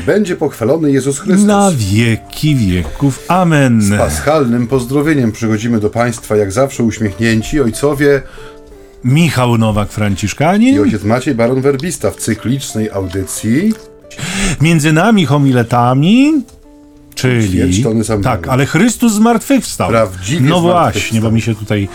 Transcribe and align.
Niech 0.00 0.06
będzie 0.06 0.36
pochwalony 0.36 0.92
Jezus 0.92 1.18
Chrystus. 1.18 1.46
Na 1.46 1.70
wieki 1.76 2.56
wieków. 2.56 3.24
Amen. 3.28 3.82
Z 3.82 3.98
paschalnym 3.98 4.66
pozdrowieniem 4.66 5.32
przychodzimy 5.32 5.80
do 5.80 5.90
Państwa, 5.90 6.36
jak 6.36 6.52
zawsze 6.52 6.82
uśmiechnięci, 6.84 7.60
ojcowie 7.60 8.22
Michał 9.04 9.54
Nowak-Franciszkanin. 9.58 10.74
i 10.74 10.78
ojciec 10.80 11.04
Maciej 11.04 11.34
Baron 11.34 11.60
Werbista 11.60 12.10
w 12.10 12.16
cyklicznej 12.16 12.90
audycji. 12.90 13.74
Między 14.60 14.92
nami 14.92 15.26
homiletami. 15.26 16.32
Czyli. 17.20 17.84
Tak, 18.22 18.48
ale 18.48 18.66
Chrystus 18.66 19.12
zmartwychwstał. 19.12 19.88
Prawdziwie 19.88 20.48
No 20.48 20.60
właśnie, 20.60 21.20
bo 21.20 21.30
mi 21.30 21.40
się 21.40 21.54
tutaj. 21.54 21.88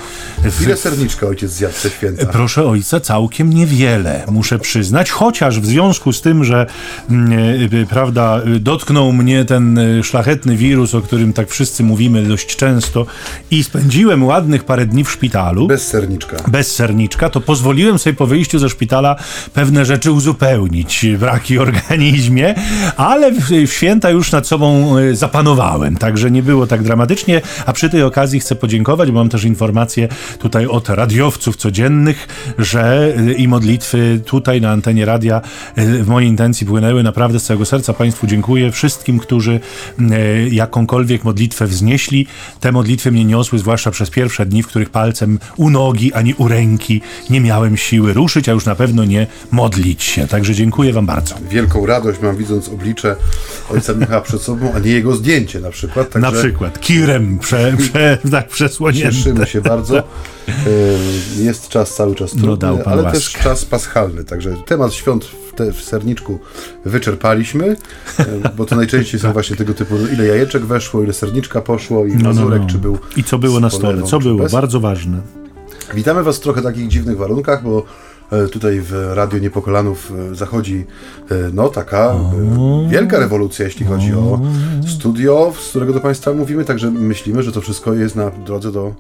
w- 0.44 0.62
Ile 0.64 0.78
serniczka 0.78 1.28
ojciec 1.28 1.52
zjadł 1.52 1.76
te 1.84 1.90
święta? 1.90 2.26
Proszę 2.26 2.64
ojca, 2.66 3.00
całkiem 3.00 3.50
niewiele, 3.54 4.24
muszę 4.32 4.60
przyznać, 4.60 5.10
chociaż 5.12 5.60
w 5.60 5.66
związku 5.66 6.14
z 6.14 6.22
tym, 6.22 6.44
że 6.44 6.66
mm, 7.10 7.34
y, 7.74 7.86
prawda, 7.90 8.42
y, 8.56 8.60
dotknął 8.60 9.14
mnie 9.14 9.46
ten 9.46 9.80
szlachetny 10.04 10.58
wirus, 10.58 10.96
o 10.96 11.02
którym 11.02 11.34
tak 11.34 11.50
wszyscy 11.50 11.84
mówimy 11.84 12.24
dość 12.24 12.56
często, 12.56 13.06
i 13.52 13.64
spędziłem 13.64 14.24
ładnych 14.24 14.64
parę 14.64 14.86
dni 14.86 15.04
w 15.04 15.12
szpitalu. 15.12 15.68
Bez 15.68 15.88
serniczka. 15.88 16.38
bez 16.48 16.76
serniczka, 16.76 17.30
to 17.30 17.42
pozwoliłem 17.42 18.00
sobie 18.00 18.14
po 18.14 18.28
wyjściu 18.28 18.60
ze 18.60 18.70
szpitala 18.70 19.16
pewne 19.54 19.86
rzeczy 19.86 20.12
uzupełnić, 20.12 21.06
braki 21.20 21.58
w 21.58 21.62
organizmie, 21.62 22.56
ale 22.98 23.32
w, 23.32 23.50
święta 23.66 24.10
już 24.10 24.32
nad 24.32 24.48
sobą 24.48 24.98
e, 24.98 25.15
zapanowałem, 25.16 25.98
także 25.98 26.32
nie 26.32 26.44
było 26.44 26.68
tak 26.68 26.84
dramatycznie, 26.84 27.42
a 27.66 27.74
przy 27.74 27.90
tej 27.90 28.04
okazji 28.04 28.40
chcę 28.40 28.56
podziękować, 28.56 29.12
bo 29.12 29.20
mam 29.20 29.30
też 29.30 29.44
informacje 29.44 30.08
tutaj 30.40 30.68
od 30.68 30.90
radiowców 30.90 31.56
codziennych, 31.56 32.28
że 32.58 33.14
e, 33.18 33.34
i 33.34 33.48
modlitwy 33.48 34.22
tutaj 34.26 34.62
na 34.62 34.72
antenie 34.72 35.06
radia 35.06 35.42
e, 35.76 35.86
w 35.86 36.08
mojej 36.08 36.30
intencji 36.30 36.68
płynęły, 36.68 37.04
naprawdę 37.04 37.40
z 37.40 37.44
całego 37.44 37.66
serca 37.66 37.94
Państwu 37.94 38.28
dziękuję, 38.28 38.72
wszystkim, 38.72 39.20
którzy 39.20 39.60
e, 40.00 40.50
jakąkolwiek 40.50 41.24
modlitwę 41.24 41.68
wznieśli, 41.68 42.28
te 42.60 42.72
modlitwy 42.72 43.12
mnie 43.12 43.26
niosły, 43.26 43.60
zwłaszcza 43.60 43.92
przez 43.92 44.10
pierwsze 44.10 44.46
dni, 44.46 44.64
w 44.64 44.68
których 44.68 44.90
palcem 44.90 45.40
u 45.58 45.70
nogi 45.70 46.14
ani 46.14 46.34
u 46.34 46.48
ręki 46.48 47.02
nie 47.30 47.42
miałem 47.42 47.78
siły 47.78 48.14
ruszyć, 48.14 48.50
a 48.50 48.52
już 48.52 48.66
na 48.66 48.76
pewno 48.76 49.06
nie 49.06 49.28
modlić 49.52 50.04
się. 50.04 50.28
Także 50.28 50.56
dziękuję 50.56 50.94
Wam 50.94 51.06
bardzo. 51.06 51.36
Wielką 51.50 51.86
radość 51.86 52.20
mam 52.22 52.38
widząc 52.38 52.70
oblicze 52.70 53.16
ojca 53.70 53.94
Michała 53.94 54.22
przed 54.22 54.42
sobą, 54.42 54.74
a 54.76 54.80
nie 54.80 54.92
jego 54.92 55.05
zdjęcie 55.14 55.60
na 55.60 55.70
przykład. 55.70 56.10
Także 56.10 56.32
Na 56.32 56.38
przykład 56.40 56.80
kirem 56.82 57.40
prze, 57.40 57.74
prze, 57.78 58.18
tak 58.32 58.48
przesłonięte. 58.48 59.12
Cieszymy 59.16 59.46
się 59.48 59.62
bardzo. 59.62 59.98
E, 59.98 60.04
Jest 61.38 61.68
czas 61.70 61.96
cały 61.96 62.16
czas 62.16 62.32
trudny, 62.32 62.48
No 62.50 62.58
dał 62.58 62.78
pan 62.78 62.94
ale 62.94 63.04
łaskę. 63.04 63.20
też 63.20 63.32
czas 63.44 63.66
paschalny. 63.66 64.24
Także 64.24 64.56
temat 64.66 64.94
świąt 64.94 65.26
w, 65.26 65.56
te, 65.56 65.72
w 65.74 65.82
serniczku 65.82 66.40
wyczerpaliśmy, 66.86 67.76
e, 68.20 68.26
bo 68.58 68.66
to 68.66 68.76
najczęściej 68.76 69.20
są 69.20 69.34
właśnie 69.34 69.56
tego 69.56 69.74
typu, 69.74 69.96
no, 70.02 70.08
ile 70.14 70.26
jajeczek 70.26 70.66
weszło, 70.66 71.04
ile 71.04 71.14
serniczka 71.14 71.62
poszło 71.62 72.06
i 72.06 72.12
Tak. 72.12 72.22
No, 72.22 72.30
no, 72.30 72.36
mazurek, 72.36 72.62
no. 72.62 72.68
czy 72.70 72.78
był 72.78 72.98
I 73.18 73.24
co 73.24 73.38
było 73.38 73.60
na 73.60 73.70
stole? 73.70 73.84
polewą, 73.84 74.08
Co 74.08 74.20
było? 74.20 74.40
bez. 74.44 74.52
Bardzo 74.52 74.80
ważne. 74.80 75.18
Witamy 75.94 76.24
Was 76.24 76.38
w 76.38 76.40
trochę 76.40 76.62
takich 76.62 76.88
dziwnych 76.88 77.18
warunkach, 77.18 77.64
bo 77.64 77.86
tutaj 78.52 78.80
w 78.82 78.94
Radio 79.14 79.40
Niepokolanów 79.40 80.12
e, 80.32 80.36
zachodzi 80.36 80.86
e, 81.32 81.36
no 81.54 81.70
taka 81.70 82.16
e, 82.86 82.90
wielka 82.90 83.20
rewolucja, 83.20 83.66
jeśli 83.66 83.86
chodzi 83.86 84.14
o 84.14 84.40
studio, 84.88 85.54
z 85.66 85.70
którego 85.70 85.94
do 85.94 86.00
Państwa 86.00 86.34
mówimy, 86.34 86.66
także 86.66 86.92
myślimy, 86.92 87.44
że 87.44 87.52
to 87.52 87.62
wszystko 87.62 87.94
jest 87.94 88.16
na 88.16 88.32
drodze 88.32 88.72
do 88.72 88.94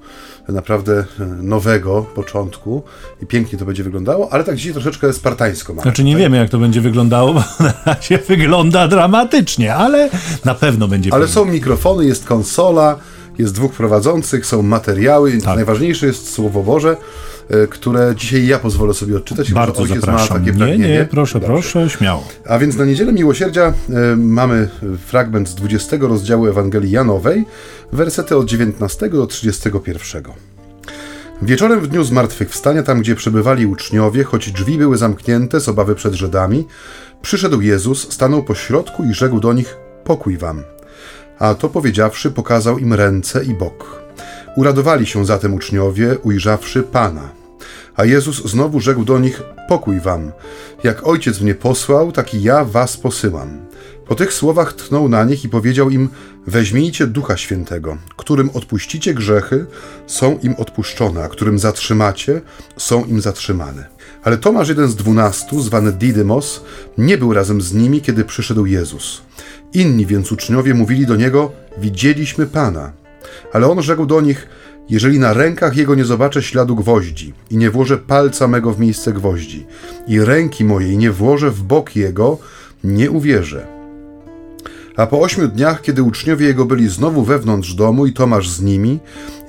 naprawdę 0.49 1.05
e, 1.19 1.25
nowego 1.25 2.05
początku 2.15 2.83
i 3.23 3.25
pięknie 3.25 3.59
to 3.59 3.65
będzie 3.65 3.83
wyglądało, 3.83 4.33
ale 4.33 4.43
tak 4.43 4.55
dzisiaj 4.55 4.73
troszeczkę 4.73 5.13
spartańsko 5.13 5.73
mamy. 5.73 5.81
Znaczy 5.81 6.03
nie 6.03 6.15
wiemy, 6.15 6.37
jak 6.37 6.49
to 6.49 6.57
będzie 6.57 6.81
wyglądało, 6.81 7.33
bo 7.33 7.39
na 7.65 7.73
razie 7.85 8.17
wygląda 8.17 8.87
dramatycznie, 8.87 9.75
ale 9.75 10.09
na 10.45 10.55
pewno 10.55 10.87
będzie 10.87 11.13
Ale 11.13 11.25
pięknie. 11.25 11.41
są 11.41 11.45
mikrofony, 11.45 12.05
jest 12.05 12.25
konsola, 12.25 12.99
jest 13.37 13.53
dwóch 13.53 13.73
prowadzących, 13.73 14.45
są 14.45 14.61
materiały. 14.61 15.37
Tak. 15.37 15.55
Najważniejsze 15.55 16.05
jest 16.05 16.33
Słowo 16.33 16.63
Boże, 16.63 16.89
e, 16.89 16.95
które 17.69 18.13
dzisiaj 18.17 18.47
ja 18.47 18.59
pozwolę 18.59 18.93
sobie 18.93 19.17
odczytać. 19.17 19.53
Bardzo 19.53 19.81
ojciec 19.81 19.99
zapraszam. 20.01 20.37
Ma 20.37 20.39
takie 20.39 20.51
Nie, 20.51 20.57
pragnienie. 20.57 20.93
nie, 20.93 21.05
proszę, 21.05 21.39
Dobrze. 21.39 21.47
proszę, 21.53 21.89
śmiało. 21.89 22.27
A 22.47 22.59
więc 22.59 22.75
na 22.75 22.85
Niedzielę 22.85 23.13
Miłosierdzia 23.13 23.73
e, 23.89 24.15
mamy 24.15 24.69
fragment 25.05 25.49
z 25.49 25.55
20 25.55 25.97
rozdziału 25.99 26.47
Ewangelii 26.47 26.91
Janowej, 26.91 27.45
wersety 27.91 28.37
od 28.37 28.45
19 28.49 29.09
do 29.09 29.27
31. 29.27 30.23
Wieczorem 31.41 31.79
w 31.79 31.87
dniu 31.87 32.03
zmartwychwstania, 32.03 32.83
tam 32.83 32.99
gdzie 32.99 33.15
przebywali 33.15 33.65
uczniowie, 33.65 34.23
choć 34.23 34.51
drzwi 34.51 34.77
były 34.77 34.97
zamknięte 34.97 35.59
z 35.59 35.69
obawy 35.69 35.95
przed 35.95 36.13
Żydami, 36.13 36.67
przyszedł 37.21 37.61
Jezus, 37.61 38.13
stanął 38.13 38.43
po 38.43 38.55
środku 38.55 39.03
i 39.03 39.13
rzekł 39.13 39.39
do 39.39 39.53
nich: 39.53 39.77
Pokój 40.03 40.37
wam. 40.37 40.63
A 41.39 41.55
to 41.55 41.69
powiedziawszy, 41.69 42.31
pokazał 42.31 42.77
im 42.79 42.93
ręce 42.93 43.43
i 43.45 43.53
bok. 43.53 44.04
Uradowali 44.55 45.05
się 45.05 45.25
zatem 45.25 45.53
uczniowie, 45.53 46.17
ujrzawszy 46.23 46.83
Pana. 46.83 47.29
A 47.95 48.05
Jezus 48.05 48.45
znowu 48.45 48.79
rzekł 48.79 49.05
do 49.05 49.19
nich: 49.19 49.41
Pokój 49.69 49.99
wam. 49.99 50.31
Jak 50.83 51.07
ojciec 51.07 51.41
mnie 51.41 51.55
posłał, 51.55 52.11
tak 52.11 52.33
i 52.33 52.43
ja 52.43 52.65
was 52.65 52.97
posyłam. 52.97 53.65
Po 54.07 54.15
tych 54.15 54.33
słowach 54.33 54.73
tchnął 54.73 55.09
na 55.09 55.23
nich 55.23 55.43
i 55.43 55.49
powiedział 55.49 55.89
im: 55.89 56.09
Weźmijcie 56.47 57.07
ducha 57.07 57.37
świętego, 57.37 57.97
którym 58.17 58.49
odpuścicie 58.53 59.13
grzechy, 59.13 59.65
są 60.07 60.39
im 60.43 60.55
odpuszczone, 60.55 61.23
a 61.23 61.29
którym 61.29 61.59
zatrzymacie, 61.59 62.41
są 62.77 63.05
im 63.05 63.21
zatrzymane. 63.21 63.87
Ale 64.23 64.37
Tomasz, 64.37 64.69
jeden 64.69 64.87
z 64.87 64.95
dwunastu, 64.95 65.61
zwany 65.61 65.91
Didymos, 65.91 66.61
nie 66.97 67.17
był 67.17 67.33
razem 67.33 67.61
z 67.61 67.73
nimi, 67.73 68.01
kiedy 68.01 68.25
przyszedł 68.25 68.65
Jezus. 68.65 69.21
Inni 69.73 70.05
więc 70.05 70.31
uczniowie 70.31 70.73
mówili 70.73 71.05
do 71.05 71.15
niego: 71.15 71.51
Widzieliśmy 71.77 72.45
Pana. 72.45 73.04
Ale 73.53 73.71
on 73.71 73.81
rzekł 73.81 74.05
do 74.05 74.21
nich: 74.21 74.47
Jeżeli 74.89 75.19
na 75.19 75.33
rękach 75.33 75.77
jego 75.77 75.95
nie 75.95 76.05
zobaczę 76.05 76.43
śladu 76.43 76.75
gwoździ 76.75 77.33
i 77.51 77.57
nie 77.57 77.71
włożę 77.71 77.97
palca 77.97 78.47
mego 78.47 78.73
w 78.73 78.79
miejsce 78.79 79.13
gwoździ 79.13 79.65
i 80.07 80.19
ręki 80.19 80.65
mojej 80.65 80.97
nie 80.97 81.11
włożę 81.11 81.51
w 81.51 81.63
bok 81.63 81.95
jego, 81.95 82.37
nie 82.83 83.11
uwierzę. 83.11 83.67
A 84.97 85.07
po 85.07 85.19
ośmiu 85.19 85.47
dniach, 85.47 85.81
kiedy 85.81 86.03
uczniowie 86.03 86.45
jego 86.45 86.65
byli 86.65 86.89
znowu 86.89 87.23
wewnątrz 87.23 87.73
domu 87.73 88.05
i 88.05 88.13
Tomasz 88.13 88.49
z 88.49 88.61
nimi, 88.61 88.99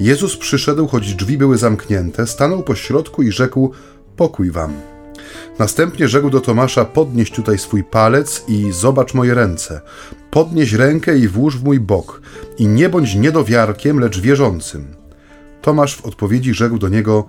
Jezus 0.01 0.37
przyszedł, 0.37 0.87
choć 0.87 1.15
drzwi 1.15 1.39
były 1.39 1.59
zamknięte, 1.59 2.27
stanął 2.27 2.63
po 2.63 2.75
środku 2.75 3.23
i 3.23 3.33
rzekł: 3.33 3.73
Pokój 4.17 4.51
wam. 4.51 4.96
Następnie 5.59 6.09
rzekł 6.09 6.31
do 6.31 6.41
Tomasza: 6.41 6.85
Podnieś 6.85 7.31
tutaj 7.31 7.59
swój 7.59 7.85
palec 7.85 8.45
i 8.49 8.73
zobacz 8.73 9.15
moje 9.15 9.35
ręce. 9.35 9.81
Podnieś 10.31 10.73
rękę 10.73 11.19
i 11.19 11.29
włóż 11.29 11.59
w 11.59 11.65
mój 11.65 11.81
bok. 11.81 12.21
I 12.59 12.67
nie 12.67 12.89
bądź 12.89 13.15
niedowiarkiem, 13.15 14.01
lecz 14.01 14.21
wierzącym. 14.21 14.87
Tomasz 15.63 15.97
w 15.97 16.07
odpowiedzi 16.07 16.55
rzekł 16.55 16.79
do 16.79 16.89
niego: 16.89 17.25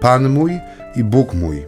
Pan 0.00 0.28
mój 0.28 0.52
i 0.96 1.04
Bóg 1.04 1.34
mój. 1.34 1.66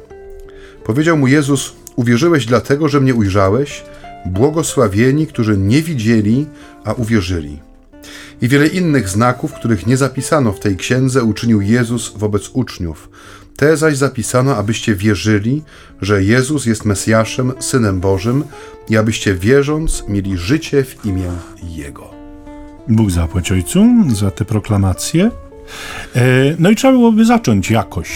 Powiedział 0.84 1.16
mu 1.16 1.26
Jezus: 1.26 1.72
Uwierzyłeś 1.96 2.46
dlatego, 2.46 2.88
że 2.88 3.00
mnie 3.00 3.14
ujrzałeś? 3.14 3.84
Błogosławieni, 4.26 5.26
którzy 5.26 5.58
nie 5.58 5.82
widzieli, 5.82 6.46
a 6.84 6.92
uwierzyli. 6.92 7.58
I 8.42 8.48
wiele 8.48 8.66
innych 8.66 9.08
znaków, 9.08 9.52
których 9.52 9.86
nie 9.86 9.96
zapisano 9.96 10.52
w 10.52 10.60
tej 10.60 10.76
księdze, 10.76 11.24
uczynił 11.24 11.60
Jezus 11.60 12.12
wobec 12.16 12.50
uczniów. 12.52 13.10
Te 13.60 13.76
zaś 13.76 13.96
zapisano, 13.96 14.56
abyście 14.56 14.94
wierzyli, 14.94 15.62
że 16.00 16.24
Jezus 16.24 16.66
jest 16.66 16.84
Mesjaszem, 16.84 17.52
Synem 17.58 18.00
Bożym 18.00 18.44
i 18.88 18.96
abyście 18.96 19.34
wierząc 19.34 20.04
mieli 20.08 20.38
życie 20.38 20.84
w 20.84 21.04
imię 21.04 21.30
Jego. 21.62 22.10
Bóg 22.88 23.10
zapłać 23.10 23.52
ojcu 23.52 23.86
za 24.14 24.30
te 24.30 24.44
proklamacje. 24.44 25.30
E, 26.16 26.20
No 26.58 26.70
i 26.70 26.76
trzeba 26.76 26.92
byłoby 26.92 27.24
zacząć 27.24 27.70
jakoś, 27.70 28.08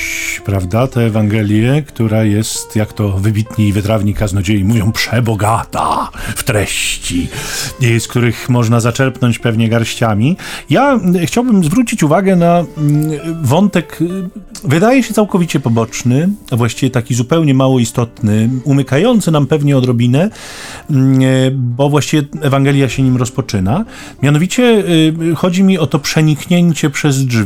prawda, 0.45 0.87
tę 0.87 1.01
Ewangelię, 1.01 1.83
która 1.87 2.25
jest, 2.25 2.77
jak 2.77 2.93
to 2.93 3.09
wybitni 3.09 3.69
i 3.69 3.73
wytrawni 3.73 4.15
kaznodziei 4.15 4.65
mówią, 4.65 4.93
przebogata 4.93 6.11
w 6.37 6.45
treści, 6.45 7.29
e, 7.83 8.01
z 8.01 8.09
których 8.09 8.49
można 8.49 8.81
zaczerpnąć 8.81 9.39
pewnie 9.39 9.69
garściami. 9.69 10.37
Ja 10.71 11.01
chciałbym 11.25 11.65
zwrócić 11.65 12.03
uwagę 12.03 12.37
na 12.37 12.65
wątek, 13.43 13.99
y, 14.03 14.06
wydaje 14.65 15.03
się 15.03 15.15
całkowicie 15.15 15.61
poboczny, 15.61 16.29
a 16.51 16.56
właściwie 16.56 16.91
taki 16.91 17.15
zupełnie 17.15 17.55
mało 17.55 17.79
istotny, 17.79 18.49
umykający 18.65 19.31
nam 19.31 19.47
pewnie 19.47 19.77
odrobinę, 19.77 20.23
e, 20.25 20.31
bo 21.51 21.91
właściwie 21.91 22.23
Ewangelia 22.41 22.89
się 22.89 23.03
nim 23.03 23.17
rozpoczyna. 23.17 23.85
Mianowicie 24.23 24.85
chodzi 25.37 25.62
mi 25.62 25.79
o 25.79 25.87
to 25.87 25.99
przeniknięcie 25.99 26.91
przez 26.91 27.27
drzwi, 27.27 27.44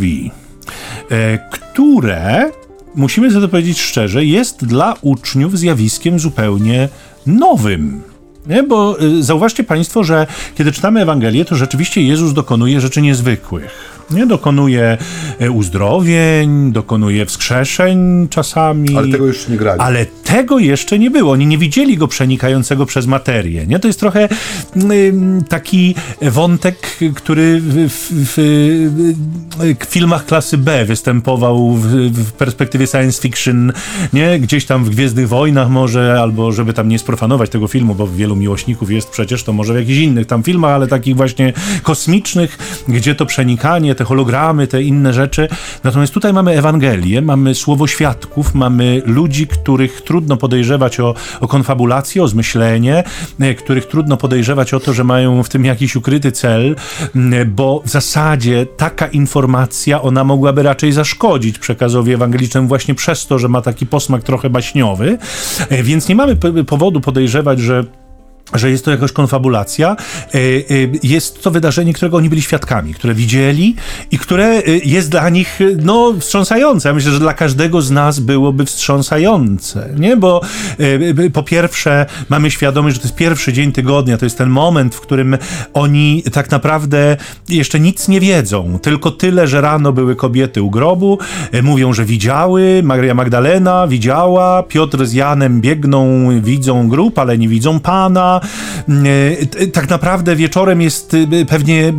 e, 1.11 1.39
które, 1.51 2.51
musimy 2.95 3.31
sobie 3.31 3.43
to 3.43 3.49
powiedzieć 3.49 3.81
szczerze, 3.81 4.25
jest 4.25 4.65
dla 4.65 4.95
uczniów 5.01 5.59
zjawiskiem 5.59 6.19
zupełnie 6.19 6.89
nowym. 7.27 8.03
Nie? 8.49 8.63
Bo 8.63 9.03
y, 9.03 9.23
zauważcie 9.23 9.65
Państwo, 9.65 10.05
że 10.05 10.27
kiedy 10.55 10.73
czytamy 10.73 11.03
Ewangelię, 11.03 11.45
to 11.45 11.57
rzeczywiście 11.57 12.03
Jezus 12.03 12.33
dokonuje 12.33 12.81
rzeczy 12.81 13.03
niezwykłych. 13.03 13.99
Nie 14.11 14.27
dokonuje 14.27 14.99
e, 15.39 15.51
uzdrowień, 15.51 16.73
dokonuje 16.73 17.27
wskrzeszeń 17.27 18.29
czasami. 18.31 18.97
Ale 18.97 19.09
tego 19.09 19.27
jeszcze 19.27 19.51
nie 19.51 19.57
grali. 19.57 19.81
Ale 19.81 20.07
tego 20.07 20.59
jeszcze 20.59 20.99
nie 20.99 21.11
było. 21.11 21.33
Oni 21.33 21.47
nie 21.47 21.59
widzieli 21.59 21.97
go 21.97 22.09
przenikającego 22.09 22.87
przez 22.87 23.07
materię. 23.07 23.67
Nie? 23.67 23.79
To 23.79 23.87
jest 23.87 24.01
trochę 24.01 24.29
taki 25.49 25.95
wątek, 26.23 26.99
który 27.15 27.61
w, 27.61 27.89
w, 27.89 27.99
w, 28.11 29.87
filmach 29.87 30.27
klasy 30.27 30.59
B 30.59 30.85
występował 30.85 31.73
w, 31.73 31.87
w, 32.13 32.33
perspektywie 32.33 32.87
science 32.87 33.23
fiction, 33.23 33.73
nie? 34.13 34.41
Gdzieś 34.41 34.67
tam 34.67 34.85
w 34.85 34.91
Gwiezdnych 34.91 35.29
Wojnach 35.29 35.71
może, 35.71 36.21
albo 36.21 36.53
żeby 36.53 36.73
tam 36.73 36.89
nie 36.89 36.99
sprofanować 36.99 37.51
tego 37.51 37.69
filmu, 37.69 37.95
bo 37.95 38.07
wielu 38.07 38.37
miłośników 38.39 38.91
jest 38.91 39.11
przecież, 39.11 39.45
to 39.45 39.53
może 39.53 39.73
w 39.73 39.77
jakichś 39.77 39.99
innych 39.99 40.27
tam 40.27 40.43
filmach, 40.43 40.71
ale 40.71 40.87
takich 40.87 41.17
właśnie 41.17 41.53
kosmicznych, 41.83 42.59
gdzie 42.89 43.15
to 43.15 43.27
przenikanie 43.27 43.95
te 43.95 44.05
hologramy, 44.05 44.67
te 44.67 44.83
inne 44.83 45.13
rzeczy. 45.13 45.49
Natomiast 45.85 46.15
tutaj 46.15 46.33
mamy 46.33 46.59
Ewangelię, 46.59 47.23
mamy 47.23 47.55
słowo 47.55 47.87
świadków, 47.87 48.55
mamy 48.55 49.03
ludzi, 49.07 49.47
których 49.47 50.03
trudno 50.03 50.37
podejrzewać 50.37 51.01
o, 51.01 51.15
o 51.41 51.49
konfabulację, 51.49 52.23
o 52.23 52.29
zmyślenie, 52.29 53.05
e, 53.41 53.55
których 53.55 53.87
trudno 53.87 54.17
podejrzewać 54.17 54.75
o 54.75 54.81
to, 54.81 54.93
że 54.93 55.05
mają 55.05 55.43
w 55.43 55.49
tym 55.49 55.65
jakiś 55.65 55.97
ukryty 55.97 56.33
cel, 56.33 56.77
bo 57.47 57.83
w 57.85 57.89
zasadzie 57.89 58.67
taka 58.67 59.07
informacja, 59.07 60.03
ona 60.03 60.25
mogłaby 60.25 60.63
raczej 60.63 60.93
zaszkodzić 60.93 61.59
przekazowi 61.59 62.13
ewangelicznemu 62.13 62.69
właśnie 62.69 62.95
przez 62.95 63.27
to, 63.27 63.39
że 63.39 63.49
ma 63.49 63.63
taki 63.63 63.87
posmak 63.87 64.23
trochę 64.23 64.51
baśniowy, 64.51 65.19
e, 65.69 65.83
więc 65.83 66.09
nie 66.09 66.15
mamy 66.15 66.37
powodu 66.67 67.01
podejrzewać, 67.01 67.61
że 67.61 67.85
że 68.55 68.71
jest 68.71 68.85
to 68.85 68.91
jakaś 68.91 69.13
konfabulacja. 69.13 69.97
E, 70.35 70.39
e, 70.39 70.41
jest 71.03 71.43
to 71.43 71.51
wydarzenie, 71.51 71.93
którego 71.93 72.17
oni 72.17 72.29
byli 72.29 72.43
świadkami, 72.43 72.95
które 72.95 73.15
widzieli 73.15 73.77
i 74.11 74.19
które 74.19 74.47
e, 74.47 74.63
jest 74.85 75.11
dla 75.11 75.29
nich 75.29 75.59
no, 75.83 76.15
wstrząsające. 76.21 76.89
Ja 76.89 76.95
myślę, 76.95 77.13
że 77.13 77.19
dla 77.19 77.35
każdego 77.35 77.83
z 77.83 77.91
nas 77.91 78.21
byłoby 78.21 78.65
wstrząsające, 78.65 79.89
nie? 79.97 80.17
Bo 80.17 80.41
po 81.33 81.43
pierwsze 81.43 82.07
mamy 82.29 82.51
świadomość, 82.51 82.97
że 82.97 83.01
to 83.01 83.09
jest 83.09 83.17
pierwszy 83.17 83.53
dzień 83.53 83.73
tygodnia, 83.73 84.19
to 84.19 84.27
jest 84.27 84.39
ten 84.39 84.51
moment, 84.51 84.95
w 84.95 85.01
którym 85.01 85.39
oni 85.75 86.23
tak 86.33 86.51
naprawdę 86.51 87.17
jeszcze 87.49 87.81
nic 87.81 88.09
nie 88.09 88.21
wiedzą, 88.21 88.79
tylko 88.83 89.11
tyle, 89.11 89.47
że 89.47 89.61
rano 89.61 89.93
były 89.93 90.17
kobiety 90.17 90.63
u 90.63 90.71
grobu, 90.71 91.19
mówią, 91.63 91.93
że 91.93 92.05
widziały, 92.05 92.81
Maria 92.85 93.15
Magdalena 93.15 93.89
widziała, 93.89 94.63
Piotr 94.63 95.07
z 95.07 95.13
Janem 95.13 95.61
biegną, 95.61 96.29
widzą 96.41 96.89
grób, 96.89 97.19
ale 97.19 97.39
nie 97.39 97.49
widzą 97.49 97.81
Pana, 97.81 98.38
E, 99.61 99.67
tak 99.67 99.91
naprawdę 99.91 100.37
wieczorem 100.37 100.81
jest 100.81 101.15
e, 101.15 101.45
pewnie 101.45 101.93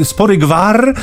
e, 0.00 0.04
spory 0.04 0.36
gwar, 0.36 0.94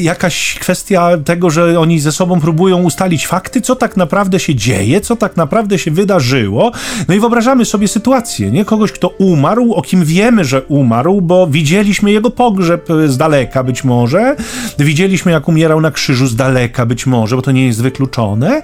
jakaś 0.00 0.58
kwestia 0.58 1.18
tego, 1.24 1.50
że 1.50 1.80
oni 1.80 2.00
ze 2.00 2.12
sobą 2.12 2.40
próbują 2.40 2.82
ustalić 2.82 3.26
fakty, 3.26 3.60
co 3.60 3.76
tak 3.76 3.96
naprawdę 3.96 4.40
się 4.40 4.54
dzieje, 4.54 5.00
co 5.00 5.16
tak 5.16 5.36
naprawdę 5.36 5.78
się 5.78 5.90
wydarzyło. 5.90 6.72
No 7.08 7.14
i 7.14 7.20
wyobrażamy 7.20 7.64
sobie 7.64 7.88
sytuację, 7.88 8.50
nie? 8.50 8.64
Kogoś, 8.64 8.92
kto 8.92 9.08
umarł, 9.08 9.72
o 9.72 9.82
kim 9.82 10.04
wiemy, 10.04 10.44
że 10.44 10.62
umarł, 10.62 11.20
bo 11.20 11.46
widzieliśmy 11.46 12.12
jego 12.12 12.30
pogrzeb 12.30 12.88
z 13.06 13.16
daleka 13.16 13.64
być 13.64 13.84
może, 13.84 14.36
widzieliśmy 14.78 15.32
jak 15.32 15.48
umierał 15.48 15.80
na 15.80 15.90
krzyżu 15.90 16.26
z 16.26 16.36
daleka 16.36 16.86
być 16.86 17.06
może, 17.06 17.36
bo 17.36 17.42
to 17.42 17.52
nie 17.52 17.66
jest 17.66 17.82
wykluczone. 17.82 18.62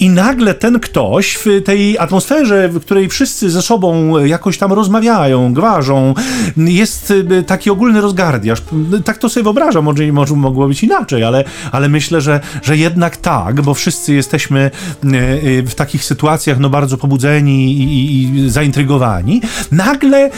I 0.00 0.10
nagle 0.10 0.54
ten 0.54 0.80
ktoś 0.80 1.34
w 1.34 1.62
tej 1.64 1.98
atmosferze, 1.98 2.68
w 2.68 2.80
której 2.80 3.08
wszyscy 3.08 3.50
ze 3.50 3.62
sobą 3.62 4.18
jakoś 4.24 4.58
tam 4.58 4.72
rozmawiają, 4.72 5.54
gwarzą, 5.54 6.14
jest 6.56 7.10
y, 7.10 7.42
taki 7.46 7.70
ogólny 7.70 8.00
rozgardiaż. 8.00 8.62
Tak 9.04 9.18
to 9.18 9.28
sobie 9.28 9.44
wyobrażam, 9.44 9.84
może, 9.84 10.12
może 10.12 10.34
mogło 10.34 10.68
być 10.68 10.82
inaczej, 10.82 11.24
ale, 11.24 11.44
ale 11.72 11.88
myślę, 11.88 12.20
że, 12.20 12.40
że 12.62 12.76
jednak 12.76 13.16
tak, 13.16 13.62
bo 13.62 13.74
wszyscy 13.74 14.14
jesteśmy 14.14 14.70
y, 15.04 15.08
y, 15.48 15.62
w 15.62 15.74
takich 15.74 16.04
sytuacjach 16.04 16.58
no 16.58 16.70
bardzo 16.70 16.98
pobudzeni 16.98 17.72
i, 17.72 17.82
i, 17.82 18.22
i 18.38 18.50
zaintrygowani. 18.50 19.40
Nagle 19.72 20.30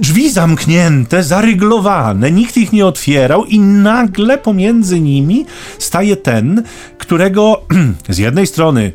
drzwi 0.00 0.30
zamknięte, 0.30 1.22
zaryglowane, 1.22 2.32
nikt 2.32 2.56
ich 2.56 2.72
nie 2.72 2.86
otwierał 2.86 3.44
i 3.44 3.60
nagle 3.60 4.38
pomiędzy 4.38 5.00
nimi 5.00 5.46
staje 5.78 6.16
ten, 6.16 6.62
którego 6.98 7.62
z 8.08 8.18
jednej 8.18 8.46
strony 8.46 8.92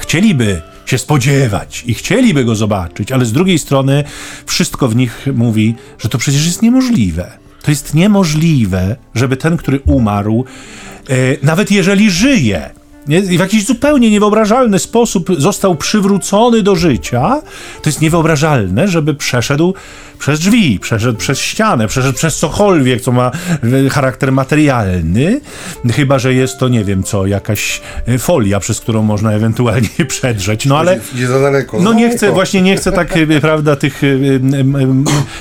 chcieliby 0.00 0.62
się 0.86 0.98
spodziewać 0.98 1.84
i 1.86 1.94
chcieliby 1.94 2.44
go 2.44 2.56
zobaczyć, 2.56 3.12
ale 3.12 3.24
z 3.24 3.32
drugiej 3.32 3.58
strony 3.58 4.04
wszystko 4.46 4.88
w 4.88 4.96
nich 4.96 5.26
mówi, 5.34 5.74
że 5.98 6.08
to 6.08 6.18
przecież 6.18 6.46
jest 6.46 6.62
niemożliwe. 6.62 7.32
To 7.62 7.70
jest 7.70 7.94
niemożliwe, 7.94 8.96
żeby 9.14 9.36
ten, 9.36 9.56
który 9.56 9.80
umarł, 9.80 10.44
e, 11.08 11.14
nawet 11.42 11.70
jeżeli 11.70 12.10
żyje, 12.10 12.70
nie, 13.08 13.22
w 13.22 13.32
jakiś 13.32 13.66
zupełnie 13.66 14.10
niewyobrażalny 14.10 14.78
sposób 14.78 15.28
został 15.38 15.74
przywrócony 15.74 16.62
do 16.62 16.76
życia, 16.76 17.42
to 17.82 17.88
jest 17.90 18.00
niewyobrażalne, 18.00 18.88
żeby 18.88 19.14
przeszedł 19.14 19.74
przez 20.22 20.40
drzwi, 20.40 20.78
przeszedł 20.78 21.18
przez 21.18 21.38
ścianę, 21.38 21.88
przeszedł 21.88 22.18
przez 22.18 22.36
cokolwiek, 22.36 23.00
co 23.00 23.12
ma 23.12 23.30
e, 23.86 23.90
charakter 23.90 24.32
materialny, 24.32 25.40
chyba, 25.92 26.18
że 26.18 26.34
jest 26.34 26.58
to, 26.58 26.68
nie 26.68 26.84
wiem 26.84 27.02
co, 27.02 27.26
jakaś 27.26 27.80
e, 28.06 28.18
folia, 28.18 28.60
przez 28.60 28.80
którą 28.80 29.02
można 29.02 29.32
ewentualnie 29.32 29.88
przedrzeć, 30.08 30.66
no 30.66 30.78
ale... 30.78 31.00
Idzie 31.14 31.26
za 31.26 31.40
daleko. 31.40 31.80
No 31.80 31.92
nie 31.92 32.10
chcę, 32.10 32.32
właśnie 32.32 32.62
nie 32.62 32.76
chcę 32.76 32.92
tak, 32.92 33.16
e, 33.16 33.40
prawda, 33.40 33.76
tych 33.76 34.02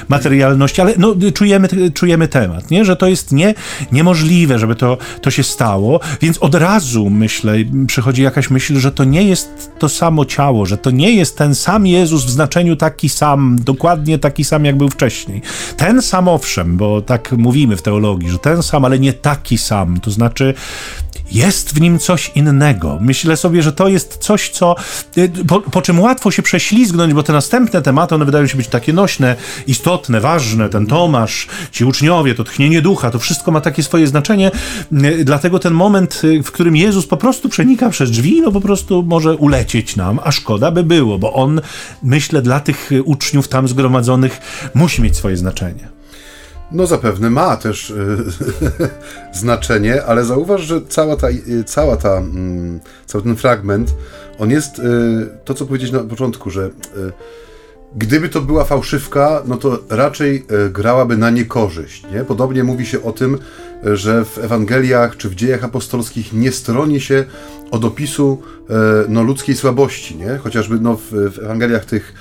materialności, 0.10 0.82
ale 0.82 0.94
no, 0.98 1.16
czujemy, 1.34 1.68
czujemy 1.94 2.28
temat, 2.28 2.72
nie? 2.72 2.86
Że 2.86 2.96
to 2.96 3.08
jest 3.08 3.32
nie, 3.32 3.54
niemożliwe, 3.92 4.60
żeby 4.60 4.76
to, 4.76 4.98
to 5.22 5.32
się 5.32 5.44
stało, 5.44 6.00
więc 6.22 6.38
od 6.38 6.56
razu, 6.56 7.10
myślę, 7.10 7.51
przychodzi 7.88 8.22
jakaś 8.22 8.50
myśl, 8.50 8.80
że 8.80 8.92
to 8.92 9.04
nie 9.04 9.24
jest 9.24 9.72
to 9.80 9.90
samo 9.90 10.26
ciało, 10.26 10.66
że 10.66 10.78
to 10.78 10.92
nie 10.92 11.12
jest 11.12 11.38
ten 11.38 11.56
sam 11.56 11.88
Jezus 11.88 12.26
w 12.26 12.30
znaczeniu 12.30 12.76
taki 12.76 13.10
sam, 13.10 13.58
dokładnie 13.64 14.20
taki 14.20 14.44
sam, 14.44 14.66
jak 14.66 14.78
był 14.78 14.90
wcześniej. 14.90 15.42
Ten 15.78 16.02
sam 16.02 16.28
owszem, 16.28 16.78
bo 16.78 17.02
tak 17.02 17.32
mówimy 17.32 17.78
w 17.78 17.82
teologii, 17.82 18.30
że 18.30 18.40
ten 18.40 18.64
sam, 18.64 18.86
ale 18.86 19.00
nie 19.00 19.14
taki 19.14 19.58
sam. 19.58 20.00
To 20.00 20.12
znaczy, 20.12 20.54
jest 21.32 21.74
w 21.74 21.82
nim 21.82 22.00
coś 22.00 22.32
innego. 22.36 22.98
Myślę 23.02 23.38
sobie, 23.38 23.64
że 23.64 23.74
to 23.74 23.88
jest 23.88 24.18
coś, 24.18 24.50
co 24.50 24.76
y, 25.18 25.30
po, 25.48 25.62
po, 25.62 25.82
czym 25.82 26.00
łatwo 26.00 26.32
się 26.32 26.42
prześlizgnąć, 26.42 27.14
bo 27.14 27.24
te 27.24 27.34
następne 27.34 27.82
tematy, 27.82 28.16
one 28.16 28.26
wydają 28.26 28.48
się 28.48 28.58
być 28.58 28.68
takie 28.68 28.94
nośne, 28.94 29.36
istotne, 29.68 30.22
ważne. 30.22 30.70
Ten 30.70 30.86
Tomasz, 30.86 31.48
ci 31.72 31.86
uczniowie, 31.86 32.36
to 32.36 32.44
tchnienie 32.44 32.82
ducha, 32.82 33.12
to 33.12 33.20
wszystko 33.20 33.52
ma 33.52 33.62
takie 33.62 33.84
swoje 33.84 34.08
znaczenie. 34.08 34.52
Y, 34.92 35.26
dlatego 35.26 35.60
ten 35.60 35.74
moment, 35.74 36.22
y, 36.24 36.44
w 36.44 36.52
którym 36.52 36.76
Jezus 36.76 37.08
po 37.08 37.18
prostu 37.18 37.50
przenika 37.50 37.90
przez 37.90 38.12
drzwi, 38.12 38.42
no 38.42 38.52
po 38.52 38.62
prostu 38.62 39.04
może 39.04 39.36
ulecieć 39.36 39.96
nam, 39.96 40.20
a 40.24 40.32
szkoda 40.32 40.72
by 40.72 40.84
było, 40.84 41.20
bo 41.20 41.34
on, 41.34 41.62
myślę, 42.04 42.42
dla 42.42 42.60
tych 42.60 42.90
uczniów 43.06 43.48
tam 43.48 43.68
zgromadzonych 43.68 44.42
musi 44.74 45.02
mieć 45.02 45.16
swoje 45.16 45.38
znaczenie. 45.38 46.01
No 46.72 46.88
zapewne 46.88 47.30
ma 47.30 47.58
też 47.58 47.90
y, 47.90 48.18
znaczenie, 49.42 50.04
ale 50.04 50.26
zauważ, 50.26 50.62
że 50.62 50.82
cała 50.82 51.16
ta, 51.16 51.30
y, 51.30 51.64
cała 51.66 51.98
ta, 51.98 52.18
mm, 52.18 52.80
cały 53.06 53.24
ten 53.24 53.36
fragment, 53.36 53.96
on 54.40 54.50
jest 54.50 54.80
y, 54.80 54.84
to, 55.46 55.54
co 55.54 55.66
powiedzieć 55.66 55.92
na 55.92 56.00
początku, 56.00 56.50
że 56.50 56.70
gdyby 57.96 58.30
to 58.30 58.42
była 58.42 58.64
fałszywka, 58.64 59.44
no 59.46 59.58
to 59.58 59.80
raczej 59.90 60.46
grałaby 60.70 61.18
na 61.18 61.30
niekorzyść. 61.30 62.06
Nie? 62.14 62.24
Podobnie 62.24 62.64
mówi 62.64 62.86
się 62.86 63.04
o 63.04 63.12
tym, 63.12 63.38
że 63.84 64.26
w 64.26 64.38
Ewangeliach 64.38 65.18
czy 65.18 65.30
w 65.30 65.36
dziejach 65.36 65.64
apostolskich 65.64 66.34
nie 66.34 66.52
stroni 66.52 67.02
się 67.02 67.26
od 67.72 67.86
opisu 67.86 68.42
no, 69.08 69.24
ludzkiej 69.24 69.56
słabości. 69.56 70.16
Nie? 70.16 70.38
Chociażby 70.38 70.80
no, 70.80 70.96
w, 70.96 71.12
w 71.12 71.40
Ewangeliach 71.40 71.86
tych 71.86 72.14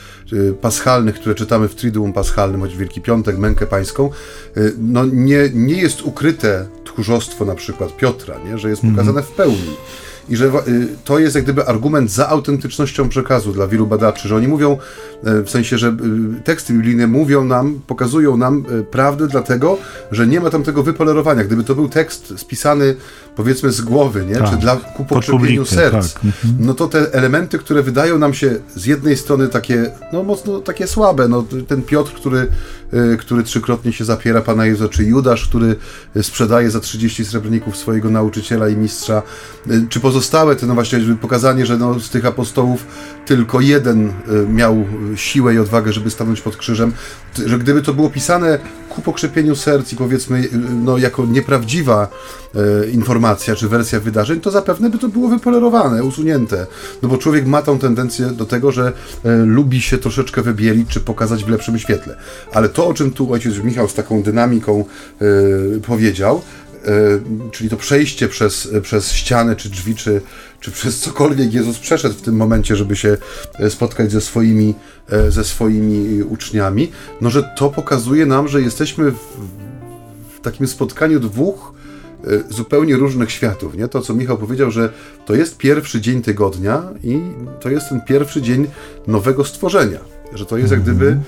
paschalnych, 0.61 1.15
które 1.15 1.35
czytamy 1.35 1.69
w 1.69 1.75
Triduum 1.75 2.13
Paschalnym, 2.13 2.61
choć 2.61 2.77
Wielki 2.77 3.01
Piątek, 3.01 3.39
Mękę 3.39 3.67
Pańską, 3.67 4.11
y, 4.57 4.73
no 4.79 5.05
nie, 5.05 5.51
nie 5.55 5.75
jest 5.75 6.03
ukryte 6.03 6.67
tchórzostwo 6.85 7.45
na 7.45 7.55
przykład 7.55 7.97
Piotra, 7.97 8.35
nie? 8.45 8.59
że 8.59 8.71
jest 8.71 8.83
pokazane 8.83 9.11
mm 9.11 9.23
-hmm. 9.23 9.27
w 9.27 9.33
pełni 9.33 9.77
i 10.31 10.37
że 10.37 10.47
y, 10.47 10.51
to 11.05 11.19
jest 11.19 11.35
jak 11.35 11.45
gdyby 11.45 11.67
argument 11.67 12.11
za 12.11 12.29
autentycznością 12.29 13.09
przekazu 13.09 13.53
dla 13.53 13.67
wielu 13.67 13.87
badaczy, 13.87 14.29
że 14.29 14.37
oni 14.37 14.49
mówią, 14.49 14.79
e, 15.25 15.43
w 15.43 15.51
sensie, 15.51 15.79
że 15.79 15.89
y, 15.89 16.43
teksty 16.45 16.73
biblijne 16.73 17.07
mówią 17.07 17.45
nam, 17.45 17.81
pokazują 17.87 18.37
nam 18.37 18.65
e, 18.81 18.83
prawdę 18.83 19.27
dlatego, 19.27 19.79
że 20.13 20.27
nie 20.27 20.41
ma 20.41 20.51
tam 20.51 20.63
tego 20.63 20.83
wypolerowania. 20.83 21.45
Gdyby 21.45 21.65
to 21.65 21.75
był 21.75 21.89
tekst 21.89 22.35
spisany 22.37 22.97
powiedzmy 23.37 23.73
z 23.73 23.81
głowy, 23.81 24.27
nie? 24.27 24.35
Tak, 24.35 24.51
czy 24.51 24.57
dla, 24.57 24.77
ku 24.77 25.05
pokrzepieniu 25.05 25.65
serc, 25.65 26.15
tak. 26.15 26.25
Mhm. 26.25 26.55
no 26.61 26.75
to 26.75 26.87
te 26.87 27.13
elementy, 27.13 27.59
które 27.59 27.83
wydają 27.83 28.19
nam 28.19 28.35
się 28.35 28.59
z 28.75 28.87
jednej 28.87 29.17
strony 29.17 29.49
takie, 29.49 29.91
no 30.13 30.23
mocno 30.23 30.61
takie 30.61 30.87
słabe, 30.87 31.29
no 31.29 31.45
ten 31.69 31.83
Piotr, 31.83 32.13
który, 32.13 32.47
który 33.19 33.43
trzykrotnie 33.43 33.93
się 33.93 34.05
zapiera 34.05 34.41
Pana 34.41 34.67
Jezusa, 34.67 34.89
czy 34.89 35.05
Judasz, 35.05 35.49
który 35.49 35.77
sprzedaje 36.23 36.71
za 36.71 36.81
30 36.81 37.25
srebrników 37.25 37.77
swojego 37.77 38.11
nauczyciela 38.11 38.69
i 38.69 38.77
mistrza, 38.77 39.23
czy 39.89 40.01
pozostałe 40.01 40.57
to 40.57 40.67
no 40.67 40.75
właśnie 40.75 40.99
pokazanie, 41.21 41.67
że 41.67 41.79
no, 41.79 42.01
z 42.01 42.11
tych 42.11 42.27
apostołów 42.27 42.87
tylko 43.27 43.61
jeden 43.61 44.09
y, 44.09 44.13
miał 44.49 44.85
siłę 45.17 45.55
i 45.55 45.59
odwagę, 45.59 45.93
żeby 45.93 46.11
stanąć 46.11 46.41
pod 46.41 46.57
krzyżem, 46.57 46.93
że 47.47 47.59
gdyby 47.59 47.83
to 47.83 47.95
było 47.95 48.11
pisane 48.11 48.59
ku 48.89 49.03
pokrzepieniu 49.03 49.57
serc 49.57 49.93
i 49.93 49.97
powiedzmy 49.97 50.39
y, 50.39 50.51
no, 50.85 50.99
jako 50.99 51.27
nieprawdziwa 51.27 52.09
informacja 52.93 53.57
czy 53.57 53.69
wersja 53.69 54.01
wydarzeń, 54.01 54.41
to 54.41 54.51
zapewne 54.51 54.91
by 54.91 54.99
to 54.99 55.09
było 55.09 55.29
wypolerowane, 55.29 56.05
usunięte. 56.05 56.67
No 57.03 57.09
bo 57.09 57.19
człowiek 57.19 57.47
ma 57.47 57.63
tą 57.63 57.79
tendencję 57.79 58.27
do 58.27 58.47
tego, 58.47 58.73
że 58.73 58.93
lubi 59.45 59.81
się 59.81 59.99
troszeczkę 59.99 60.43
wybielić 60.43 60.89
czy 60.89 61.01
pokazać 61.01 61.45
w 61.45 61.49
lepszym 61.49 61.79
świetle. 61.79 62.17
Ale 62.53 62.69
to, 62.69 62.80
o 62.87 62.95
czym 62.95 63.11
tu 63.11 63.33
ojciec 63.33 63.59
Michał 63.59 63.89
z 63.89 63.95
taką 63.95 64.23
dynamiką 64.23 64.85
e, 65.21 65.25
powiedział, 65.81 66.43
E, 66.87 67.51
czyli 67.51 67.71
to 67.71 67.77
przejście 67.77 68.29
przez, 68.29 68.69
przez 68.83 69.13
ścianę, 69.13 69.57
czy 69.57 69.69
drzwi, 69.69 69.95
czy, 69.95 70.21
czy 70.61 70.71
przez 70.71 71.01
cokolwiek 71.01 71.55
Jezus 71.55 71.79
przeszedł 71.79 72.15
w 72.15 72.23
tym 72.23 72.37
momencie, 72.37 72.77
żeby 72.77 72.97
się 72.97 73.17
e, 73.59 73.71
spotkać 73.71 74.13
ze 74.13 74.21
swoimi, 74.21 74.75
ze 75.29 75.45
swoimi 75.45 76.23
uczniami, 76.23 76.93
no 77.21 77.31
że 77.31 77.43
to 77.57 77.71
pokazuje 77.71 78.27
nam, 78.27 78.49
że 78.49 78.63
jesteśmy 78.63 79.11
w, 79.11 79.19
w 80.37 80.41
takim 80.41 80.67
spotkaniu 80.67 81.21
dwóch 81.21 81.73
zupełnie 82.51 82.97
różnych 82.97 83.31
światów. 83.31 83.77
Nie? 83.77 83.89
To, 83.89 84.01
co 84.01 84.15
Michał 84.15 84.39
powiedział, 84.39 84.71
że 84.71 84.93
to 85.27 85.35
jest 85.35 85.57
pierwszy 85.57 86.01
dzień 86.01 86.23
tygodnia 86.23 86.83
i 87.05 87.21
to 87.61 87.69
jest 87.71 87.89
ten 87.89 88.01
pierwszy 88.01 88.43
dzień 88.43 88.67
nowego 89.07 89.45
stworzenia. 89.45 89.99
Że 90.35 90.47
to 90.47 90.59
jest 90.59 90.71
jak 90.71 90.83
gdyby 90.83 91.07
mhm. 91.07 91.25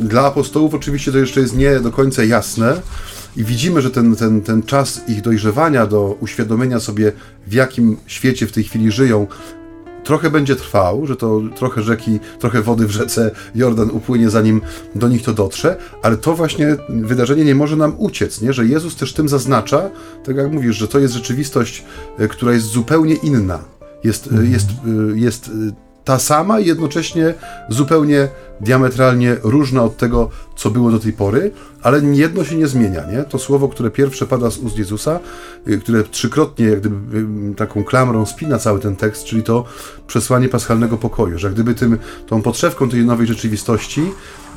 Dla 0.00 0.26
apostołów 0.26 0.74
oczywiście 0.74 1.12
to 1.12 1.18
jeszcze 1.18 1.40
jest 1.40 1.56
nie 1.56 1.80
do 1.80 1.90
końca 1.90 2.24
jasne, 2.24 2.82
i 3.36 3.44
widzimy, 3.44 3.82
że 3.82 3.90
ten, 3.90 4.16
ten, 4.16 4.42
ten 4.42 4.62
czas 4.62 5.00
ich 5.08 5.22
dojrzewania 5.22 5.86
do 5.86 6.16
uświadomienia 6.20 6.80
sobie, 6.80 7.12
w 7.46 7.52
jakim 7.52 7.96
świecie 8.06 8.46
w 8.46 8.52
tej 8.52 8.64
chwili 8.64 8.92
żyją, 8.92 9.26
trochę 10.04 10.30
będzie 10.30 10.56
trwał, 10.56 11.06
że 11.06 11.16
to 11.16 11.40
trochę 11.56 11.82
rzeki, 11.82 12.20
trochę 12.38 12.62
wody 12.62 12.86
w 12.86 12.90
rzece 12.90 13.30
Jordan 13.54 13.90
upłynie, 13.90 14.30
zanim 14.30 14.60
do 14.94 15.08
nich 15.08 15.22
to 15.22 15.32
dotrze, 15.32 15.76
ale 16.02 16.16
to 16.16 16.34
właśnie 16.34 16.76
wydarzenie 16.88 17.44
nie 17.44 17.54
może 17.54 17.76
nam 17.76 17.94
uciec, 17.98 18.40
nie? 18.40 18.52
że 18.52 18.66
Jezus 18.66 18.96
też 18.96 19.12
tym 19.12 19.28
zaznacza, 19.28 19.90
tak 20.24 20.36
jak 20.36 20.52
mówisz, 20.52 20.76
że 20.76 20.88
to 20.88 20.98
jest 20.98 21.14
rzeczywistość, 21.14 21.84
e, 22.18 22.28
która 22.28 22.52
jest 22.52 22.66
zupełnie 22.66 23.14
inna. 23.14 23.58
Jest, 24.04 24.26
mhm. 24.26 24.52
jest, 24.52 24.68
e, 24.68 25.18
jest 25.18 25.50
ta 26.06 26.18
sama 26.18 26.60
i 26.60 26.66
jednocześnie 26.66 27.34
zupełnie 27.68 28.28
diametralnie 28.60 29.36
różna 29.42 29.82
od 29.82 29.96
tego, 29.96 30.30
co 30.56 30.70
było 30.70 30.90
do 30.90 30.98
tej 30.98 31.12
pory, 31.12 31.50
ale 31.86 32.00
jedno 32.00 32.44
się 32.44 32.56
nie 32.56 32.66
zmienia, 32.66 33.04
nie? 33.12 33.24
To 33.24 33.38
słowo, 33.38 33.68
które 33.68 33.90
pierwsze 33.90 34.26
pada 34.26 34.50
z 34.50 34.58
ust 34.58 34.78
Jezusa, 34.78 35.20
y, 35.68 35.78
które 35.78 36.02
trzykrotnie 36.02 36.66
jak 36.66 36.80
gdyby 36.80 37.18
y, 37.18 37.54
taką 37.54 37.84
klamrą 37.84 38.26
spina 38.26 38.58
cały 38.58 38.80
ten 38.80 38.96
tekst, 38.96 39.24
czyli 39.24 39.42
to 39.42 39.64
przesłanie 40.06 40.48
paschalnego 40.48 40.96
pokoju, 40.96 41.38
że 41.38 41.50
gdyby 41.50 41.74
tym, 41.74 41.98
tą 42.26 42.42
podszewką 42.42 42.88
tej 42.88 43.04
nowej 43.04 43.26
rzeczywistości 43.26 44.02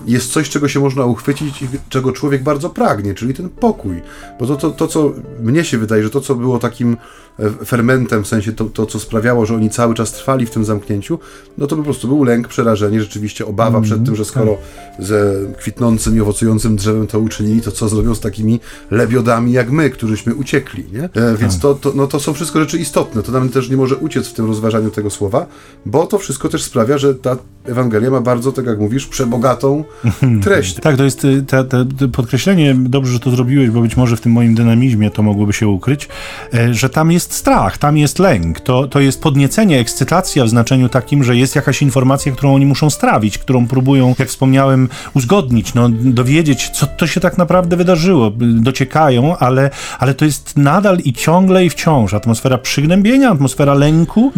jest 0.06 0.32
coś, 0.32 0.50
czego 0.50 0.68
się 0.68 0.80
można 0.80 1.06
uchwycić 1.06 1.62
i 1.62 1.68
czego 1.90 2.12
człowiek 2.12 2.44
bardzo 2.44 2.70
pragnie, 2.70 3.14
czyli 3.14 3.34
ten 3.34 3.50
pokój. 3.50 4.02
Bo 4.40 4.48
to, 4.48 4.56
to, 4.56 4.72
to 4.72 4.88
co 4.88 5.12
mnie 5.40 5.64
się 5.64 5.78
wydaje, 5.78 6.04
że 6.04 6.10
to, 6.10 6.22
co 6.22 6.36
było 6.36 6.60
takim 6.60 6.98
e, 7.40 7.66
fermentem, 7.66 8.24
w 8.24 8.28
sensie 8.28 8.52
to, 8.52 8.66
to, 8.66 8.86
co 8.86 9.00
sprawiało, 9.00 9.46
że 9.46 9.56
oni 9.56 9.70
cały 9.70 9.96
czas 9.96 10.12
trwali 10.12 10.46
w 10.46 10.50
tym 10.50 10.66
zamknięciu, 10.66 11.20
no 11.58 11.68
to 11.68 11.76
po 11.76 11.84
prostu 11.84 12.08
był 12.08 12.24
lęk, 12.24 12.48
przerażenie, 12.48 13.02
rzeczywiście 13.02 13.46
obawa 13.46 13.78
mm, 13.78 13.84
przed 13.84 14.06
tym, 14.06 14.16
że 14.16 14.26
skoro 14.26 14.58
tak. 14.98 15.06
ze 15.06 15.36
kwitnącym 15.58 16.18
i 16.18 16.22
owocującym 16.22 16.76
drzewem 16.76 17.08
to 17.08 17.19
uczynili, 17.20 17.62
to 17.62 17.72
co 17.72 17.90
zrobią 17.90 18.16
z 18.16 18.20
takimi 18.20 18.60
lebiodami 18.92 19.52
jak 19.52 19.72
my, 19.72 19.90
któryśmy 19.90 20.36
uciekli, 20.36 20.86
nie? 20.94 21.04
E, 21.04 21.38
więc 21.38 21.54
tak. 21.54 21.62
to, 21.62 21.76
to, 21.76 21.92
no 21.96 22.08
to 22.08 22.20
są 22.20 22.34
wszystko 22.34 22.60
rzeczy 22.60 22.78
istotne. 22.78 23.24
To 23.24 23.32
nam 23.32 23.50
też 23.50 23.70
nie 23.70 23.78
może 23.78 23.96
uciec 23.96 24.28
w 24.28 24.34
tym 24.34 24.46
rozważaniu 24.46 24.92
tego 24.92 25.10
słowa, 25.10 25.46
bo 25.86 26.08
to 26.08 26.18
wszystko 26.18 26.50
też 26.50 26.64
sprawia, 26.64 26.98
że 26.98 27.16
ta 27.16 27.38
Ewangelia 27.70 28.10
ma 28.10 28.22
bardzo, 28.22 28.52
tak 28.52 28.66
jak 28.66 28.80
mówisz, 28.80 29.08
przebogatą 29.08 29.84
treść. 30.44 30.76
tak, 30.76 30.98
to 30.98 31.04
jest 31.04 31.26
y, 31.26 31.44
te, 31.44 31.64
te, 31.64 31.86
podkreślenie, 32.12 32.76
dobrze, 32.80 33.14
że 33.14 33.20
to 33.20 33.32
zrobiłeś, 33.32 33.70
bo 33.70 33.82
być 33.82 33.98
może 33.98 34.18
w 34.18 34.22
tym 34.22 34.32
moim 34.32 34.56
dynamizmie 34.56 35.12
to 35.12 35.24
mogłoby 35.24 35.54
się 35.54 35.68
ukryć, 35.68 36.08
e, 36.54 36.74
że 36.74 36.90
tam 36.90 37.12
jest 37.12 37.34
strach, 37.34 37.78
tam 37.78 37.98
jest 37.98 38.20
lęk, 38.20 38.60
to, 38.60 38.88
to 38.88 39.00
jest 39.00 39.22
podniecenie, 39.22 39.80
ekscytacja 39.80 40.46
w 40.46 40.50
znaczeniu 40.50 40.90
takim, 40.90 41.24
że 41.24 41.36
jest 41.36 41.56
jakaś 41.56 41.82
informacja, 41.82 42.32
którą 42.32 42.56
oni 42.56 42.66
muszą 42.66 42.90
strawić, 42.90 43.38
którą 43.38 43.68
próbują, 43.68 44.16
jak 44.20 44.30
wspomniałem, 44.30 44.90
uzgodnić, 45.14 45.74
no, 45.74 45.90
dowiedzieć, 45.90 46.70
co 46.70 46.88
to 46.88 47.08
się 47.08 47.20
tak 47.20 47.38
naprawdę 47.38 47.78
wydarzyło. 47.78 48.32
Dociekają, 48.40 49.38
ale, 49.38 49.70
ale 50.00 50.14
to 50.14 50.26
jest 50.26 50.58
nadal 50.58 50.98
i 50.98 51.14
ciągle 51.14 51.66
i 51.66 51.70
wciąż 51.70 52.14
atmosfera 52.14 52.58
przygnębienia, 52.58 53.30
atmosfera 53.30 53.74
lęku, 53.74 54.32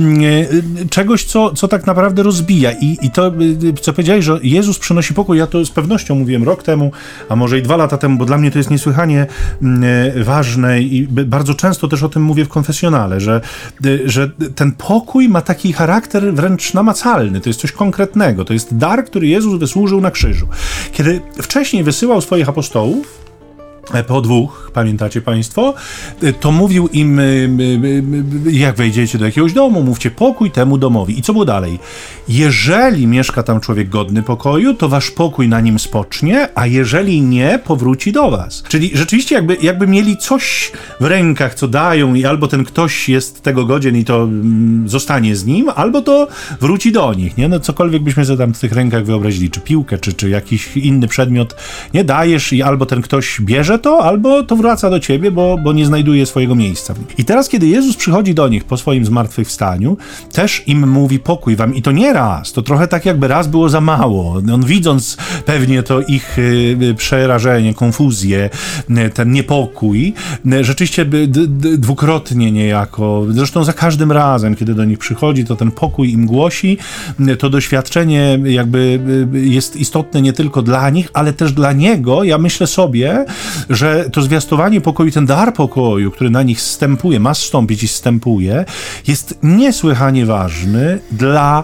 e, 0.84 0.88
czegoś, 0.90 1.26
co, 1.26 1.52
co 1.54 1.68
tak 1.68 1.88
naprawdę 1.88 2.24
rozbija. 2.24 2.72
I, 2.72 2.98
i 3.02 3.12
to, 3.12 3.21
y, 3.28 3.74
co 3.82 3.94
powiedziałeś, 3.94 4.26
że 4.26 4.40
Jezus 4.44 4.80
przynosi 4.80 5.14
pokój, 5.14 5.38
ja 5.38 5.48
to 5.48 5.66
z 5.66 5.72
pewnością 5.72 6.16
mówiłem 6.16 6.44
rok 6.44 6.64
temu, 6.64 6.92
a 7.30 7.36
może 7.36 7.60
i 7.60 7.62
dwa 7.62 7.78
lata 7.78 7.98
temu, 7.98 8.18
bo 8.18 8.26
dla 8.26 8.38
mnie 8.38 8.52
to 8.52 8.58
jest 8.58 8.70
niesłychanie 8.70 9.28
mm, 9.62 9.84
e, 10.18 10.24
ważne 10.24 10.82
i 10.82 11.08
bardzo 11.08 11.54
często 11.54 11.88
też 11.88 12.04
o 12.04 12.10
tym 12.10 12.24
mówię 12.24 12.46
w 12.46 12.50
konfesjonale, 12.50 13.20
że, 13.20 13.42
y, 13.86 14.02
że 14.06 14.30
ten 14.56 14.72
pokój 14.72 15.30
ma 15.30 15.42
taki 15.42 15.74
charakter 15.74 16.34
wręcz 16.34 16.74
namacalny, 16.74 17.42
to 17.42 17.50
jest 17.50 17.60
coś 17.60 17.72
konkretnego, 17.72 18.46
to 18.46 18.54
jest 18.54 18.78
dar, 18.78 19.06
który 19.06 19.28
Jezus 19.28 19.60
wysłużył 19.60 20.02
na 20.02 20.12
krzyżu. 20.12 20.48
Kiedy 20.92 21.22
wcześniej 21.42 21.84
wysyłał 21.84 22.22
swoich 22.22 22.50
apostołów, 22.50 23.21
E, 23.21 23.21
po 24.08 24.22
dwóch, 24.22 24.72
pamiętacie 24.74 25.22
Państwo, 25.22 25.74
e, 26.24 26.34
to 26.34 26.52
mówił 26.52 26.88
im, 26.88 27.20
e, 27.20 27.24
jak 28.52 28.76
wejdziecie 28.76 29.18
do 29.18 29.26
jakiegoś 29.26 29.54
domu, 29.54 29.84
mówcie 29.84 30.12
pokój 30.12 30.52
temu 30.52 30.78
domowi. 30.78 31.20
I 31.20 31.22
co 31.22 31.34
było 31.34 31.46
dalej? 31.46 31.80
Jeżeli 32.30 33.08
mieszka 33.08 33.44
tam 33.44 33.60
człowiek 33.60 33.90
godny 33.90 34.24
pokoju, 34.24 34.74
to 34.74 34.90
wasz 34.90 35.12
pokój 35.12 35.48
na 35.48 35.62
nim 35.62 35.80
spocznie, 35.80 36.50
a 36.56 36.68
jeżeli 36.68 37.22
nie, 37.22 37.60
powróci 37.64 38.12
do 38.12 38.32
was. 38.32 38.64
Czyli 38.68 38.92
rzeczywiście 38.94 39.36
jakby, 39.36 39.58
jakby 39.62 39.88
mieli 39.88 40.18
coś 40.18 40.72
w 41.00 41.06
rękach, 41.06 41.56
co 41.56 41.68
dają 41.68 42.14
i 42.14 42.26
albo 42.26 42.48
ten 42.48 42.64
ktoś 42.64 43.10
jest 43.10 43.42
tego 43.42 43.66
godzien 43.66 43.98
i 43.98 44.06
to 44.06 44.28
zostanie 44.86 45.36
z 45.36 45.46
nim, 45.46 45.70
albo 45.76 46.02
to 46.02 46.28
wróci 46.62 46.92
do 46.92 47.14
nich, 47.14 47.38
nie? 47.38 47.48
No 47.48 47.60
cokolwiek 47.60 48.04
byśmy 48.04 48.26
sobie 48.26 48.38
tam 48.38 48.54
w 48.54 48.60
tych 48.60 48.72
rękach 48.72 49.06
wyobrazili, 49.06 49.50
czy 49.50 49.60
piłkę, 49.60 49.98
czy, 49.98 50.14
czy 50.14 50.30
jakiś 50.30 50.78
inny 50.78 51.08
przedmiot, 51.08 51.56
nie 51.94 52.04
dajesz 52.04 52.54
i 52.54 52.62
albo 52.62 52.86
ten 52.86 53.02
ktoś 53.02 53.42
bierze 53.42 53.71
to, 53.80 54.04
albo 54.04 54.44
to 54.44 54.56
wraca 54.56 54.90
do 54.90 55.00
ciebie, 55.00 55.32
bo, 55.32 55.58
bo 55.64 55.74
nie 55.74 55.86
znajduje 55.86 56.26
swojego 56.26 56.56
miejsca. 56.56 56.94
I 57.18 57.26
teraz, 57.26 57.50
kiedy 57.50 57.68
Jezus 57.68 57.96
przychodzi 57.96 58.34
do 58.34 58.48
nich 58.48 58.64
po 58.64 58.78
swoim 58.78 59.06
zmartwychwstaniu, 59.06 59.98
też 60.32 60.64
im 60.68 60.90
mówi 60.90 61.20
pokój 61.20 61.56
wam. 61.56 61.76
I 61.76 61.82
to 61.82 61.92
nie 61.92 62.14
raz, 62.14 62.52
to 62.52 62.62
trochę 62.62 62.88
tak 62.88 63.06
jakby 63.06 63.28
raz 63.28 63.48
było 63.48 63.70
za 63.70 63.82
mało. 63.82 64.42
On 64.54 64.66
widząc 64.66 65.18
pewnie 65.46 65.84
to 65.84 66.02
ich 66.02 66.40
y, 66.40 66.78
y, 66.82 66.96
przerażenie, 66.96 67.74
konfuzję, 67.74 68.50
y, 68.90 69.10
ten 69.10 69.32
niepokój, 69.32 70.14
rzeczywiście 70.62 71.06
dwukrotnie 71.78 72.52
niejako, 72.52 73.26
zresztą 73.30 73.64
za 73.64 73.74
każdym 73.74 74.12
razem, 74.12 74.56
kiedy 74.56 74.74
do 74.74 74.86
nich 74.86 75.00
przychodzi, 75.00 75.46
to 75.46 75.56
ten 75.56 75.72
pokój 75.72 76.12
im 76.12 76.26
głosi, 76.26 76.78
to 77.40 77.50
doświadczenie 77.50 78.40
jakby 78.44 79.00
jest 79.34 79.76
istotne 79.76 80.22
nie 80.22 80.34
tylko 80.34 80.62
dla 80.62 80.90
nich, 80.90 81.10
ale 81.14 81.34
też 81.34 81.52
dla 81.52 81.74
Niego. 81.74 82.24
Ja 82.24 82.38
myślę 82.38 82.68
sobie, 82.68 83.26
że 83.70 84.10
to 84.10 84.22
zwiastowanie 84.22 84.82
pokoju, 84.82 85.12
ten 85.12 85.26
dar 85.26 85.54
pokoju, 85.54 86.12
który 86.12 86.30
na 86.30 86.44
nich 86.44 86.62
stępuje, 86.62 87.20
ma 87.20 87.34
zstąpić 87.34 87.84
i 87.84 87.88
stępuje, 87.88 88.66
jest 89.08 89.40
niesłychanie 89.44 90.26
ważny 90.26 91.00
dla 91.12 91.64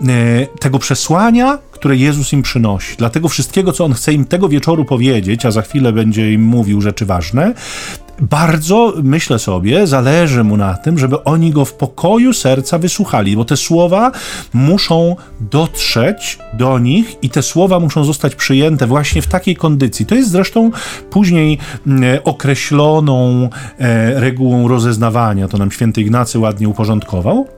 e, 0.00 0.46
tego 0.60 0.78
przesłania, 0.78 1.58
które 1.70 1.96
Jezus 1.96 2.32
im 2.32 2.42
przynosi, 2.42 2.96
dla 2.96 3.10
tego 3.10 3.28
wszystkiego, 3.28 3.72
co 3.72 3.84
On 3.84 3.94
chce 3.94 4.12
im 4.12 4.24
tego 4.24 4.48
wieczoru 4.48 4.84
powiedzieć, 4.84 5.46
a 5.46 5.50
za 5.50 5.62
chwilę 5.62 5.92
będzie 5.92 6.32
im 6.32 6.42
mówił 6.42 6.80
rzeczy 6.80 7.06
ważne, 7.06 7.54
bardzo, 8.20 8.92
myślę 9.02 9.38
sobie, 9.38 9.86
zależy 9.86 10.44
mu 10.44 10.56
na 10.56 10.74
tym, 10.74 10.98
żeby 10.98 11.24
oni 11.24 11.50
go 11.50 11.64
w 11.64 11.74
pokoju 11.74 12.32
serca 12.32 12.78
wysłuchali, 12.78 13.36
bo 13.36 13.44
te 13.44 13.56
słowa 13.56 14.12
muszą 14.52 15.16
dotrzeć 15.40 16.38
do 16.54 16.78
nich 16.78 17.16
i 17.22 17.30
te 17.30 17.42
słowa 17.42 17.80
muszą 17.80 18.04
zostać 18.04 18.34
przyjęte 18.34 18.86
właśnie 18.86 19.22
w 19.22 19.26
takiej 19.26 19.56
kondycji. 19.56 20.06
To 20.06 20.14
jest 20.14 20.30
zresztą 20.30 20.70
później 21.10 21.58
mm, 21.86 22.20
określoną 22.24 23.48
e, 23.78 24.20
regułą 24.20 24.68
rozeznawania, 24.68 25.48
to 25.48 25.58
nam 25.58 25.70
święty 25.70 26.00
Ignacy 26.00 26.38
ładnie 26.38 26.68
uporządkował 26.68 27.57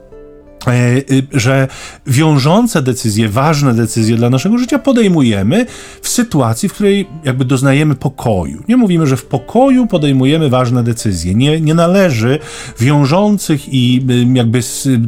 że 1.33 1.67
wiążące 2.07 2.81
decyzje, 2.81 3.29
ważne 3.29 3.73
decyzje 3.73 4.15
dla 4.15 4.29
naszego 4.29 4.57
życia 4.57 4.79
podejmujemy 4.79 5.65
w 6.01 6.09
sytuacji, 6.09 6.69
w 6.69 6.73
której 6.73 7.07
jakby 7.23 7.45
doznajemy 7.45 7.95
pokoju. 7.95 8.63
Nie 8.67 8.77
mówimy, 8.77 9.07
że 9.07 9.17
w 9.17 9.25
pokoju 9.25 9.87
podejmujemy 9.87 10.49
ważne 10.49 10.83
decyzje. 10.83 11.35
Nie, 11.35 11.61
nie 11.61 11.73
należy 11.73 12.39
wiążących 12.79 13.73
i 13.73 14.05
y, 14.09 14.37
jakby 14.37 14.59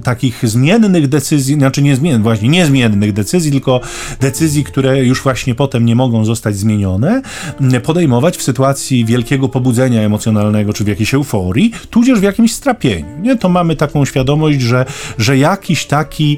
takich 0.03 0.39
zmiennych 0.43 1.07
decyzji, 1.07 1.55
znaczy 1.55 1.81
niezmiennych, 1.81 2.23
właśnie 2.23 2.49
niezmiennych 2.49 3.13
decyzji, 3.13 3.51
tylko 3.51 3.81
decyzji, 4.19 4.63
które 4.63 5.05
już 5.05 5.23
właśnie 5.23 5.55
potem 5.55 5.85
nie 5.85 5.95
mogą 5.95 6.25
zostać 6.25 6.55
zmienione, 6.55 7.21
podejmować 7.83 8.37
w 8.37 8.43
sytuacji 8.43 9.05
wielkiego 9.05 9.49
pobudzenia 9.49 10.01
emocjonalnego, 10.01 10.73
czy 10.73 10.83
w 10.83 10.87
jakiejś 10.87 11.13
euforii, 11.13 11.71
tudzież 11.89 12.19
w 12.19 12.23
jakimś 12.23 12.53
strapieniu. 12.53 13.19
Nie? 13.21 13.35
To 13.35 13.49
mamy 13.49 13.75
taką 13.75 14.05
świadomość, 14.05 14.61
że, 14.61 14.85
że 15.17 15.37
jakiś 15.43 15.85
taki 15.85 16.37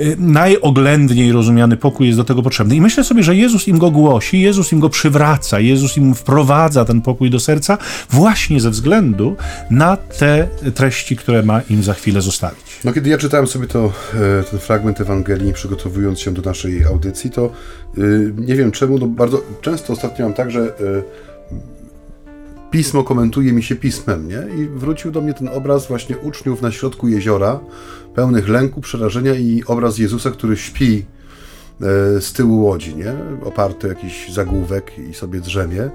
y, 0.00 0.16
najoględniej 0.18 1.32
rozumiany 1.32 1.76
pokój 1.76 2.06
jest 2.06 2.18
do 2.18 2.24
tego 2.24 2.42
potrzebny. 2.42 2.76
I 2.76 2.80
myślę 2.80 3.04
sobie, 3.04 3.22
że 3.22 3.36
Jezus 3.36 3.68
im 3.68 3.78
go 3.78 3.90
głosi, 3.90 4.40
Jezus 4.40 4.72
im 4.72 4.80
go 4.80 4.88
przywraca, 4.88 5.60
Jezus 5.60 5.96
im 5.96 6.14
wprowadza 6.14 6.84
ten 6.84 7.02
pokój 7.02 7.30
do 7.30 7.40
serca 7.40 7.78
właśnie 8.10 8.60
ze 8.60 8.70
względu 8.70 9.36
na 9.70 9.96
te 9.96 10.48
treści, 10.74 11.16
które 11.16 11.42
ma 11.42 11.60
im 11.70 11.82
za 11.82 11.94
chwilę 11.94 12.22
zostawić. 12.22 12.80
No 12.84 12.92
kiedy 12.92 13.10
ja 13.10 13.18
czytałem 13.18 13.46
sobie 13.46 13.66
to, 13.66 13.92
e, 14.14 14.42
ten 14.50 14.58
fragment 14.58 15.00
Ewangelii, 15.00 15.52
przygotowując 15.52 16.20
się 16.20 16.34
do 16.34 16.42
naszej 16.42 16.84
audycji, 16.84 17.30
to 17.30 17.50
y, 17.98 18.32
nie 18.36 18.54
wiem 18.54 18.72
czemu, 18.72 18.98
no 18.98 19.06
bardzo 19.06 19.42
często 19.60 19.92
ostatnio 19.92 20.24
mam 20.24 20.34
tak, 20.34 20.50
że 20.50 20.60
e, 20.60 21.02
pismo 22.72 23.04
komentuje 23.04 23.52
mi 23.52 23.62
się 23.62 23.76
pismem, 23.76 24.28
nie? 24.28 24.62
I 24.62 24.68
wrócił 24.68 25.10
do 25.10 25.20
mnie 25.20 25.34
ten 25.34 25.48
obraz 25.48 25.86
właśnie 25.86 26.18
uczniów 26.18 26.62
na 26.62 26.72
środku 26.72 27.08
jeziora, 27.08 27.60
pełnych 28.14 28.48
lęku, 28.48 28.80
przerażenia 28.80 29.34
i 29.34 29.62
obraz 29.66 29.98
Jezusa, 29.98 30.30
który 30.30 30.56
śpi 30.56 31.04
e, 31.80 32.20
z 32.20 32.32
tyłu 32.32 32.64
łodzi, 32.64 32.96
nie? 32.96 33.14
Oparty 33.44 33.88
jakiś 33.88 34.32
zagłówek 34.32 34.92
i 35.10 35.14
sobie 35.14 35.40
drzemie, 35.40 35.90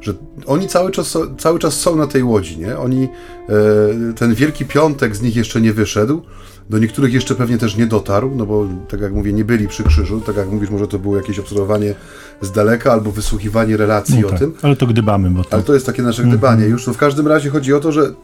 że 0.00 0.14
oni 0.46 0.68
cały 0.68 0.90
czas, 0.90 1.18
cały 1.38 1.58
czas 1.58 1.80
są 1.80 1.96
na 1.96 2.06
tej 2.06 2.22
łodzi, 2.22 2.58
nie? 2.58 2.78
Oni, 2.78 3.08
e, 3.48 4.12
ten 4.14 4.34
wielki 4.34 4.64
piątek 4.64 5.16
z 5.16 5.22
nich 5.22 5.36
jeszcze 5.36 5.60
nie 5.60 5.72
wyszedł, 5.72 6.22
do 6.70 6.78
niektórych 6.78 7.12
jeszcze 7.12 7.34
pewnie 7.34 7.58
też 7.58 7.76
nie 7.76 7.86
dotarł, 7.86 8.34
no 8.34 8.46
bo 8.46 8.66
tak 8.88 9.00
jak 9.00 9.12
mówię, 9.12 9.32
nie 9.32 9.44
byli 9.44 9.68
przy 9.68 9.84
krzyżu, 9.84 10.20
tak 10.20 10.36
jak 10.36 10.50
mówisz, 10.50 10.70
może 10.70 10.88
to 10.88 10.98
było 10.98 11.16
jakieś 11.16 11.38
obserwowanie 11.38 11.94
z 12.40 12.52
daleka 12.52 12.92
albo 12.92 13.12
wysłuchiwanie 13.12 13.76
relacji 13.76 14.20
no 14.20 14.26
o 14.26 14.30
tak, 14.30 14.38
tym. 14.38 14.54
Ale 14.62 14.76
to 14.76 14.86
gdybamy, 14.86 15.30
bo 15.30 15.44
to... 15.44 15.52
Ale 15.52 15.62
to 15.62 15.74
jest 15.74 15.86
takie 15.86 16.02
nasze 16.02 16.22
gdybanie. 16.24 16.66
Już 16.66 16.86
no 16.86 16.92
w 16.92 16.96
każdym 16.96 17.28
razie 17.28 17.50
chodzi 17.50 17.74
o 17.74 17.80
to, 17.80 17.92
że 17.92 18.14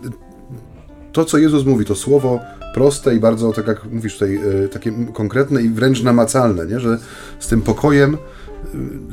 to, 1.12 1.24
co 1.24 1.38
Jezus 1.38 1.64
mówi, 1.64 1.84
to 1.84 1.94
słowo 1.94 2.40
proste 2.74 3.14
i 3.14 3.20
bardzo, 3.20 3.52
tak 3.52 3.66
jak 3.66 3.84
mówisz 3.92 4.12
tutaj, 4.12 4.40
e, 4.64 4.68
takie 4.68 4.92
konkretne 5.12 5.62
i 5.62 5.68
wręcz 5.68 6.02
namacalne, 6.02 6.66
nie? 6.66 6.80
że 6.80 6.98
z 7.38 7.48
tym 7.48 7.62
pokojem 7.62 8.16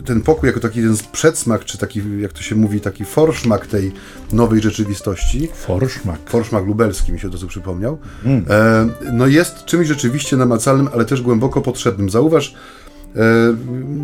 ten 0.05 0.21
pokój 0.21 0.47
jako 0.47 0.59
taki 0.59 0.81
ten 0.81 0.95
przedsmak, 1.11 1.65
czy 1.65 1.77
taki, 1.77 2.01
jak 2.19 2.33
to 2.33 2.41
się 2.41 2.55
mówi, 2.55 2.81
taki 2.81 3.05
forszmak 3.05 3.67
tej 3.67 3.91
nowej 4.33 4.61
rzeczywistości. 4.61 5.49
Forszmak. 5.53 6.19
Forszmak 6.29 6.65
lubelski 6.65 7.11
mi 7.11 7.19
się 7.19 7.29
to 7.29 7.37
co 7.37 7.47
przypomniał. 7.47 7.97
Mm. 8.25 8.45
E, 8.49 8.87
no 9.13 9.27
jest 9.27 9.65
czymś 9.65 9.87
rzeczywiście 9.87 10.37
namacalnym, 10.37 10.89
ale 10.93 11.05
też 11.05 11.21
głęboko 11.21 11.61
potrzebnym. 11.61 12.09
Zauważ, 12.09 12.55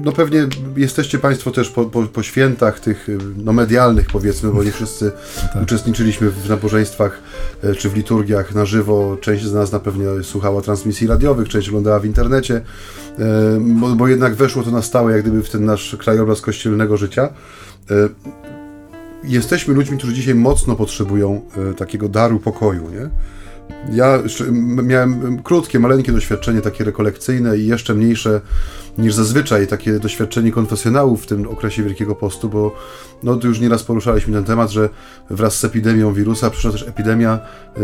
no 0.03 0.11
pewnie 0.11 0.47
jesteście 0.77 1.19
Państwo 1.19 1.51
też 1.51 1.69
po, 1.69 1.85
po, 1.85 2.03
po, 2.03 2.23
świętach 2.23 2.79
tych 2.79 3.07
no 3.37 3.53
medialnych 3.53 4.07
powiedzmy, 4.07 4.51
bo 4.51 4.63
nie 4.63 4.71
wszyscy 4.71 5.11
tak. 5.53 5.63
uczestniczyliśmy 5.63 6.29
w 6.29 6.49
nabożeństwach 6.49 7.21
e, 7.63 7.75
czy 7.75 7.89
w 7.89 7.95
liturgiach 7.95 8.55
na 8.55 8.65
żywo. 8.65 9.17
Część 9.21 9.45
z 9.45 9.53
nas 9.53 9.71
na 9.71 9.79
pewno 9.79 10.23
słuchała 10.23 10.61
transmisji 10.61 11.07
radiowych, 11.07 11.49
część 11.49 11.69
oglądała 11.69 11.99
w 11.99 12.05
internecie, 12.05 12.61
e, 13.19 13.23
bo, 13.61 13.95
bo 13.95 14.07
jednak 14.07 14.35
weszło 14.35 14.63
to 14.63 14.71
na 14.71 14.81
stałe 14.81 15.11
jak 15.11 15.21
gdyby 15.21 15.43
w 15.43 15.49
ten 15.49 15.65
nasz 15.65 15.95
krajobraz 15.99 16.41
kościelnego 16.41 16.97
życia. 16.97 17.29
Jesteśmy 19.23 19.73
ludźmi, 19.73 19.97
którzy 19.97 20.13
dzisiaj 20.13 20.35
mocno 20.35 20.75
potrzebują 20.75 21.41
takiego 21.77 22.09
daru 22.09 22.39
pokoju, 22.39 22.89
nie? 22.89 23.09
Ja 23.91 24.19
miałem 24.83 25.43
krótkie, 25.43 25.79
maleńkie 25.79 26.11
doświadczenie, 26.11 26.61
takie 26.61 26.83
rekolekcyjne 26.83 27.57
i 27.57 27.67
jeszcze 27.67 27.93
mniejsze 27.93 28.41
niż 28.97 29.13
zazwyczaj 29.13 29.67
takie 29.67 29.99
doświadczenie 29.99 30.51
konfesjonałów 30.51 31.23
w 31.23 31.25
tym 31.25 31.47
okresie 31.47 31.83
Wielkiego 31.83 32.15
Postu, 32.15 32.49
bo 32.49 32.75
no, 33.23 33.35
tu 33.35 33.47
już 33.47 33.59
nieraz 33.59 33.83
poruszaliśmy 33.83 34.33
ten 34.33 34.43
temat, 34.43 34.71
że 34.71 34.89
wraz 35.29 35.59
z 35.59 35.63
epidemią 35.63 36.13
wirusa 36.13 36.49
przyszła 36.49 36.71
też 36.71 36.87
epidemia 36.87 37.39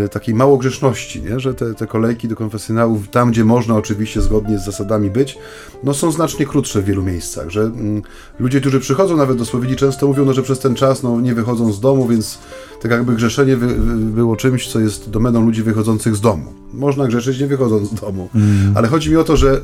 y, 0.06 0.10
takiej 0.10 0.36
małogrzeszności, 0.36 1.22
nie? 1.22 1.40
że 1.40 1.54
te, 1.54 1.74
te 1.74 1.88
kolejki 1.88 2.28
do 2.28 2.36
konfesjonałów, 2.36 3.10
tam 3.10 3.32
gdzie 3.32 3.46
można 3.46 3.76
oczywiście 3.76 4.22
zgodnie 4.22 4.60
z 4.60 4.66
zasadami 4.66 5.10
być, 5.10 5.38
no 5.84 5.94
są 5.94 6.12
znacznie 6.12 6.46
krótsze 6.46 6.82
w 6.82 6.86
wielu 6.86 7.04
miejscach, 7.04 7.50
że 7.50 7.62
mm, 7.62 8.02
ludzie, 8.40 8.62
którzy 8.62 8.80
przychodzą 8.80 9.18
nawet 9.18 9.38
do 9.38 9.46
spowiedzi 9.46 9.76
często 9.76 10.08
mówią, 10.08 10.26
no, 10.26 10.34
że 10.34 10.44
przez 10.44 10.60
ten 10.60 10.76
czas 10.76 11.04
no, 11.04 11.22
nie 11.22 11.36
wychodzą 11.36 11.72
z 11.72 11.80
domu, 11.80 12.08
więc 12.08 12.40
tak 12.82 12.92
jakby 12.92 13.16
grzeszenie 13.16 13.58
wy, 13.58 13.68
wy, 13.68 13.96
było 13.96 14.36
czymś, 14.36 14.68
co 14.68 14.80
jest 14.80 15.10
domeną 15.10 15.46
ludzi 15.46 15.64
wychodzących 15.64 16.16
z 16.16 16.22
domu. 16.22 16.54
Można 16.74 17.08
grzeszyć 17.08 17.40
nie 17.40 17.48
wychodząc 17.48 17.90
z 17.90 17.94
domu, 17.94 18.30
mm. 18.36 18.78
ale 18.78 18.88
chodzi 18.88 19.10
mi 19.10 19.16
o 19.16 19.24
to, 19.24 19.38
że 19.38 19.58
y, 19.58 19.62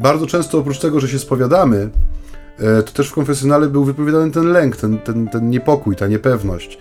bardzo 0.00 0.26
często 0.26 0.58
oprócz 0.58 0.78
tego, 0.78 1.00
że 1.00 1.08
się 1.08 1.18
spowiadamy, 1.18 1.90
to 2.86 2.92
też 2.92 3.08
w 3.08 3.12
konfesjonale 3.12 3.68
był 3.68 3.84
wypowiadany 3.84 4.30
ten 4.30 4.52
lęk, 4.52 4.76
ten, 4.76 4.98
ten, 4.98 5.28
ten 5.28 5.50
niepokój, 5.50 5.96
ta 5.96 6.06
niepewność. 6.06 6.78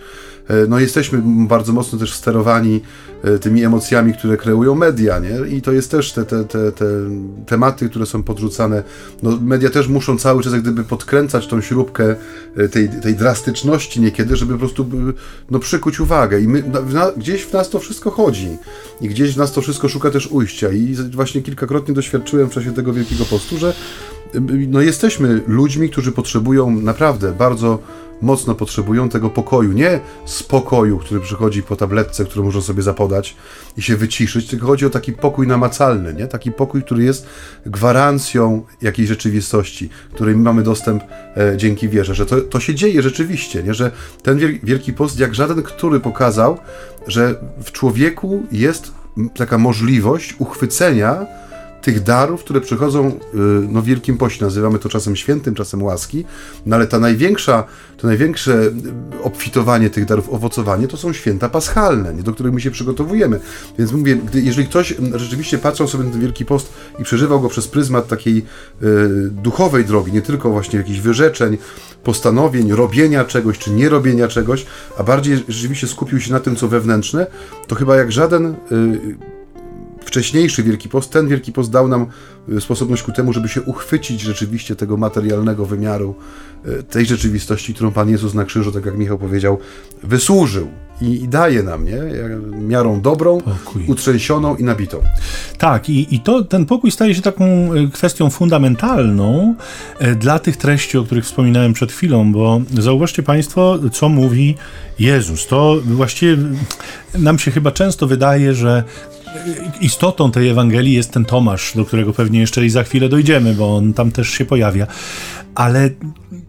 E, 0.50 0.68
no 0.68 0.80
jesteśmy 0.80 1.22
bardzo 1.48 1.74
mocno 1.74 2.00
też 2.00 2.14
sterowani 2.14 2.82
e, 3.24 3.38
tymi 3.40 3.64
emocjami, 3.64 4.14
które 4.14 4.38
kreują 4.38 4.76
media, 4.76 5.20
nie? 5.20 5.58
I 5.58 5.62
to 5.62 5.72
jest 5.72 5.92
też 5.92 6.14
te, 6.14 6.26
te, 6.26 6.44
te, 6.44 6.72
te 6.72 6.86
tematy, 7.46 7.90
które 7.90 8.06
są 8.06 8.24
podrzucane. 8.24 8.84
No, 9.24 9.38
media 9.42 9.70
też 9.70 9.88
muszą 9.88 10.18
cały 10.18 10.44
czas 10.44 10.54
jak 10.54 10.62
gdyby 10.62 10.84
podkręcać 10.84 11.48
tą 11.48 11.62
śrubkę 11.62 12.16
tej, 12.72 12.90
tej 12.90 13.16
drastyczności 13.16 14.02
niekiedy, 14.02 14.36
żeby 14.36 14.54
po 14.54 14.60
prostu 14.60 14.86
no, 15.52 15.60
przykuć 15.60 16.00
uwagę. 16.00 16.42
I 16.42 16.48
my, 16.48 16.64
na, 16.94 17.12
gdzieś 17.12 17.44
w 17.44 17.54
nas 17.54 17.70
to 17.70 17.80
wszystko 17.80 18.12
chodzi. 18.12 18.58
I 19.02 19.10
gdzieś 19.10 19.34
w 19.34 19.38
nas 19.38 19.52
to 19.52 19.62
wszystko 19.62 19.90
szuka 19.90 20.12
też 20.12 20.28
ujścia. 20.28 20.72
I 20.72 20.96
właśnie 20.96 21.42
kilkakrotnie 21.42 21.94
doświadczyłem 21.94 22.50
w 22.50 22.54
czasie 22.54 22.74
tego 22.74 22.94
Wielkiego 22.94 23.26
Postu, 23.26 23.58
że 23.58 23.74
no, 24.68 24.82
jesteśmy 24.82 25.42
ludźmi, 25.48 25.90
którzy 25.90 26.12
potrzebują 26.12 26.72
naprawdę 26.72 27.32
bardzo 27.32 27.80
mocno 28.22 28.56
potrzebują 28.56 29.10
tego 29.10 29.30
pokoju. 29.30 29.72
Nie 29.72 30.00
spokoju, 30.26 30.98
który 30.98 31.20
przychodzi 31.20 31.64
po 31.64 31.76
tabletce, 31.76 32.26
którą 32.26 32.46
można 32.46 32.62
sobie 32.62 32.84
zapodać 32.84 33.36
i 33.78 33.82
się 33.82 33.98
wyciszyć, 33.98 34.48
tylko 34.48 34.66
chodzi 34.66 34.86
o 34.86 34.90
taki 34.90 35.14
pokój 35.14 35.48
namacalny, 35.48 36.14
nie? 36.14 36.28
taki 36.28 36.52
pokój, 36.52 36.84
który 36.84 37.04
jest 37.04 37.28
gwarancją 37.66 38.66
jakiejś 38.82 39.10
rzeczywistości, 39.10 39.90
której 40.14 40.36
mamy 40.36 40.64
dostęp 40.64 41.04
e, 41.38 41.58
dzięki 41.58 41.90
wierze, 41.90 42.16
że 42.16 42.26
to, 42.26 42.42
to 42.42 42.60
się 42.60 42.76
dzieje 42.76 43.02
rzeczywiście, 43.02 43.64
nie? 43.64 43.74
że 43.74 43.92
ten 44.24 44.40
Wielki 44.64 44.94
Post, 44.94 45.20
jak 45.20 45.36
żaden, 45.36 45.64
który 45.64 46.00
pokazał, 46.00 46.58
że 47.08 47.36
w 47.64 47.72
człowieku 47.72 48.44
jest 48.52 48.92
taka 49.36 49.58
możliwość 49.58 50.36
uchwycenia 50.40 51.26
tych 51.82 52.04
darów, 52.04 52.44
które 52.44 52.62
przychodzą 52.62 53.08
y, 53.08 53.12
no, 53.70 53.82
w 53.82 53.86
Wielkim 53.86 54.18
Poście. 54.18 54.46
Nazywamy 54.46 54.80
to 54.80 54.90
czasem 54.90 55.16
świętym, 55.16 55.56
czasem 55.56 55.84
łaski, 55.84 56.26
no 56.66 56.76
ale 56.76 56.88
ta 56.88 57.00
największa, 57.00 57.64
to 57.98 58.08
największe 58.08 58.62
y, 58.62 59.24
obfitowanie 59.24 59.90
tych 59.90 60.06
darów, 60.06 60.30
owocowanie, 60.30 60.88
to 60.88 60.98
są 60.98 61.14
święta 61.14 61.50
paschalne, 61.50 62.14
nie, 62.14 62.24
do 62.24 62.34
których 62.34 62.54
my 62.54 62.62
się 62.62 62.72
przygotowujemy. 62.72 63.40
Więc 63.80 63.92
mówię, 63.92 64.16
gdy, 64.16 64.42
jeżeli 64.42 64.68
ktoś 64.68 64.94
rzeczywiście 65.16 65.58
patrzył 65.58 65.88
sobie 65.88 66.04
na 66.04 66.12
ten 66.12 66.22
Wielki 66.22 66.46
Post 66.46 66.74
i 67.00 67.04
przeżywał 67.04 67.42
go 67.42 67.50
przez 67.50 67.68
pryzmat 67.68 68.08
takiej 68.08 68.38
y, 68.38 68.44
duchowej 69.30 69.86
drogi, 69.86 70.12
nie 70.12 70.22
tylko 70.22 70.50
właśnie 70.50 70.80
jakichś 70.80 71.00
wyrzeczeń, 71.00 71.58
postanowień, 72.04 72.72
robienia 72.72 73.26
czegoś, 73.26 73.58
czy 73.58 73.72
nie 73.72 73.90
robienia 73.90 74.28
czegoś, 74.28 74.66
a 74.98 75.04
bardziej 75.04 75.38
rzeczywiście 75.48 75.88
skupił 75.88 76.20
się 76.20 76.32
na 76.32 76.40
tym, 76.40 76.56
co 76.56 76.68
wewnętrzne, 76.68 77.28
to 77.68 77.76
chyba 77.76 77.96
jak 77.96 78.12
żaden 78.12 78.46
y, 78.46 79.39
wcześniejszy 80.10 80.64
Wielki 80.64 80.90
Post, 80.90 81.12
ten 81.12 81.28
Wielki 81.28 81.52
Post 81.52 81.72
dał 81.72 81.88
nam 81.88 82.06
e, 82.58 82.62
sposobność 82.62 83.04
ku 83.04 83.12
temu, 83.12 83.34
żeby 83.34 83.48
się 83.48 83.62
uchwycić 83.62 84.22
rzeczywiście 84.22 84.76
tego 84.76 84.98
materialnego 84.98 85.66
wymiaru, 85.66 86.16
e, 86.66 86.84
tej 86.84 87.06
rzeczywistości, 87.06 87.74
którą 87.74 87.92
Pan 87.92 88.10
Jezus 88.10 88.34
na 88.34 88.46
krzyżu, 88.46 88.72
tak 88.72 88.86
jak 88.86 88.98
Michał 88.98 89.18
powiedział, 89.18 89.58
wysłużył 90.04 90.68
i, 91.02 91.24
i 91.24 91.28
daje 91.28 91.64
nam, 91.64 91.86
nie? 91.86 92.02
Miarą 92.62 93.02
dobrą, 93.02 93.42
pokój. 93.42 93.86
utrzęsioną 93.88 94.56
i 94.56 94.64
nabitą. 94.64 94.98
Tak, 95.58 95.90
i, 95.90 96.16
i 96.16 96.20
to, 96.20 96.44
ten 96.44 96.66
pokój 96.66 96.92
staje 96.92 97.16
się 97.16 97.22
taką 97.22 97.46
e, 97.46 97.88
kwestią 97.94 98.30
fundamentalną 98.30 99.56
dla 100.20 100.40
tych 100.40 100.58
treści, 100.58 100.98
o 100.98 101.04
których 101.04 101.26
wspominałem 101.26 101.74
przed 101.74 101.92
chwilą, 101.92 102.32
bo 102.32 102.62
zauważcie 102.80 103.24
Państwo, 103.24 103.80
co 103.94 104.10
mówi 104.10 104.56
Jezus. 105.00 105.48
To 105.48 105.76
właściwie 105.86 106.38
nam 107.18 107.40
się 107.40 107.52
chyba 107.52 107.72
często 107.72 108.08
wydaje, 108.08 108.54
że 108.54 108.84
istotą 109.82 110.32
tej 110.32 110.50
Ewangelii 110.50 110.94
jest 110.94 111.12
ten 111.12 111.26
Tomasz, 111.26 111.76
do 111.76 111.86
którego 111.86 112.14
pewnie 112.14 112.40
jeszcze 112.40 112.66
i 112.66 112.70
za 112.70 112.84
chwilę 112.84 113.10
dojdziemy, 113.10 113.54
bo 113.54 113.76
on 113.76 113.94
tam 113.94 114.12
też 114.12 114.30
się 114.30 114.46
pojawia. 114.46 114.88
Ale 115.56 115.90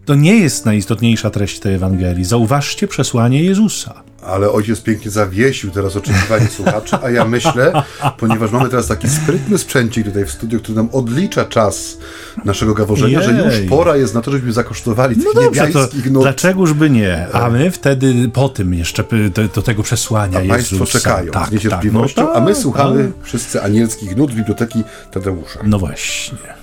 to 0.05 0.15
nie 0.15 0.37
jest 0.37 0.65
najistotniejsza 0.65 1.29
treść 1.29 1.59
tej 1.59 1.75
Ewangelii. 1.75 2.25
Zauważcie 2.25 2.87
przesłanie 2.87 3.43
Jezusa. 3.43 4.03
ale 4.25 4.51
ojciec 4.51 4.81
pięknie 4.81 5.11
zawiesił 5.11 5.71
teraz 5.71 5.95
oczekiwanie 5.95 6.47
słuchaczy, 6.47 6.95
a 7.03 7.09
ja 7.09 7.25
myślę, 7.25 7.73
ponieważ 8.17 8.51
mamy 8.51 8.69
teraz 8.69 8.87
taki 8.87 9.09
sprytny 9.09 9.57
sprzęcik 9.57 10.05
tutaj 10.05 10.25
w 10.25 10.31
studiu, 10.31 10.59
który 10.59 10.75
nam 10.75 10.89
odlicza 10.91 11.45
czas 11.45 11.97
naszego 12.45 12.73
gaworzenia, 12.73 13.21
Jej. 13.21 13.29
że 13.29 13.59
już 13.61 13.69
pora 13.69 13.97
jest 13.97 14.13
na 14.13 14.21
to, 14.21 14.31
żebyśmy 14.31 14.53
zakosztowali 14.53 15.15
tych 15.15 15.25
no 15.35 15.41
niebiańskich 15.41 16.11
nut. 16.11 16.23
Dlaczegoż 16.23 16.73
by 16.73 16.89
nie? 16.89 17.27
A 17.33 17.49
my 17.49 17.71
wtedy 17.71 18.29
po 18.33 18.49
tym 18.49 18.73
jeszcze 18.73 19.03
do, 19.33 19.47
do 19.47 19.61
tego 19.61 19.83
przesłania 19.83 20.37
a 20.37 20.41
Jezusa. 20.41 20.77
Państwo 20.77 20.99
czekają 20.99 21.31
tak, 21.31 21.49
z 21.49 21.51
niecierpliwością, 21.51 22.15
tak, 22.15 22.25
no, 22.25 22.41
a 22.41 22.45
my 22.45 22.55
słuchamy 22.55 23.03
tak. 23.03 23.25
wszyscy 23.25 23.61
anielskich 23.61 24.17
nut 24.17 24.31
z 24.31 24.35
Biblioteki 24.35 24.83
Tadeusza. 25.11 25.59
No 25.63 25.79
właśnie. 25.79 26.60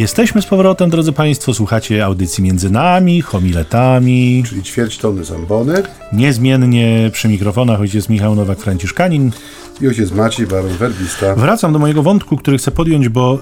Jesteśmy 0.00 0.42
z 0.42 0.46
powrotem, 0.46 0.90
drodzy 0.90 1.12
Państwo, 1.12 1.54
słuchacie 1.54 2.04
audycji 2.04 2.44
między 2.44 2.70
nami, 2.70 3.22
homiletami. 3.22 4.42
Czyli 4.46 4.62
ćwierć 4.62 4.98
tony 4.98 5.24
zambony. 5.24 5.82
Niezmiennie 6.12 7.10
przy 7.12 7.28
mikrofonach 7.28 7.80
ojciec 7.80 8.08
Michał 8.08 8.34
Nowak-Franciszkanin. 8.36 9.30
I 9.80 9.88
ojciec 9.88 10.12
Maciej 10.12 10.46
Baron 10.46 10.72
Werbista. 10.72 11.34
Wracam 11.34 11.72
do 11.72 11.78
mojego 11.78 12.02
wątku, 12.02 12.36
który 12.36 12.58
chcę 12.58 12.70
podjąć, 12.70 13.08
bo 13.08 13.38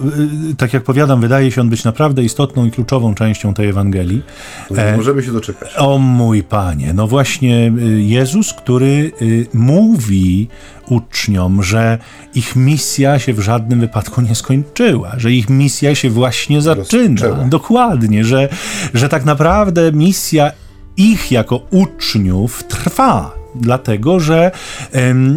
yy, 0.49 0.55
tak 0.55 0.73
jak 0.73 0.83
powiadam, 0.85 1.21
wydaje 1.21 1.51
się 1.51 1.61
on 1.61 1.69
być 1.69 1.85
naprawdę 1.85 2.23
istotną 2.23 2.67
i 2.67 2.71
kluczową 2.71 3.15
częścią 3.15 3.55
tej 3.55 3.69
Ewangelii. 3.69 4.23
No, 4.71 4.83
e, 4.83 4.97
możemy 4.97 5.23
się 5.23 5.33
doczekać. 5.33 5.77
O 5.77 5.99
mój 5.99 6.43
Panie, 6.43 6.93
no 6.93 7.07
właśnie 7.07 7.73
y, 7.83 8.03
Jezus, 8.03 8.53
który 8.53 9.13
y, 9.23 9.47
mówi 9.55 10.49
uczniom, 10.89 11.63
że 11.63 11.99
ich 12.35 12.57
misja 12.57 13.19
się 13.19 13.33
w 13.33 13.41
żadnym 13.41 13.81
wypadku 13.81 14.21
nie 14.21 14.35
skończyła, 14.35 15.13
że 15.17 15.33
ich 15.33 15.51
misja 15.51 15.95
się 15.95 16.11
właśnie 16.11 16.48
zaczyna. 16.63 17.11
Rozpoczęła. 17.11 17.49
Dokładnie, 17.49 18.25
że, 18.25 18.49
że 18.95 19.09
tak 19.09 19.25
naprawdę 19.25 19.93
misja 19.93 20.53
ich 20.97 21.33
jako 21.33 21.61
uczniów 21.71 22.65
trwa 22.65 23.39
dlatego 23.55 24.21
że 24.21 24.51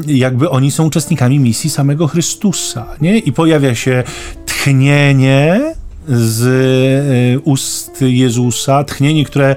jakby 0.08 0.50
oni 0.50 0.72
są 0.72 0.86
uczestnikami 0.86 1.40
misji 1.40 1.70
samego 1.70 2.08
Chrystusa, 2.08 2.86
nie? 3.02 3.18
I 3.20 3.34
pojawia 3.34 3.76
się 3.76 4.04
tchnienie 4.46 5.74
z 6.08 6.44
e, 6.44 7.40
ust 7.40 8.02
Jezusa, 8.02 8.84
tchnienie, 8.84 9.26
które 9.26 9.56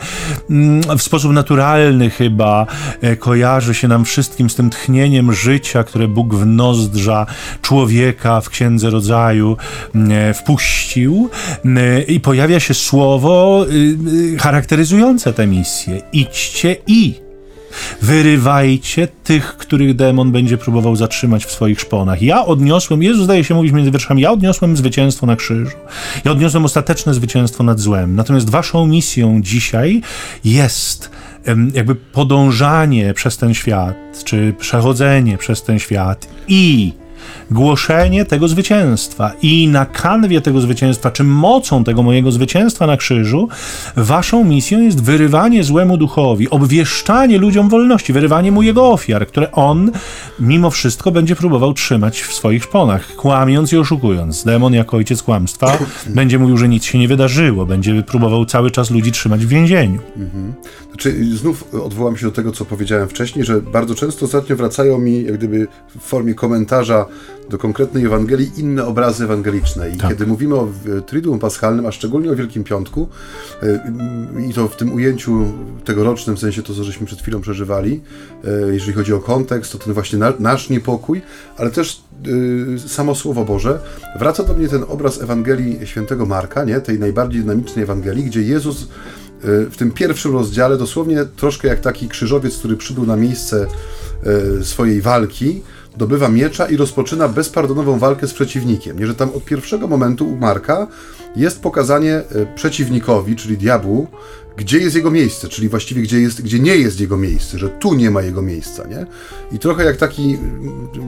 mm, 0.50 0.98
w 0.98 1.02
sposób 1.02 1.32
naturalny 1.32 2.10
chyba 2.10 2.66
e, 3.00 3.16
kojarzy 3.16 3.74
się 3.74 3.88
nam 3.88 4.04
wszystkim 4.04 4.50
z 4.50 4.54
tym 4.54 4.70
tchnieniem 4.70 5.32
życia, 5.32 5.84
które 5.84 6.08
Bóg 6.08 6.34
w 6.34 6.46
nozdrza 6.46 7.26
człowieka 7.62 8.40
w 8.40 8.50
Księdze 8.50 8.90
Rodzaju 8.90 9.56
mm, 9.94 10.12
e, 10.12 10.34
wpuścił 10.34 11.30
mm, 11.64 12.06
i 12.06 12.20
pojawia 12.20 12.60
się 12.60 12.74
słowo 12.74 13.66
y, 13.68 13.96
y, 14.34 14.38
charakteryzujące 14.38 15.32
tę 15.32 15.46
misję. 15.46 16.02
Idźcie 16.12 16.76
i 16.86 17.23
Wyrywajcie 18.02 19.08
tych, 19.24 19.56
których 19.56 19.96
demon 19.96 20.32
będzie 20.32 20.58
próbował 20.58 20.96
zatrzymać 20.96 21.44
w 21.44 21.50
swoich 21.50 21.80
szponach. 21.80 22.22
Ja 22.22 22.44
odniosłem, 22.44 23.02
Jezus 23.02 23.24
zdaje 23.24 23.44
się 23.44 23.54
mówić 23.54 23.72
między 23.72 23.90
wierszami, 23.90 24.22
ja 24.22 24.30
odniosłem 24.30 24.76
zwycięstwo 24.76 25.26
na 25.26 25.36
krzyżu. 25.36 25.76
Ja 26.24 26.32
odniosłem 26.32 26.64
ostateczne 26.64 27.14
zwycięstwo 27.14 27.64
nad 27.64 27.80
złem. 27.80 28.16
Natomiast 28.16 28.50
waszą 28.50 28.86
misją 28.86 29.42
dzisiaj 29.42 30.02
jest 30.44 31.10
jakby 31.74 31.94
podążanie 31.94 33.14
przez 33.14 33.36
ten 33.36 33.54
świat, 33.54 34.24
czy 34.24 34.54
przechodzenie 34.58 35.38
przez 35.38 35.62
ten 35.62 35.78
świat 35.78 36.28
i 36.48 36.92
głoszenie 37.50 38.24
tego 38.24 38.48
zwycięstwa 38.48 39.32
i 39.42 39.68
na 39.68 39.86
kanwie 39.86 40.40
tego 40.40 40.60
zwycięstwa, 40.60 41.10
czy 41.10 41.24
mocą 41.24 41.84
tego 41.84 42.02
mojego 42.02 42.32
zwycięstwa 42.32 42.86
na 42.86 42.96
krzyżu, 42.96 43.48
waszą 43.96 44.44
misją 44.44 44.80
jest 44.80 45.02
wyrywanie 45.02 45.64
złemu 45.64 45.96
duchowi, 45.96 46.50
obwieszczanie 46.50 47.38
ludziom 47.38 47.68
wolności, 47.68 48.12
wyrywanie 48.12 48.52
mu 48.52 48.62
jego 48.62 48.90
ofiar, 48.90 49.26
które 49.26 49.52
on 49.52 49.90
mimo 50.40 50.70
wszystko 50.70 51.10
będzie 51.10 51.36
próbował 51.36 51.72
trzymać 51.72 52.22
w 52.22 52.34
swoich 52.34 52.64
szponach, 52.64 53.16
kłamiąc 53.16 53.72
i 53.72 53.76
oszukując. 53.76 54.44
Demon 54.44 54.74
jako 54.74 54.96
ojciec 54.96 55.22
kłamstwa 55.22 55.78
będzie 56.06 56.38
mówił, 56.38 56.56
że 56.56 56.68
nic 56.68 56.84
się 56.84 56.98
nie 56.98 57.08
wydarzyło, 57.08 57.66
będzie 57.66 58.02
próbował 58.02 58.44
cały 58.46 58.70
czas 58.70 58.90
ludzi 58.90 59.12
trzymać 59.12 59.46
w 59.46 59.48
więzieniu. 59.48 60.00
Mhm. 60.16 60.54
Znaczy, 60.88 61.36
znów 61.36 61.74
odwołam 61.74 62.16
się 62.16 62.26
do 62.26 62.32
tego, 62.32 62.52
co 62.52 62.64
powiedziałem 62.64 63.08
wcześniej, 63.08 63.44
że 63.44 63.60
bardzo 63.62 63.94
często 63.94 64.24
ostatnio 64.26 64.56
wracają 64.56 64.98
mi, 64.98 65.24
jak 65.24 65.36
gdyby 65.36 65.66
w 65.88 66.00
formie 66.00 66.34
komentarza 66.34 67.06
do 67.48 67.58
konkretnej 67.58 68.04
Ewangelii 68.04 68.50
inne 68.56 68.86
obrazy 68.86 69.24
ewangeliczne. 69.24 69.90
I 69.90 69.96
tak. 69.96 70.10
kiedy 70.10 70.26
mówimy 70.26 70.54
o 70.54 70.68
Triduum 71.06 71.38
Paschalnym, 71.38 71.86
a 71.86 71.92
szczególnie 71.92 72.30
o 72.30 72.36
Wielkim 72.36 72.64
Piątku, 72.64 73.08
e, 73.62 73.92
i 74.50 74.54
to 74.54 74.68
w 74.68 74.76
tym 74.76 74.94
ujęciu 74.94 75.52
tegorocznym, 75.84 76.36
w 76.36 76.38
sensie 76.38 76.62
to, 76.62 76.74
co 76.74 76.84
żeśmy 76.84 77.06
przed 77.06 77.22
chwilą 77.22 77.40
przeżywali, 77.40 78.00
e, 78.44 78.74
jeżeli 78.74 78.92
chodzi 78.92 79.12
o 79.12 79.20
kontekst, 79.20 79.72
to 79.72 79.78
ten 79.78 79.94
właśnie 79.94 80.18
nasz 80.38 80.70
niepokój, 80.70 81.22
ale 81.56 81.70
też 81.70 82.02
e, 82.74 82.88
samo 82.88 83.14
Słowo 83.14 83.44
Boże, 83.44 83.78
wraca 84.18 84.44
do 84.44 84.54
mnie 84.54 84.68
ten 84.68 84.84
obraz 84.88 85.22
Ewangelii 85.22 85.86
świętego 85.86 86.26
Marka, 86.26 86.64
nie? 86.64 86.80
tej 86.80 86.98
najbardziej 86.98 87.40
dynamicznej 87.40 87.82
Ewangelii, 87.82 88.24
gdzie 88.24 88.42
Jezus 88.42 88.88
w 89.46 89.76
tym 89.76 89.90
pierwszym 89.90 90.32
rozdziale, 90.32 90.78
dosłownie 90.78 91.24
troszkę 91.36 91.68
jak 91.68 91.80
taki 91.80 92.08
krzyżowiec, 92.08 92.58
który 92.58 92.76
przybył 92.76 93.06
na 93.06 93.16
miejsce 93.16 93.66
swojej 94.62 95.00
walki, 95.00 95.62
dobywa 95.96 96.28
miecza 96.28 96.66
i 96.66 96.76
rozpoczyna 96.76 97.28
bezpardonową 97.28 97.98
walkę 97.98 98.26
z 98.26 98.34
przeciwnikiem. 98.34 98.98
Nie, 98.98 99.06
że 99.06 99.14
tam 99.14 99.30
od 99.30 99.44
pierwszego 99.44 99.86
momentu 99.86 100.28
u 100.28 100.36
Marka 100.36 100.86
jest 101.36 101.60
pokazanie 101.60 102.14
e, 102.14 102.54
przeciwnikowi, 102.54 103.36
czyli 103.36 103.58
diabłu, 103.58 104.06
gdzie 104.56 104.78
jest 104.78 104.96
jego 104.96 105.10
miejsce, 105.10 105.48
czyli 105.48 105.68
właściwie 105.68 106.02
gdzie, 106.02 106.20
jest, 106.20 106.42
gdzie 106.42 106.60
nie 106.60 106.76
jest 106.76 107.00
jego 107.00 107.16
miejsce, 107.16 107.58
że 107.58 107.68
tu 107.68 107.94
nie 107.94 108.10
ma 108.10 108.22
jego 108.22 108.42
miejsca, 108.42 108.86
nie? 108.86 109.06
I 109.52 109.58
trochę 109.58 109.84
jak 109.84 109.96
taki, 109.96 110.38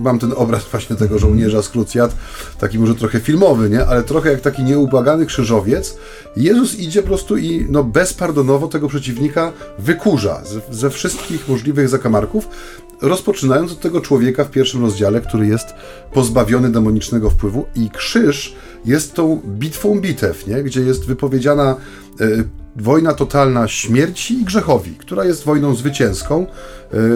mam 0.02 0.18
ten 0.18 0.32
obraz 0.36 0.64
właśnie 0.70 0.96
tego 0.96 1.18
żołnierza 1.18 1.62
z 1.62 1.68
Krucjat, 1.68 2.16
taki 2.58 2.78
może 2.78 2.94
trochę 2.94 3.20
filmowy, 3.20 3.70
nie? 3.70 3.86
Ale 3.86 4.02
trochę 4.02 4.30
jak 4.30 4.40
taki 4.40 4.62
nieubłagany 4.62 5.26
krzyżowiec, 5.26 5.96
Jezus 6.36 6.74
idzie 6.74 7.02
po 7.02 7.08
prostu 7.08 7.36
i 7.36 7.66
no 7.70 7.84
bezpardonowo 7.84 8.68
tego 8.68 8.88
przeciwnika 8.88 9.52
wykurza 9.78 10.42
ze, 10.44 10.74
ze 10.74 10.90
wszystkich 10.90 11.48
możliwych 11.48 11.88
zakamarków, 11.88 12.48
rozpoczynając 13.02 13.72
od 13.72 13.80
tego 13.80 14.00
człowieka 14.00 14.44
w 14.44 14.50
pierwszym 14.50 14.80
rozdziale, 14.80 15.20
który 15.20 15.46
jest 15.46 15.66
pozbawiony 16.12 16.72
demonicznego 16.72 17.30
wpływu 17.30 17.66
i 17.74 17.90
krzyż 17.90 18.56
jest 18.84 19.14
tą 19.14 19.40
bitwą 19.46 20.00
bitew, 20.00 20.46
nie? 20.46 20.62
gdzie 20.62 20.80
jest 20.80 21.06
wypowiedziana 21.06 21.76
y, 22.20 22.44
wojna 22.76 23.14
totalna 23.14 23.68
śmierci 23.68 24.40
i 24.40 24.44
grzechowi, 24.44 24.90
która 24.90 25.24
jest 25.24 25.44
wojną 25.44 25.74
zwycięską, 25.74 26.46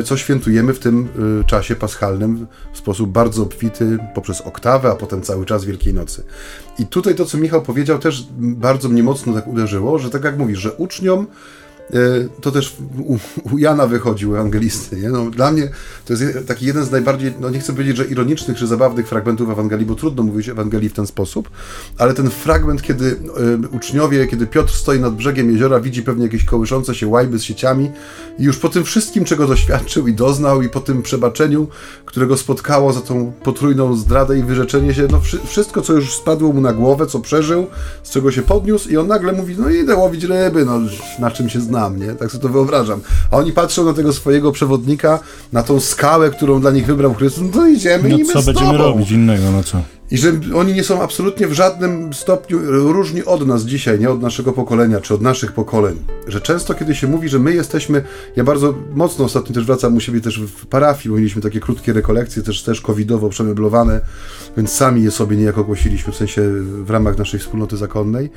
y, 0.00 0.02
co 0.02 0.16
świętujemy 0.16 0.74
w 0.74 0.78
tym 0.78 1.08
y, 1.40 1.44
czasie 1.44 1.76
paschalnym 1.76 2.46
w 2.72 2.78
sposób 2.78 3.10
bardzo 3.10 3.42
obfity 3.42 3.98
poprzez 4.14 4.40
oktawę, 4.40 4.90
a 4.90 4.94
potem 4.94 5.22
cały 5.22 5.46
czas 5.46 5.64
Wielkiej 5.64 5.94
Nocy. 5.94 6.24
I 6.78 6.86
tutaj 6.86 7.14
to, 7.14 7.24
co 7.24 7.38
Michał 7.38 7.62
powiedział, 7.62 7.98
też 7.98 8.26
bardzo 8.38 8.88
mnie 8.88 9.02
mocno 9.02 9.32
tak 9.32 9.46
uderzyło, 9.46 9.98
że 9.98 10.10
tak 10.10 10.24
jak 10.24 10.38
mówisz, 10.38 10.58
że 10.58 10.72
uczniom 10.72 11.26
E, 11.26 11.69
to 12.40 12.50
też 12.50 12.76
u, 12.98 13.18
u 13.52 13.58
Jana 13.58 13.86
wychodził, 13.86 14.36
ewangelisty. 14.36 14.96
Nie? 14.96 15.08
No, 15.08 15.30
dla 15.30 15.52
mnie 15.52 15.68
to 16.04 16.12
jest 16.12 16.24
taki 16.46 16.66
jeden 16.66 16.84
z 16.84 16.90
najbardziej, 16.90 17.34
no 17.40 17.50
nie 17.50 17.60
chcę 17.60 17.72
powiedzieć, 17.72 17.96
że 17.96 18.04
ironicznych 18.04 18.58
czy 18.58 18.66
zabawnych 18.66 19.08
fragmentów 19.08 19.50
Ewangelii, 19.50 19.86
bo 19.86 19.94
trudno 19.94 20.22
mówić 20.22 20.48
o 20.48 20.52
Ewangelii 20.52 20.88
w 20.88 20.92
ten 20.92 21.06
sposób, 21.06 21.50
ale 21.98 22.14
ten 22.14 22.30
fragment, 22.30 22.82
kiedy 22.82 23.06
y, 23.06 23.18
uczniowie, 23.72 24.26
kiedy 24.26 24.46
Piotr 24.46 24.72
stoi 24.72 25.00
nad 25.00 25.14
brzegiem 25.14 25.52
jeziora, 25.52 25.80
widzi 25.80 26.02
pewnie 26.02 26.24
jakieś 26.24 26.44
kołyszące 26.44 26.94
się 26.94 27.06
łajby 27.06 27.38
z 27.38 27.42
sieciami 27.42 27.90
i 28.38 28.44
już 28.44 28.58
po 28.58 28.68
tym 28.68 28.84
wszystkim, 28.84 29.24
czego 29.24 29.46
doświadczył 29.46 30.08
i 30.08 30.14
doznał 30.14 30.62
i 30.62 30.68
po 30.68 30.80
tym 30.80 31.02
przebaczeniu, 31.02 31.68
którego 32.04 32.36
spotkało 32.36 32.92
za 32.92 33.00
tą 33.00 33.32
potrójną 33.42 33.96
zdradę 33.96 34.38
i 34.38 34.42
wyrzeczenie 34.42 34.94
się, 34.94 35.08
no 35.10 35.20
wszystko, 35.46 35.82
co 35.82 35.92
już 35.92 36.16
spadło 36.16 36.52
mu 36.52 36.60
na 36.60 36.72
głowę, 36.72 37.06
co 37.06 37.20
przeżył, 37.20 37.66
z 38.02 38.10
czego 38.10 38.32
się 38.32 38.42
podniósł 38.42 38.88
i 38.88 38.96
on 38.96 39.06
nagle 39.06 39.32
mówi, 39.32 39.56
no 39.58 39.70
idę 39.70 39.96
łowić 39.96 40.24
ryby, 40.24 40.64
no 40.64 40.80
na 41.18 41.30
czym 41.30 41.48
się 41.48 41.60
zna 41.60 41.79
nie? 41.88 42.14
Tak 42.14 42.30
sobie 42.30 42.42
to 42.42 42.48
wyobrażam. 42.48 43.00
A 43.30 43.36
oni 43.36 43.52
patrzą 43.52 43.84
na 43.84 43.92
tego 43.92 44.12
swojego 44.12 44.52
przewodnika, 44.52 45.18
na 45.52 45.62
tą 45.62 45.80
skałę, 45.80 46.30
którą 46.30 46.60
dla 46.60 46.70
nich 46.70 46.86
wybrał 46.86 47.14
Chrystus, 47.14 47.44
no 47.44 47.52
to 47.52 47.66
idziemy 47.66 48.08
no 48.08 48.18
i 48.18 48.24
co 48.24 48.42
będziemy 48.42 48.78
robić 48.78 49.10
innego, 49.10 49.50
no 49.50 49.62
co? 49.62 49.82
I 50.10 50.18
że 50.18 50.32
oni 50.54 50.74
nie 50.74 50.84
są 50.84 51.02
absolutnie 51.02 51.46
w 51.46 51.52
żadnym 51.52 52.14
stopniu 52.14 52.58
różni 52.92 53.24
od 53.24 53.46
nas 53.46 53.62
dzisiaj, 53.62 54.00
nie 54.00 54.10
od 54.10 54.22
naszego 54.22 54.52
pokolenia, 54.52 55.00
czy 55.00 55.14
od 55.14 55.22
naszych 55.22 55.52
pokoleń. 55.52 55.96
Że 56.26 56.40
często, 56.40 56.74
kiedy 56.74 56.94
się 56.94 57.06
mówi, 57.06 57.28
że 57.28 57.38
my 57.38 57.54
jesteśmy, 57.54 58.02
ja 58.36 58.44
bardzo 58.44 58.74
mocno 58.94 59.24
ostatnio 59.24 59.54
też 59.54 59.64
wracam 59.64 59.96
u 59.96 60.00
siebie 60.00 60.20
też 60.20 60.40
w 60.40 60.66
parafii, 60.66 61.10
bo 61.10 61.16
mieliśmy 61.16 61.42
takie 61.42 61.60
krótkie 61.60 61.92
rekolekcje, 61.92 62.42
też 62.42 62.62
też 62.62 62.80
covidowo 62.80 63.28
przemeblowane, 63.28 64.00
więc 64.56 64.72
sami 64.72 65.02
je 65.02 65.10
sobie 65.10 65.36
niejako 65.36 65.64
głosiliśmy, 65.64 66.12
w 66.12 66.16
sensie 66.16 66.42
w 66.84 66.90
ramach 66.90 67.18
naszej 67.18 67.40
wspólnoty 67.40 67.76
zakonnej. 67.76 68.30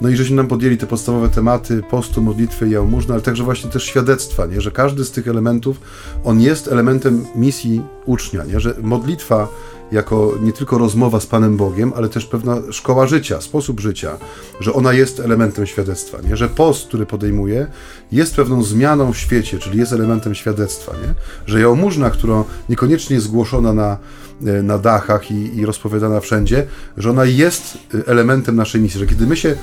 No 0.00 0.08
i 0.08 0.16
żeśmy 0.16 0.36
nam 0.36 0.46
podjęli 0.46 0.76
te 0.76 0.86
podstawowe 0.86 1.28
tematy 1.28 1.82
postu, 1.90 2.22
modlitwy 2.22 2.68
i 2.68 2.70
jałmużny, 2.70 3.14
ale 3.14 3.22
także 3.22 3.44
właśnie 3.44 3.70
też 3.70 3.84
świadectwa, 3.84 4.46
nie? 4.46 4.60
że 4.60 4.70
każdy 4.70 5.04
z 5.04 5.10
tych 5.10 5.28
elementów, 5.28 5.80
on 6.24 6.40
jest 6.40 6.68
elementem 6.68 7.24
misji 7.34 7.82
ucznia, 8.06 8.44
nie? 8.44 8.60
że 8.60 8.74
modlitwa 8.82 9.48
jako 9.92 10.34
nie 10.40 10.52
tylko 10.52 10.78
rozmowa 10.78 11.20
z 11.20 11.26
Panem 11.26 11.56
Bogiem, 11.56 11.92
ale 11.96 12.08
też 12.08 12.26
pewna 12.26 12.56
szkoła 12.70 13.06
życia, 13.06 13.40
sposób 13.40 13.80
życia, 13.80 14.18
że 14.60 14.72
ona 14.72 14.92
jest 14.92 15.20
elementem 15.20 15.66
świadectwa, 15.66 16.18
nie? 16.28 16.36
że 16.36 16.48
post, 16.48 16.88
który 16.88 17.06
podejmuje, 17.06 17.66
jest 18.12 18.36
pewną 18.36 18.62
zmianą 18.62 19.12
w 19.12 19.18
świecie, 19.18 19.58
czyli 19.58 19.78
jest 19.78 19.92
elementem 19.92 20.34
świadectwa, 20.34 20.92
nie? 20.92 21.14
że 21.46 21.60
jałmużna, 21.60 22.10
która 22.10 22.44
niekoniecznie 22.68 23.14
jest 23.14 23.26
zgłoszona 23.26 23.72
na 23.72 23.98
na 24.40 24.78
dachach 24.78 25.30
i, 25.30 25.56
i 25.56 25.66
rozpowiadana 25.66 26.20
wszędzie, 26.20 26.66
że 26.96 27.10
ona 27.10 27.24
jest 27.24 27.78
e, 27.94 28.06
elementem 28.06 28.56
naszej 28.56 28.80
misji, 28.80 29.00
że 29.00 29.06
kiedy 29.06 29.26
my 29.26 29.36
się 29.36 29.56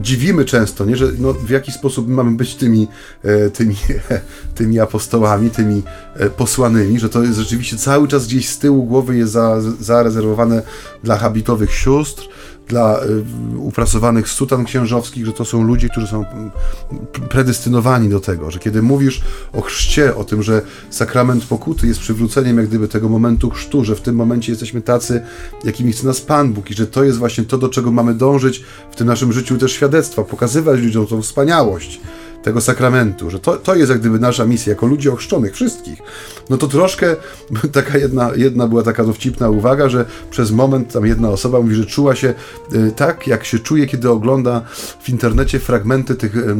dziwimy 0.00 0.44
często, 0.44 0.84
nie, 0.84 0.96
że 0.96 1.06
no, 1.18 1.32
w 1.32 1.50
jaki 1.50 1.72
sposób 1.72 2.08
mamy 2.08 2.36
być 2.36 2.54
tymi, 2.54 2.88
e, 3.22 3.50
tymi, 3.50 3.76
tymi 4.54 4.80
apostołami, 4.80 5.50
tymi 5.50 5.82
posłanymi, 6.36 7.00
że 7.00 7.08
to 7.08 7.22
jest 7.22 7.38
rzeczywiście 7.38 7.76
cały 7.76 8.08
czas 8.08 8.26
gdzieś 8.26 8.48
z 8.48 8.58
tyłu 8.58 8.84
głowy 8.84 9.16
jest 9.16 9.32
za, 9.32 9.60
zarezerwowane 9.80 10.62
dla 11.04 11.16
habitowych 11.16 11.74
sióstr, 11.74 12.28
dla 12.70 13.00
y, 13.54 13.58
uprasowanych 13.58 14.28
sutan 14.28 14.64
księżowskich, 14.64 15.26
że 15.26 15.32
to 15.32 15.44
są 15.44 15.62
ludzie, 15.62 15.88
którzy 15.88 16.06
są 16.06 16.24
mm, 16.26 16.50
predestynowani 17.28 18.08
do 18.08 18.20
tego, 18.20 18.50
że 18.50 18.58
kiedy 18.58 18.82
mówisz 18.82 19.20
o 19.52 19.60
chrzcie, 19.60 20.14
o 20.16 20.24
tym, 20.24 20.42
że 20.42 20.62
sakrament 20.90 21.44
pokuty 21.44 21.86
jest 21.86 22.00
przywróceniem 22.00 22.58
jak 22.58 22.68
gdyby 22.68 22.88
tego 22.88 23.08
momentu 23.08 23.50
chrztu, 23.50 23.84
że 23.84 23.96
w 23.96 24.00
tym 24.00 24.16
momencie 24.16 24.52
jesteśmy 24.52 24.82
tacy, 24.82 25.22
jakimi 25.64 25.92
chce 25.92 26.06
nas 26.06 26.20
Pan 26.20 26.52
Bóg 26.52 26.70
i 26.70 26.74
że 26.74 26.86
to 26.86 27.04
jest 27.04 27.18
właśnie 27.18 27.44
to, 27.44 27.58
do 27.58 27.68
czego 27.68 27.92
mamy 27.92 28.14
dążyć 28.14 28.64
w 28.90 28.96
tym 28.96 29.06
naszym 29.06 29.32
życiu 29.32 29.58
też 29.58 29.72
świadectwa, 29.72 30.24
pokazywać 30.24 30.80
ludziom 30.80 31.06
tą 31.06 31.22
wspaniałość, 31.22 32.00
tego 32.42 32.60
sakramentu, 32.60 33.30
że 33.30 33.38
to, 33.38 33.56
to 33.56 33.74
jest 33.74 33.90
jak 33.90 34.00
gdyby 34.00 34.18
nasza 34.18 34.46
misja, 34.46 34.70
jako 34.70 34.86
ludzi 34.86 35.08
ochrzczonych, 35.08 35.54
wszystkich. 35.54 35.98
No 36.50 36.56
to 36.56 36.68
troszkę 36.68 37.16
taka 37.72 37.98
jedna, 37.98 38.30
jedna 38.36 38.68
była 38.68 38.82
taka 38.82 39.04
dowcipna 39.04 39.50
uwaga, 39.50 39.88
że 39.88 40.04
przez 40.30 40.50
moment 40.50 40.92
tam 40.92 41.06
jedna 41.06 41.28
osoba 41.28 41.60
mówi, 41.60 41.74
że 41.74 41.86
czuła 41.86 42.14
się 42.14 42.34
y, 42.74 42.92
tak, 42.96 43.26
jak 43.26 43.44
się 43.44 43.58
czuje, 43.58 43.86
kiedy 43.86 44.10
ogląda 44.10 44.62
w 45.02 45.08
internecie 45.08 45.58
fragmenty 45.58 46.14
tych 46.14 46.36
y, 46.36 46.54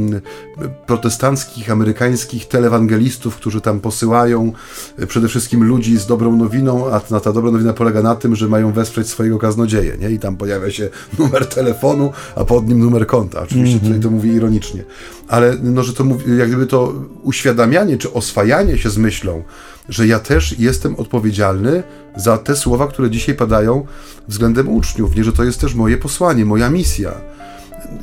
protestanckich, 0.86 1.70
amerykańskich 1.70 2.48
telewangelistów, 2.48 3.36
którzy 3.36 3.60
tam 3.60 3.80
posyłają 3.80 4.52
y, 4.98 5.06
przede 5.06 5.28
wszystkim 5.28 5.64
ludzi 5.64 5.98
z 5.98 6.06
dobrą 6.06 6.36
nowiną, 6.36 6.90
a 6.92 7.00
ta, 7.00 7.20
ta 7.20 7.32
dobra 7.32 7.50
nowina 7.50 7.72
polega 7.72 8.02
na 8.02 8.14
tym, 8.14 8.36
że 8.36 8.48
mają 8.48 8.72
wesprzeć 8.72 9.08
swojego 9.08 9.38
kaznodzieję, 9.38 9.96
nie? 10.00 10.10
I 10.10 10.18
tam 10.18 10.36
pojawia 10.36 10.70
się 10.70 10.88
numer 11.18 11.46
telefonu, 11.46 12.12
a 12.36 12.44
pod 12.44 12.68
nim 12.68 12.78
numer 12.78 13.06
konta. 13.06 13.42
Oczywiście 13.42 13.76
mm 13.76 13.84
-hmm. 13.84 13.86
tutaj 13.86 14.00
to 14.00 14.10
mówi 14.10 14.30
ironicznie. 14.30 14.84
Ale 15.28 15.56
no, 15.70 15.82
że 15.82 15.92
to 15.92 16.04
jak 16.38 16.48
gdyby 16.48 16.66
to 16.66 16.94
uświadamianie 17.22 17.98
czy 17.98 18.12
oswajanie 18.12 18.78
się 18.78 18.90
z 18.90 18.98
myślą, 18.98 19.42
że 19.88 20.06
ja 20.06 20.18
też 20.18 20.58
jestem 20.58 20.96
odpowiedzialny 20.96 21.82
za 22.16 22.38
te 22.38 22.56
słowa, 22.56 22.86
które 22.86 23.10
dzisiaj 23.10 23.34
padają 23.34 23.86
względem 24.28 24.68
uczniów, 24.68 25.16
nie, 25.16 25.24
że 25.24 25.32
to 25.32 25.44
jest 25.44 25.60
też 25.60 25.74
moje 25.74 25.96
posłanie, 25.96 26.44
moja 26.44 26.70
misja. 26.70 27.12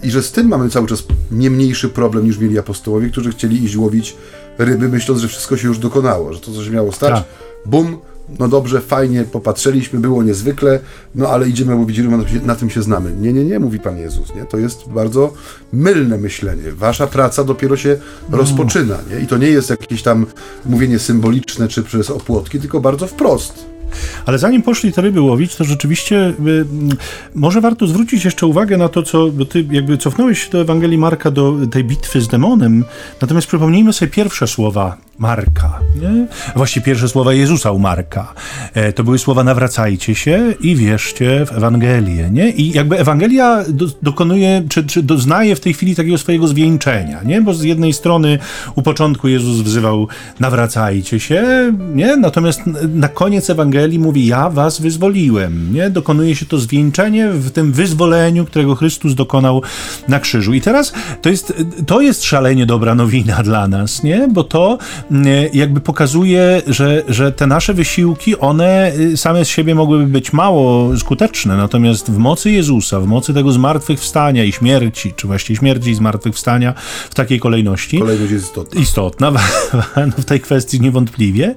I 0.03 0.12
że 0.12 0.23
z 0.23 0.32
tym 0.32 0.47
mamy 0.47 0.69
cały 0.69 0.88
czas 0.88 1.03
nie 1.32 1.49
mniejszy 1.49 1.89
problem 1.89 2.25
niż 2.25 2.38
mieli 2.38 2.60
apostołowie, 2.60 3.10
którzy 3.10 3.32
chcieli 3.32 3.63
iść 3.63 3.75
łowić 3.75 4.15
ryby, 4.58 4.89
myśląc, 4.89 5.21
że 5.21 5.27
wszystko 5.27 5.58
się 5.58 5.67
już 5.67 5.80
dokonało, 5.80 6.34
że 6.34 6.39
to, 6.39 6.51
co 6.51 6.63
się 6.63 6.71
miało 6.71 6.91
stać, 6.91 7.13
tak. 7.13 7.23
bum, 7.65 7.97
no 8.40 8.48
dobrze, 8.48 8.82
fajnie, 8.82 9.24
popatrzyliśmy, 9.24 10.00
było 10.00 10.24
niezwykle, 10.24 10.80
no 11.16 11.30
ale 11.30 11.50
idziemy 11.50 11.76
mówić, 11.76 12.00
na, 12.00 12.18
na 12.46 12.56
tym 12.56 12.70
się 12.70 12.82
znamy. 12.82 13.16
Nie, 13.22 13.34
nie, 13.34 13.46
nie, 13.46 13.60
mówi 13.60 13.80
Pan 13.80 13.98
Jezus, 13.98 14.36
nie? 14.36 14.46
To 14.46 14.58
jest 14.58 14.90
bardzo 14.90 15.34
mylne 15.74 16.18
myślenie. 16.18 16.72
Wasza 16.72 17.08
praca 17.08 17.44
dopiero 17.44 17.78
się 17.78 17.98
no. 18.30 18.38
rozpoczyna, 18.38 18.98
nie? 19.12 19.20
I 19.20 19.28
to 19.28 19.38
nie 19.38 19.48
jest 19.48 19.70
jakieś 19.70 20.04
tam 20.04 20.26
mówienie 20.66 21.00
symboliczne 21.00 21.68
czy 21.68 21.84
przez 21.84 22.10
opłotki, 22.10 22.60
tylko 22.60 22.80
bardzo 22.82 23.08
wprost. 23.08 23.66
Ale 24.26 24.40
zanim 24.40 24.62
poszli 24.62 24.94
te 24.94 25.02
ryby 25.02 25.22
łowić, 25.22 25.56
to 25.56 25.63
rzeczywiście 25.63 26.34
y, 26.48 26.66
może 27.36 27.62
warto 27.62 27.88
zwrócić 27.88 28.26
jeszcze 28.26 28.46
uwagę 28.46 28.78
na 28.78 28.90
to, 28.90 29.04
co 29.04 29.30
ty 29.50 29.66
jakby 29.72 29.98
cofnąłeś 29.98 30.50
do 30.50 30.62
Ewangelii 30.62 30.98
Marka, 30.98 31.32
do 31.32 31.54
tej 31.72 31.84
bitwy 31.84 32.22
z 32.22 32.28
demonem. 32.28 32.86
Natomiast 33.22 33.48
przypomnijmy 33.48 33.94
sobie 33.94 34.12
pierwsze 34.12 34.48
słowa 34.48 34.98
Marka. 35.17 35.80
Nie? 36.01 36.27
Właściwie 36.56 36.86
pierwsze 36.86 37.10
słowa 37.10 37.34
Jezusa 37.34 37.71
u 37.71 37.80
Marka. 37.80 38.34
E, 38.73 38.93
to 38.93 39.03
były 39.03 39.19
słowa 39.19 39.43
nawracajcie 39.43 40.15
się 40.15 40.53
i 40.62 40.75
wierzcie 40.75 41.45
w 41.45 41.51
Ewangelię. 41.51 42.30
Nie? 42.32 42.49
I 42.49 42.71
jakby 42.71 42.99
Ewangelia 42.99 43.63
do, 43.67 43.86
dokonuje, 44.01 44.63
czy, 44.69 44.86
czy 44.86 45.03
doznaje 45.03 45.56
w 45.56 45.60
tej 45.60 45.73
chwili 45.73 45.95
takiego 45.95 46.17
swojego 46.17 46.47
zwieńczenia. 46.47 47.23
Nie? 47.23 47.41
Bo 47.41 47.53
z 47.53 47.63
jednej 47.63 47.93
strony 47.93 48.39
u 48.75 48.82
początku 48.82 49.27
Jezus 49.27 49.62
wzywał 49.62 50.08
nawracajcie 50.39 51.19
się, 51.19 51.73
nie? 51.93 52.17
natomiast 52.17 52.62
na 52.93 53.08
koniec 53.08 53.49
Ewangelii 53.49 53.99
mówi 53.99 54.27
ja 54.27 54.49
was 54.49 54.82
wyzwoliłem. 54.82 55.73
Nie? 55.73 55.89
Dokonuje 55.89 56.36
się 56.36 56.45
to 56.45 56.58
zwieńczenie 56.58 57.30
w 57.30 57.51
tym 57.51 57.73
wyzwoleniu, 57.73 58.45
którego 58.45 58.75
Chrystus 58.75 59.15
dokonał 59.15 59.62
na 60.08 60.19
krzyżu. 60.19 60.53
I 60.53 60.62
teraz 60.62 60.93
to 61.21 61.30
jest, 61.30 61.53
to 61.88 62.01
jest 62.01 62.23
szalenie 62.23 62.65
dobra 62.65 62.95
nowina 62.95 63.43
dla 63.43 63.67
nas, 63.67 64.03
nie? 64.03 64.27
bo 64.27 64.43
to 64.43 64.77
jakby 65.54 65.82
pokazuje, 65.82 66.62
że, 66.67 67.04
że 67.08 67.32
te 67.32 67.48
nasze 67.48 67.74
wysiłki, 67.74 68.38
one 68.38 68.91
y, 69.00 69.17
same 69.17 69.46
z 69.46 69.48
siebie 69.48 69.76
mogłyby 69.76 70.06
być 70.06 70.34
mało 70.34 70.98
skuteczne, 70.98 71.58
natomiast 71.58 72.12
w 72.12 72.17
mocy 72.17 72.52
Jezusa, 72.52 73.00
w 73.00 73.08
mocy 73.08 73.34
tego 73.34 73.52
zmartwychwstania 73.52 74.43
i 74.43 74.52
śmierci, 74.52 75.13
czy 75.15 75.28
właściwie 75.28 75.60
śmierci 75.60 75.89
i 75.89 75.96
zmartwychwstania 75.96 76.74
w 77.10 77.15
takiej 77.15 77.39
kolejności. 77.39 78.00
Kolejność 78.00 78.32
jest 78.32 78.46
istotna. 78.46 78.82
Istotna, 78.82 79.32
w 80.17 80.26
tej 80.26 80.39
kwestii 80.39 80.82
niewątpliwie. 80.82 81.56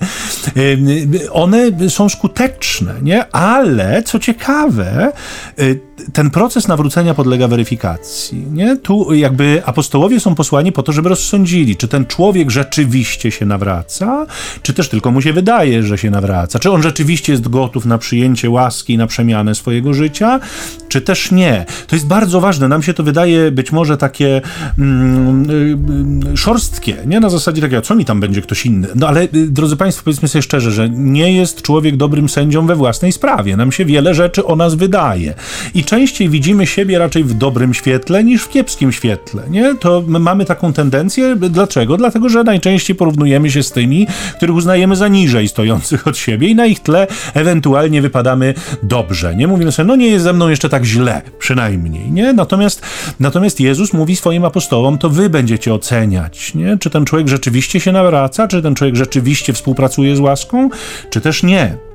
One 1.33 1.91
są 1.91 2.09
skuteczne, 2.09 2.95
nie? 3.03 3.33
Ale, 3.33 4.03
co 4.03 4.19
ciekawe, 4.19 5.13
y, 5.59 5.90
ten 6.13 6.31
proces 6.31 6.69
nawrócenia 6.69 7.15
podlega 7.15 7.49
weryfikacji. 7.49 8.47
Nie? 8.53 8.77
Tu 8.77 9.15
jakby 9.15 9.63
apostołowie 9.67 10.21
są 10.21 10.35
posłani 10.35 10.73
po 10.73 10.83
to, 10.83 10.93
żeby 10.93 11.09
rozsądzili, 11.09 11.77
czy 11.77 11.89
ten 11.89 12.07
człowiek 12.07 12.51
rzeczywiście 12.51 13.31
się 13.31 13.47
nawraca, 13.47 14.27
czy 14.63 14.75
też 14.75 14.89
tylko 14.89 15.11
mu 15.11 15.23
się 15.23 15.33
wydaje, 15.33 15.83
że 15.83 15.99
się 15.99 16.11
nawraca. 16.11 16.59
Czy 16.59 16.71
on 16.71 16.83
rzeczywiście 16.83 17.33
jest 17.33 17.49
gotów 17.49 17.85
na 17.87 17.99
przyjęcie 17.99 18.51
łaski, 18.51 18.99
na 18.99 19.07
przemianę 19.07 19.55
swojego 19.55 19.95
życia, 19.95 20.41
czy 20.89 21.01
też 21.01 21.31
nie. 21.31 21.65
To 21.87 21.97
jest 21.97 22.07
bardzo 22.07 22.41
ważne. 22.41 22.69
Nam 22.69 22.83
się 22.83 22.95
to 22.95 23.03
wydaje 23.03 23.51
być 23.51 23.73
może 23.73 23.97
takie 23.97 24.41
mm, 24.79 25.51
y, 25.51 26.33
y, 26.33 26.37
szorstkie, 26.37 26.97
nie? 27.07 27.21
Na 27.21 27.31
zasadzie 27.31 27.63
takiego, 27.63 27.83
co 27.83 27.95
mi 27.95 28.05
tam 28.05 28.21
będzie 28.21 28.43
ktoś 28.43 28.67
inny. 28.67 28.89
No 28.95 29.09
ale, 29.09 29.23
y, 29.23 29.29
drodzy 29.33 29.77
Państwo, 29.77 30.05
powiedzmy 30.05 30.29
sobie 30.29 30.43
szczerze, 30.43 30.73
że 30.73 30.89
nie 30.91 31.33
jest 31.33 31.63
człowiek 31.63 31.97
dobrym 31.97 32.29
sędzią 32.29 32.67
we 32.67 32.77
własnej 32.77 33.13
sprawie. 33.13 33.57
Nam 33.57 33.73
się 33.73 33.85
wiele 33.85 34.15
rzeczy 34.15 34.45
o 34.45 34.57
nas 34.57 34.75
wydaje. 34.75 35.35
I 35.75 35.85
częściej 35.91 36.29
widzimy 36.29 36.67
siebie 36.67 36.99
raczej 36.99 37.25
w 37.25 37.35
dobrym 37.35 37.75
świetle 37.75 38.25
niż 38.25 38.43
w 38.43 38.49
kiepskim 38.49 38.93
świetle, 38.93 39.43
nie? 39.51 39.75
To 39.75 40.03
mamy 40.07 40.45
taką 40.45 40.73
tendencję. 40.73 41.37
Dlaczego? 41.37 41.97
Dlatego, 41.97 42.29
że 42.29 42.45
najczęściej 42.45 42.97
porównujemy 42.97 43.51
się 43.51 43.63
z 43.63 43.73
tymi, 43.73 44.07
których 44.37 44.57
uznajemy 44.57 44.97
za 44.97 45.09
niżej 45.09 45.49
stojących 45.49 46.07
od 46.07 46.17
siebie 46.17 46.49
i 46.49 46.55
na 46.55 46.67
ich 46.67 46.81
tle 46.81 47.07
ewentualnie 47.35 48.03
wypadamy 48.03 48.55
dobrze, 48.83 49.37
nie? 49.37 49.47
Mówimy 49.47 49.73
sobie, 49.73 49.87
no 49.87 49.97
nie 49.97 50.07
jest 50.09 50.25
ze 50.25 50.33
mną 50.33 50.49
jeszcze 50.49 50.69
tak 50.69 50.85
źle, 50.85 51.23
przynajmniej, 51.39 52.13
nie? 52.13 52.33
Natomiast, 52.33 52.83
natomiast 53.21 53.61
Jezus 53.61 53.93
mówi 53.93 54.17
swoim 54.17 54.45
apostołom, 54.45 54.99
to 54.99 55.11
wy 55.11 55.31
będziecie 55.31 55.75
oceniać, 55.75 56.55
nie? 56.55 56.79
Czy 56.79 56.91
ten 56.91 57.05
człowiek 57.05 57.29
rzeczywiście 57.29 57.81
się 57.81 57.93
nawraca, 57.93 58.49
czy 58.49 58.63
ten 58.63 58.75
człowiek 58.75 58.97
rzeczywiście 58.97 59.53
współpracuje 59.53 60.17
z 60.17 60.21
łaską, 60.21 60.71
czy 61.11 61.21
też 61.21 61.43
nie. 61.43 61.90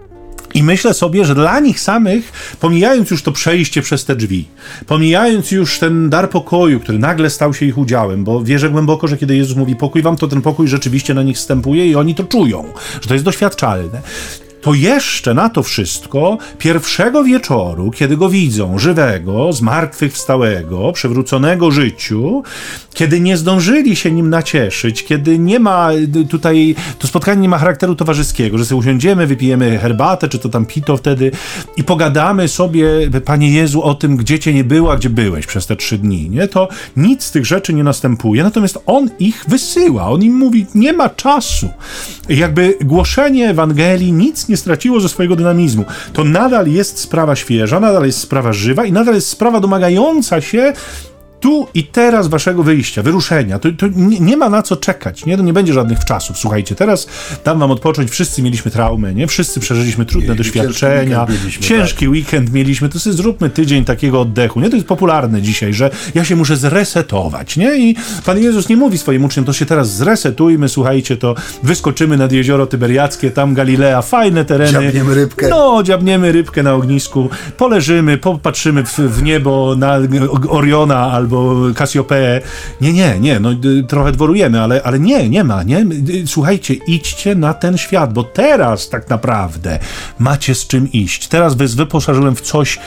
I 0.56 0.64
myślę 0.64 0.94
sobie, 0.94 1.26
że 1.26 1.36
dla 1.36 1.60
nich 1.60 1.80
samych, 1.80 2.32
pomijając 2.60 3.12
już 3.12 3.24
to 3.24 3.32
przejście 3.32 3.82
przez 3.82 4.06
te 4.06 4.16
drzwi, 4.16 4.48
pomijając 4.88 5.52
już 5.52 5.80
ten 5.80 6.10
dar 6.10 6.30
pokoju, 6.30 6.80
który 6.80 7.00
nagle 7.00 7.30
stał 7.30 7.54
się 7.54 7.66
ich 7.66 7.78
udziałem, 7.78 8.24
bo 8.24 8.44
wierzę 8.44 8.70
głęboko, 8.70 9.08
że 9.08 9.18
kiedy 9.18 9.36
Jezus 9.36 9.58
mówi 9.58 9.76
pokój 9.76 10.02
wam, 10.02 10.18
to 10.18 10.28
ten 10.28 10.42
pokój 10.42 10.68
rzeczywiście 10.68 11.14
na 11.14 11.24
nich 11.24 11.38
wstępuje 11.38 11.88
i 11.88 11.96
oni 11.96 12.16
to 12.16 12.24
czują, 12.24 12.66
że 13.02 13.08
to 13.08 13.14
jest 13.14 13.26
doświadczalne 13.26 14.02
to 14.66 14.74
jeszcze 14.74 15.34
na 15.34 15.50
to 15.50 15.64
wszystko 15.64 16.38
pierwszego 16.58 17.24
wieczoru, 17.24 17.92
kiedy 17.92 18.18
go 18.18 18.30
widzą 18.30 18.80
żywego, 18.80 19.54
zmartwychwstałego, 19.54 20.92
przywróconego 20.92 21.72
życiu, 21.72 22.44
kiedy 22.94 23.20
nie 23.20 23.38
zdążyli 23.38 23.96
się 23.96 24.12
nim 24.12 24.30
nacieszyć, 24.30 25.04
kiedy 25.04 25.40
nie 25.40 25.60
ma 25.60 25.90
tutaj, 26.30 26.76
to 27.00 27.08
spotkanie 27.08 27.42
nie 27.42 27.50
ma 27.50 27.58
charakteru 27.58 27.96
towarzyskiego, 27.96 28.58
że 28.58 28.66
sobie 28.66 28.80
usiądziemy, 28.80 29.28
wypijemy 29.28 29.80
herbatę, 29.80 30.30
czy 30.30 30.40
to 30.40 30.50
tam 30.50 30.66
pito 30.66 30.98
wtedy 30.98 31.32
i 31.78 31.84
pogadamy 31.84 32.48
sobie, 32.48 32.88
Panie 33.26 33.52
Jezu, 33.52 33.84
o 33.84 33.96
tym, 33.96 34.18
gdzie 34.18 34.40
Cię 34.40 34.54
nie 34.54 34.64
było, 34.64 34.92
a 34.92 34.98
gdzie 34.98 35.10
byłeś 35.10 35.46
przez 35.46 35.68
te 35.68 35.76
trzy 35.76 35.98
dni, 35.98 36.30
nie? 36.30 36.48
To 36.48 36.68
nic 36.98 37.24
z 37.24 37.32
tych 37.32 37.46
rzeczy 37.46 37.74
nie 37.74 37.84
następuje, 37.84 38.44
natomiast 38.44 38.80
On 38.86 39.10
ich 39.20 39.46
wysyła, 39.48 40.10
On 40.10 40.24
im 40.24 40.34
mówi, 40.34 40.66
nie 40.76 40.94
ma 40.94 41.10
czasu. 41.10 41.70
Jakby 42.30 42.78
głoszenie 42.82 43.50
Ewangelii 43.50 44.14
nic 44.14 44.48
nie 44.48 44.55
straciło 44.58 45.00
ze 45.00 45.10
swojego 45.10 45.36
dynamizmu. 45.36 45.86
To 46.14 46.24
nadal 46.24 46.68
jest 46.68 47.00
sprawa 47.00 47.36
świeża, 47.36 47.80
nadal 47.80 48.06
jest 48.06 48.20
sprawa 48.20 48.54
żywa 48.54 48.86
i 48.86 48.92
nadal 48.92 49.16
jest 49.16 49.30
sprawa 49.30 49.60
domagająca 49.60 50.42
się 50.42 50.74
tu 51.46 51.68
i 51.74 51.84
teraz 51.84 52.28
waszego 52.28 52.64
wyjścia, 52.64 53.04
wyruszenia. 53.04 53.60
To, 53.60 53.70
to 53.78 53.88
nie, 53.96 54.20
nie, 54.20 54.38
ma 54.38 54.50
na 54.50 54.62
co 54.62 54.76
czekać, 54.76 55.26
nie? 55.26 55.38
To 55.38 55.44
nie 55.44 55.54
będzie 55.54 55.74
żadnych 55.74 56.00
wczasów. 56.00 56.38
Słuchajcie, 56.38 56.76
teraz 56.76 57.08
dam 57.44 57.60
wam 57.60 57.72
odpocząć, 57.72 58.12
wszyscy 58.12 58.42
mieliśmy 58.42 58.72
traumę, 58.72 59.14
nie? 59.14 59.28
Wszyscy 59.28 59.60
przeżyliśmy 59.60 60.06
trudne 60.06 60.30
nie, 60.30 60.36
doświadczenia, 60.36 61.26
ciężki, 61.28 61.28
weekend 61.28 61.44
mieliśmy, 61.44 61.64
ciężki 61.68 62.06
tak. 62.06 62.12
weekend 62.12 62.54
mieliśmy, 62.54 62.90
to 62.90 63.00
sobie 63.00 63.16
zróbmy 63.16 63.50
tydzień 63.50 63.86
takiego 63.86 64.22
oddechu, 64.22 64.62
nie? 64.62 64.70
To 64.70 64.76
jest 64.76 64.88
popularne 64.88 65.42
dzisiaj, 65.42 65.74
że 65.74 65.90
ja 66.16 66.26
się 66.26 66.36
muszę 66.36 66.58
zresetować, 66.58 67.58
nie? 67.58 67.78
I 67.78 67.96
Pan 68.26 68.40
Jezus 68.40 68.70
nie 68.70 68.78
mówi 68.78 68.98
swoim 68.98 69.26
uczniom, 69.26 69.46
to 69.46 69.54
się 69.54 69.66
teraz 69.66 69.96
zresetujmy, 69.96 70.70
słuchajcie, 70.70 71.18
to 71.18 71.36
wyskoczymy 71.64 72.18
nad 72.18 72.32
jezioro 72.32 72.68
Tyberiackie, 72.68 73.32
tam 73.32 73.54
Galilea, 73.54 74.02
fajne 74.02 74.46
tereny. 74.46 74.72
Dziabniemy 74.72 75.16
rybkę. 75.16 75.48
No, 75.50 75.84
dziabniemy 75.84 76.32
rybkę 76.32 76.64
na 76.64 76.74
ognisku, 76.74 77.30
poleżymy, 77.58 78.18
popatrzymy 78.18 78.84
w, 78.84 78.94
w 78.98 79.24
niebo 79.24 79.76
na 79.76 80.00
Oriona 80.50 81.12
albo 81.12 81.35
albo. 81.38 82.16
Nie, 82.82 82.94
nie, 82.94 83.20
nie, 83.20 83.40
no 83.40 83.50
trochę 83.88 84.12
dworujemy, 84.12 84.62
ale, 84.62 84.84
ale 84.84 85.00
nie, 85.00 85.30
nie 85.30 85.44
ma, 85.44 85.64
nie? 85.64 85.86
Słuchajcie, 86.26 86.74
idźcie 86.74 87.36
na 87.36 87.54
ten 87.54 87.78
świat, 87.78 88.14
bo 88.14 88.24
teraz 88.24 88.90
tak 88.90 89.10
naprawdę 89.10 89.80
macie 90.20 90.56
z 90.56 90.68
czym 90.68 90.92
iść. 90.92 91.28
Teraz 91.28 91.56
was 91.56 91.76
wyposażyłem 91.76 92.36
w 92.36 92.42
coś, 92.42 92.80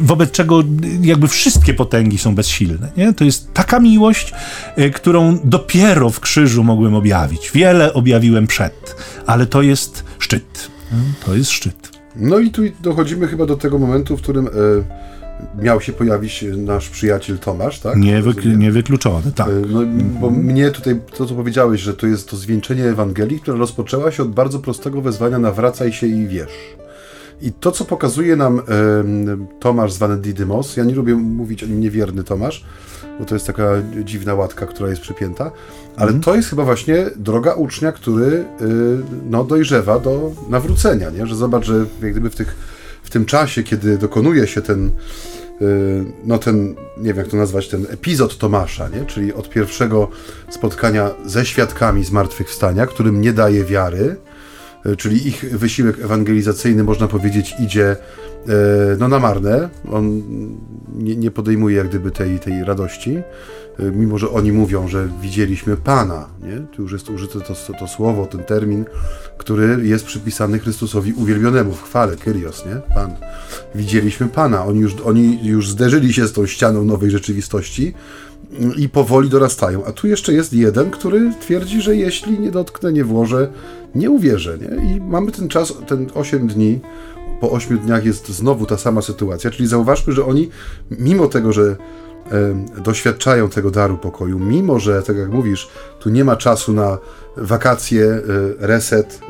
wobec 0.00 0.30
czego 0.30 0.62
jakby 1.00 1.28
wszystkie 1.28 1.74
potęgi 1.74 2.18
są 2.18 2.34
bezsilne, 2.34 2.88
nie? 2.96 3.12
To 3.12 3.24
jest 3.24 3.54
taka 3.54 3.80
miłość, 3.80 4.32
y, 4.78 4.90
którą 4.90 5.38
dopiero 5.44 6.10
w 6.10 6.20
krzyżu 6.20 6.64
mogłem 6.64 6.94
objawić. 6.94 7.50
Wiele 7.54 7.94
objawiłem 7.94 8.46
przed, 8.46 8.96
ale 9.26 9.46
to 9.46 9.62
jest 9.62 10.04
szczyt. 10.18 10.70
To 11.26 11.34
jest 11.34 11.50
szczyt. 11.50 11.90
No 12.16 12.38
i 12.38 12.50
tu 12.50 12.62
dochodzimy 12.80 13.28
chyba 13.28 13.46
do 13.46 13.56
tego 13.56 13.78
momentu, 13.78 14.16
w 14.16 14.22
którym... 14.22 14.44
Yy 14.44 14.84
miał 15.62 15.80
się 15.80 15.92
pojawić 15.92 16.44
nasz 16.56 16.88
przyjaciel 16.88 17.38
Tomasz, 17.38 17.80
tak? 17.80 17.96
Niewyk- 17.96 18.56
niewykluczony, 18.56 19.32
tak. 19.34 19.48
E, 19.48 19.52
no, 19.52 19.80
bo 20.20 20.26
mhm. 20.26 20.44
mnie 20.44 20.70
tutaj, 20.70 21.00
to 21.16 21.26
co 21.26 21.34
powiedziałeś, 21.34 21.80
że 21.80 21.94
to 21.94 22.06
jest 22.06 22.30
to 22.30 22.36
zwieńczenie 22.36 22.84
Ewangelii, 22.84 23.40
która 23.40 23.56
rozpoczęła 23.56 24.10
się 24.10 24.22
od 24.22 24.30
bardzo 24.30 24.58
prostego 24.58 25.00
wezwania 25.00 25.38
nawracaj 25.38 25.92
się 25.92 26.06
i 26.06 26.26
wierz. 26.26 26.76
I 27.42 27.52
to, 27.52 27.72
co 27.72 27.84
pokazuje 27.84 28.36
nam 28.36 28.58
e, 28.58 28.62
Tomasz 29.60 29.92
zwany 29.92 30.16
Didymos, 30.16 30.76
ja 30.76 30.84
nie 30.84 30.94
lubię 30.94 31.14
mówić 31.14 31.64
o 31.64 31.66
nim 31.66 31.80
niewierny 31.80 32.24
Tomasz, 32.24 32.64
bo 33.18 33.24
to 33.24 33.34
jest 33.34 33.46
taka 33.46 33.68
dziwna 34.04 34.34
łatka, 34.34 34.66
która 34.66 34.88
jest 34.88 35.02
przypięta, 35.02 35.50
ale 35.96 36.10
mm. 36.10 36.22
to 36.22 36.34
jest 36.34 36.48
chyba 36.50 36.64
właśnie 36.64 37.06
droga 37.16 37.54
ucznia, 37.54 37.92
który 37.92 38.26
y, 38.26 38.44
no, 39.30 39.44
dojrzewa 39.44 39.98
do 39.98 40.30
nawrócenia, 40.48 41.10
nie? 41.10 41.26
że 41.26 41.36
zobacz, 41.36 41.64
że 41.64 41.86
jak 42.02 42.10
gdyby 42.12 42.30
w 42.30 42.36
tych 42.36 42.71
tym 43.12 43.24
czasie, 43.24 43.62
kiedy 43.62 43.98
dokonuje 43.98 44.46
się 44.46 44.62
ten, 44.62 44.90
y, 45.62 46.04
no 46.24 46.38
ten, 46.38 46.74
nie 46.98 47.08
wiem 47.08 47.16
jak 47.16 47.28
to 47.28 47.36
nazwać, 47.36 47.68
ten 47.68 47.86
epizod 47.90 48.38
Tomasza, 48.38 48.88
nie? 48.88 49.04
czyli 49.06 49.32
od 49.32 49.50
pierwszego 49.50 50.08
spotkania 50.50 51.10
ze 51.26 51.44
świadkami 51.46 52.04
zmartwychwstania, 52.04 52.86
którym 52.86 53.20
nie 53.20 53.32
daje 53.32 53.64
wiary, 53.64 54.16
y, 54.86 54.96
czyli 54.96 55.28
ich 55.28 55.58
wysiłek 55.58 55.98
ewangelizacyjny, 55.98 56.84
można 56.84 57.08
powiedzieć, 57.08 57.54
idzie 57.60 57.96
y, 57.96 58.50
no, 58.98 59.08
na 59.08 59.18
marne. 59.18 59.68
On 59.92 60.22
nie, 60.98 61.16
nie 61.16 61.30
podejmuje 61.30 61.76
jak 61.76 61.88
gdyby 61.88 62.10
tej, 62.10 62.38
tej 62.38 62.64
radości, 62.64 63.22
mimo 63.78 64.18
że 64.18 64.30
oni 64.30 64.52
mówią, 64.52 64.88
że 64.88 65.08
widzieliśmy 65.22 65.76
Pana. 65.76 66.28
Nie? 66.42 66.66
Tu 66.76 66.82
już 66.82 66.92
jest 66.92 67.10
użyte 67.10 67.40
to, 67.40 67.54
to, 67.54 67.72
to 67.72 67.88
słowo, 67.88 68.26
ten 68.26 68.44
termin, 68.44 68.84
który 69.38 69.78
jest 69.82 70.04
przypisany 70.04 70.58
Chrystusowi 70.58 71.12
uwielbionemu 71.12 71.72
w 71.72 71.82
chwale, 71.82 72.16
Kyrios, 72.16 72.66
nie? 72.66 72.94
Pan. 72.94 73.10
Widzieliśmy 73.74 74.28
Pana. 74.28 74.64
Oni 74.64 74.80
już, 74.80 74.94
oni 75.04 75.46
już 75.46 75.70
zderzyli 75.70 76.12
się 76.12 76.26
z 76.26 76.32
tą 76.32 76.46
ścianą 76.46 76.84
nowej 76.84 77.10
rzeczywistości 77.10 77.94
i 78.76 78.88
powoli 78.88 79.28
dorastają. 79.28 79.84
A 79.84 79.92
tu 79.92 80.06
jeszcze 80.06 80.32
jest 80.32 80.52
jeden, 80.52 80.90
który 80.90 81.32
twierdzi, 81.40 81.82
że 81.82 81.96
jeśli 81.96 82.40
nie 82.40 82.50
dotknę, 82.50 82.92
nie 82.92 83.04
włożę, 83.04 83.48
nie 83.94 84.10
uwierzę. 84.10 84.58
Nie? 84.58 84.94
I 84.94 85.00
mamy 85.00 85.32
ten 85.32 85.48
czas, 85.48 85.74
ten 85.86 86.10
8 86.14 86.48
dni. 86.48 86.80
Po 87.42 87.50
8 87.50 87.78
dniach 87.78 88.04
jest 88.04 88.28
znowu 88.28 88.66
ta 88.66 88.76
sama 88.76 89.02
sytuacja, 89.02 89.50
czyli 89.50 89.68
zauważmy, 89.68 90.12
że 90.12 90.24
oni, 90.24 90.48
mimo 90.90 91.26
tego, 91.26 91.52
że 91.52 91.76
doświadczają 92.84 93.48
tego 93.48 93.70
daru 93.70 93.98
pokoju, 93.98 94.38
mimo 94.38 94.78
że, 94.78 95.02
tak 95.02 95.16
jak 95.16 95.30
mówisz, 95.30 95.68
tu 96.00 96.10
nie 96.10 96.24
ma 96.24 96.36
czasu 96.36 96.72
na 96.72 96.98
wakacje, 97.36 98.04
e, 98.04 98.20
reset, 98.58 99.20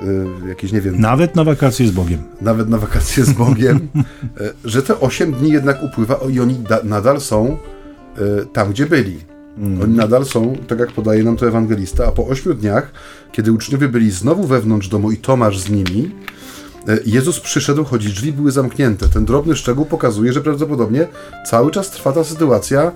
e, 0.44 0.48
jakieś, 0.48 0.72
nie 0.72 0.80
wiem... 0.80 1.00
Nawet 1.00 1.36
na 1.36 1.44
wakacje 1.44 1.86
z 1.86 1.90
Bogiem. 1.90 2.22
Nawet 2.40 2.68
na 2.68 2.78
wakacje 2.78 3.24
z 3.24 3.32
Bogiem, 3.32 3.76
e, 4.40 4.50
że 4.64 4.82
te 4.82 5.00
8 5.00 5.32
dni 5.32 5.52
jednak 5.52 5.82
upływa 5.82 6.20
i 6.30 6.40
oni 6.40 6.64
nadal 6.84 7.20
są 7.20 7.56
tam, 8.52 8.70
gdzie 8.70 8.86
byli. 8.86 9.18
Mm. 9.58 9.82
Oni 9.82 9.96
nadal 9.96 10.24
są, 10.24 10.56
tak 10.68 10.78
jak 10.78 10.92
podaje 10.92 11.24
nam 11.24 11.36
to 11.36 11.48
ewangelista, 11.48 12.06
a 12.06 12.12
po 12.12 12.26
8 12.26 12.56
dniach, 12.56 12.92
kiedy 13.32 13.52
uczniowie 13.52 13.88
byli 13.88 14.10
znowu 14.10 14.46
wewnątrz 14.46 14.88
domu 14.88 15.10
i 15.10 15.16
Tomasz 15.16 15.58
z 15.58 15.70
nimi, 15.70 16.10
Jezus 17.06 17.40
przyszedł, 17.40 17.84
choć 17.84 18.12
drzwi 18.12 18.32
były 18.32 18.50
zamknięte. 18.50 19.08
Ten 19.08 19.24
drobny 19.24 19.56
szczegół 19.56 19.84
pokazuje, 19.84 20.32
że 20.32 20.40
prawdopodobnie 20.40 21.08
cały 21.46 21.70
czas 21.70 21.90
trwa 21.90 22.12
ta 22.12 22.24
sytuacja, 22.24 22.92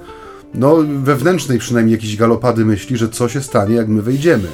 no 0.55 0.77
wewnętrznej 1.03 1.59
przynajmniej 1.59 1.93
jakiejś 1.93 2.17
galopady 2.17 2.65
myśli, 2.65 2.97
że 2.97 3.09
co 3.09 3.29
się 3.29 3.43
stanie, 3.43 3.75
jak 3.75 3.89
my 3.89 4.03
wejdziemy. 4.03 4.49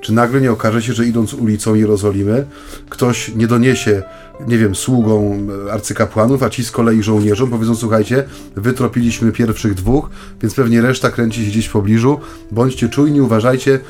Czy 0.00 0.12
nagle 0.12 0.40
nie 0.40 0.52
okaże 0.52 0.82
się, 0.82 0.92
że 0.92 1.06
idąc 1.06 1.34
ulicą 1.34 1.74
Jerozolimy, 1.74 2.46
ktoś 2.88 3.34
nie 3.34 3.46
doniesie, 3.46 4.02
nie 4.48 4.58
wiem, 4.58 4.74
sługą 4.74 5.38
arcykapłanów, 5.72 6.42
a 6.42 6.50
ci 6.50 6.64
z 6.64 6.70
kolei 6.70 7.02
żołnierzom 7.02 7.50
powiedzą, 7.50 7.74
słuchajcie, 7.74 8.24
wytropiliśmy 8.56 9.32
pierwszych 9.32 9.74
dwóch, 9.74 10.10
więc 10.42 10.54
pewnie 10.54 10.80
reszta 10.80 11.10
kręci 11.10 11.44
się 11.44 11.50
gdzieś 11.50 11.66
w 11.66 11.72
pobliżu, 11.72 12.18
bądźcie 12.50 12.88
czujni, 12.88 13.20
uważajcie, 13.20 13.80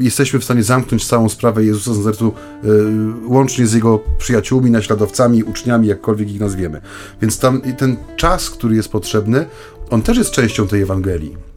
jesteśmy 0.00 0.38
w 0.38 0.44
stanie 0.44 0.62
zamknąć 0.62 1.06
całą 1.06 1.28
sprawę 1.28 1.64
Jezusa 1.64 1.94
z 1.94 1.96
Nazaretu, 1.96 2.32
yy, 2.62 2.70
łącznie 3.26 3.66
z 3.66 3.72
jego 3.72 4.00
przyjaciółmi, 4.18 4.70
naśladowcami, 4.70 5.42
uczniami, 5.42 5.88
jakkolwiek 5.88 6.30
ich 6.30 6.40
nazwiemy. 6.40 6.80
Więc 7.22 7.38
tam 7.38 7.60
ten 7.78 7.96
czas, 8.16 8.50
który 8.50 8.76
jest 8.76 8.88
potrzebny, 8.88 9.46
on 9.90 10.02
też 10.02 10.18
jest 10.18 10.30
częścią 10.30 10.66
tej 10.66 10.82
Ewangelii 10.82 11.53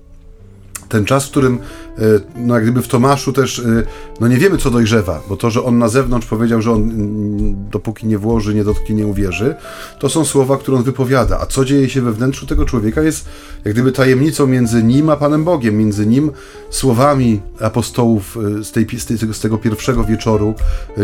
ten 0.89 1.06
czas, 1.06 1.28
w 1.28 1.32
którym 1.32 1.60
e, 1.97 2.02
no 2.36 2.56
jak 2.56 2.63
gdyby 2.63 2.82
w 2.82 2.88
Tomaszu 2.88 3.34
też 3.34 3.60
e, 3.60 3.84
no 4.19 4.28
nie 4.28 4.38
wiemy 4.38 4.58
co 4.58 4.71
dojrzewa, 4.71 5.21
bo 5.30 5.38
to, 5.38 5.52
że 5.52 5.63
on 5.63 5.78
na 5.78 5.88
zewnątrz 5.88 6.28
powiedział, 6.28 6.62
że 6.62 6.71
on 6.71 6.82
mm, 6.82 7.69
dopóki 7.69 8.08
nie 8.08 8.17
włoży, 8.17 8.56
nie 8.56 8.63
dotknie, 8.63 8.95
nie 8.95 9.08
uwierzy, 9.08 9.56
to 10.00 10.10
są 10.10 10.26
słowa, 10.26 10.58
które 10.58 10.78
on 10.78 10.84
wypowiada, 10.84 11.39
a 11.39 11.45
co 11.45 11.65
dzieje 11.65 11.89
się 11.89 12.02
we 12.02 12.12
wnętrzu 12.12 12.45
tego 12.45 12.65
człowieka 12.65 13.02
jest 13.02 13.30
jak 13.65 13.73
gdyby 13.73 13.91
tajemnicą 13.91 14.47
między 14.47 14.84
nim 14.84 15.10
a 15.10 15.15
Panem 15.15 15.43
Bogiem, 15.43 15.78
między 15.78 16.08
nim 16.08 16.32
słowami 16.69 17.41
apostołów 17.60 18.38
e, 18.60 18.63
z, 18.63 18.71
tej, 18.71 18.88
z, 19.00 19.06
tego, 19.06 19.34
z 19.34 19.39
tego 19.39 19.58
pierwszego 19.58 20.04
wieczoru, 20.04 20.54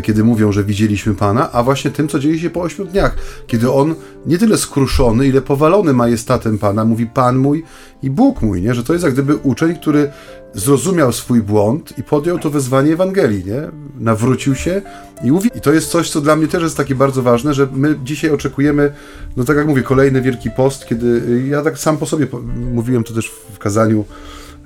kiedy 0.04 0.24
mówią, 0.24 0.52
że 0.52 0.64
widzieliśmy 0.64 1.16
Pana, 1.16 1.52
a 1.52 1.64
właśnie 1.64 1.92
tym, 1.92 2.08
co 2.08 2.20
dzieje 2.20 2.40
się 2.40 2.50
po 2.50 2.62
ośmiu 2.62 2.86
dniach, 2.86 3.16
kiedy 3.48 3.72
on 3.72 3.96
nie 4.26 4.38
tyle 4.38 4.58
skruszony, 4.58 5.28
ile 5.28 5.42
powalony 5.42 5.94
majestatem 5.94 6.58
Pana, 6.58 6.86
mówi 6.86 7.06
Pan 7.06 7.38
mój 7.38 7.64
i 8.04 8.10
Bóg 8.10 8.42
mój, 8.42 8.62
nie? 8.62 8.74
że 8.74 8.84
to 8.84 8.94
jest 8.94 9.06
jak 9.06 9.14
gdyby 9.14 9.36
uczeń, 9.36 9.76
który 9.76 10.12
zrozumiał 10.54 11.14
swój 11.14 11.42
błąd 11.42 11.98
i 11.98 12.04
podjął 12.04 12.40
to 12.40 12.50
wezwanie 12.50 12.94
Ewangelii, 12.94 13.46
nie? 13.46 13.62
nawrócił 14.00 14.56
się 14.56 14.82
i 15.24 15.32
mówi. 15.32 15.50
I 15.56 15.62
to 15.62 15.74
jest 15.74 15.90
coś, 15.90 16.10
co 16.10 16.22
dla 16.22 16.36
mnie 16.36 16.48
też 16.48 16.64
jest 16.64 16.78
takie 16.78 16.96
bardzo 16.96 17.22
ważne, 17.22 17.54
że 17.54 17.68
my 17.74 17.96
dzisiaj 18.04 18.32
oczekujemy, 18.32 18.94
no 19.38 19.44
tak 19.44 19.58
jak 19.58 19.68
mówię, 19.68 19.82
kolejny 19.82 20.22
Wielki 20.22 20.52
Post, 20.52 20.86
kiedy 20.86 21.22
ja 21.48 21.62
tak 21.62 21.80
sam 21.80 21.98
po 21.98 22.06
sobie 22.06 22.28
mówiłem 22.74 23.04
to 23.04 23.14
też 23.14 23.32
w 23.54 23.60
kazaniu, 23.60 24.06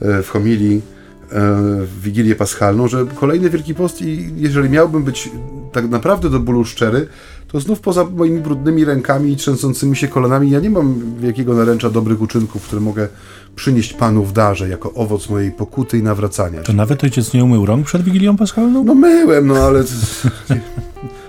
e, 0.02 0.24
w 0.24 0.30
homilii, 0.30 0.82
w 1.32 2.02
Wigilię 2.02 2.36
Paschalną, 2.36 2.88
że 2.88 3.06
kolejny 3.16 3.50
Wielki 3.50 3.76
Post 3.76 4.02
i 4.02 4.30
jeżeli 4.38 4.70
miałbym 4.70 5.04
być 5.04 5.30
tak 5.72 5.90
naprawdę 5.90 6.30
do 6.30 6.40
bólu 6.40 6.66
szczery, 6.66 7.08
to 7.48 7.60
znów 7.60 7.80
poza 7.80 8.04
moimi 8.04 8.40
brudnymi 8.40 8.86
rękami 8.86 9.32
i 9.32 9.36
trzęsącymi 9.36 9.96
się 9.96 10.08
kolanami 10.08 10.50
ja 10.50 10.60
nie 10.60 10.70
mam 10.70 11.02
wielkiego 11.20 11.54
naręcza 11.54 11.90
dobrych 11.90 12.22
uczynków, 12.22 12.64
które 12.64 12.82
mogę 12.82 13.08
przynieść 13.56 13.94
Panu 13.94 14.24
w 14.24 14.34
darze 14.34 14.70
jako 14.70 14.94
owoc 14.94 15.30
mojej 15.30 15.52
pokuty 15.52 15.98
i 15.98 16.04
nawracania. 16.04 16.62
To 16.62 16.74
nawet 16.74 17.04
ojciec 17.04 17.34
nie 17.34 17.44
umył 17.44 17.66
rąk 17.66 17.86
przed 17.86 18.02
Wigilią 18.02 18.38
Paschalną? 18.38 18.84
No 18.84 18.96
myłem, 18.96 19.48
no 19.48 19.56
ale... 19.56 19.84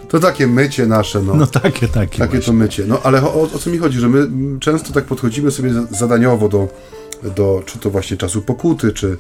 To 0.08 0.18
takie 0.18 0.46
mycie 0.46 0.86
nasze, 0.86 1.22
no. 1.22 1.34
No 1.34 1.46
takie, 1.46 1.88
takie. 1.88 2.18
Takie 2.18 2.40
to 2.40 2.52
mycie. 2.52 2.84
No 2.86 3.02
ale 3.02 3.22
o, 3.22 3.42
o 3.42 3.58
co 3.58 3.70
mi 3.70 3.78
chodzi, 3.78 3.98
że 3.98 4.08
my 4.08 4.28
często 4.60 4.92
tak 4.92 5.04
podchodzimy 5.04 5.50
sobie 5.50 5.72
zadaniowo 5.90 6.48
do, 6.48 6.68
do 7.36 7.62
czy 7.66 7.78
to 7.78 7.90
właśnie 7.90 8.16
czasu 8.16 8.42
pokuty, 8.42 8.92
czy, 8.92 9.16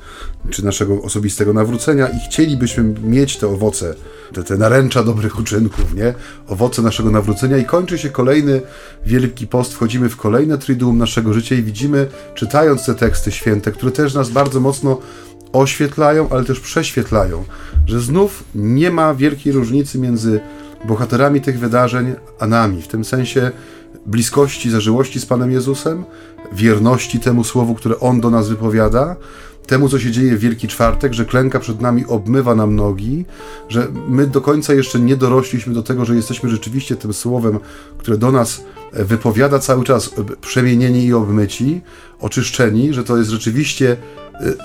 czy 0.50 0.64
naszego 0.64 1.02
osobistego 1.02 1.52
nawrócenia 1.52 2.08
i 2.08 2.18
chcielibyśmy 2.28 2.84
mieć 3.02 3.36
te 3.36 3.48
owoce, 3.48 3.94
te, 4.32 4.42
te 4.42 4.56
naręcza 4.56 5.02
dobrych 5.02 5.38
uczynków, 5.38 5.94
nie? 5.94 6.14
Owoce 6.48 6.82
naszego 6.82 7.10
nawrócenia 7.10 7.56
i 7.56 7.64
kończy 7.64 7.98
się 7.98 8.10
kolejny 8.10 8.60
Wielki 9.06 9.46
Post, 9.46 9.74
wchodzimy 9.74 10.08
w 10.08 10.16
kolejne 10.16 10.58
triduum 10.58 10.98
naszego 10.98 11.32
życia 11.32 11.54
i 11.54 11.62
widzimy, 11.62 12.06
czytając 12.34 12.86
te 12.86 12.94
teksty 12.94 13.32
święte, 13.32 13.72
które 13.72 13.92
też 13.92 14.14
nas 14.14 14.30
bardzo 14.30 14.60
mocno 14.60 15.00
oświetlają, 15.52 16.28
ale 16.30 16.44
też 16.44 16.60
prześwietlają, 16.60 17.44
że 17.86 18.00
znów 18.00 18.44
nie 18.54 18.90
ma 18.90 19.14
wielkiej 19.14 19.52
różnicy 19.52 19.98
między 19.98 20.40
bohaterami 20.84 21.40
tych 21.40 21.58
wydarzeń 21.58 22.14
a 22.40 22.46
nami, 22.46 22.82
w 22.82 22.88
tym 22.88 23.04
sensie 23.04 23.50
bliskości, 24.06 24.70
zażyłości 24.70 25.20
z 25.20 25.26
Panem 25.26 25.52
Jezusem, 25.52 26.04
wierności 26.52 27.20
temu 27.20 27.44
słowu, 27.44 27.74
które 27.74 28.00
On 28.00 28.20
do 28.20 28.30
nas 28.30 28.48
wypowiada, 28.48 29.16
temu, 29.66 29.88
co 29.88 29.98
się 29.98 30.10
dzieje 30.10 30.36
w 30.36 30.40
Wielki 30.40 30.68
Czwartek, 30.68 31.12
że 31.12 31.24
klęka 31.24 31.60
przed 31.60 31.80
nami, 31.80 32.06
obmywa 32.06 32.54
nam 32.54 32.76
nogi, 32.76 33.24
że 33.68 33.88
my 34.08 34.26
do 34.26 34.40
końca 34.40 34.74
jeszcze 34.74 35.00
nie 35.00 35.16
dorośliśmy 35.16 35.74
do 35.74 35.82
tego, 35.82 36.04
że 36.04 36.14
jesteśmy 36.14 36.50
rzeczywiście 36.50 36.96
tym 36.96 37.12
słowem, 37.12 37.58
które 37.98 38.18
do 38.18 38.32
nas 38.32 38.64
wypowiada 38.92 39.58
cały 39.58 39.84
czas 39.84 40.10
przemienieni 40.40 41.04
i 41.04 41.14
obmyci, 41.14 41.80
oczyszczeni, 42.20 42.94
że 42.94 43.04
to 43.04 43.16
jest 43.16 43.30
rzeczywiście 43.30 43.96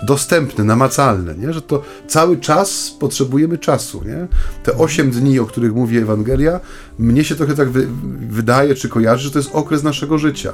dostępne, 0.03 0.63
namacalne, 0.63 1.35
nie? 1.35 1.53
że 1.53 1.61
to 1.61 1.81
cały 2.07 2.37
czas 2.37 2.95
potrzebujemy 2.99 3.57
czasu. 3.57 4.03
Nie? 4.05 4.27
Te 4.63 4.77
8 4.77 5.11
dni, 5.11 5.39
o 5.39 5.45
których 5.45 5.73
mówi 5.73 5.97
Ewangelia, 5.97 6.59
mnie 6.99 7.23
się 7.23 7.35
trochę 7.35 7.55
tak 7.55 7.69
wy, 7.69 7.87
wydaje, 8.29 8.75
czy 8.75 8.89
kojarzy, 8.89 9.23
że 9.23 9.31
to 9.31 9.39
jest 9.39 9.49
okres 9.53 9.83
naszego 9.83 10.17
życia. 10.17 10.53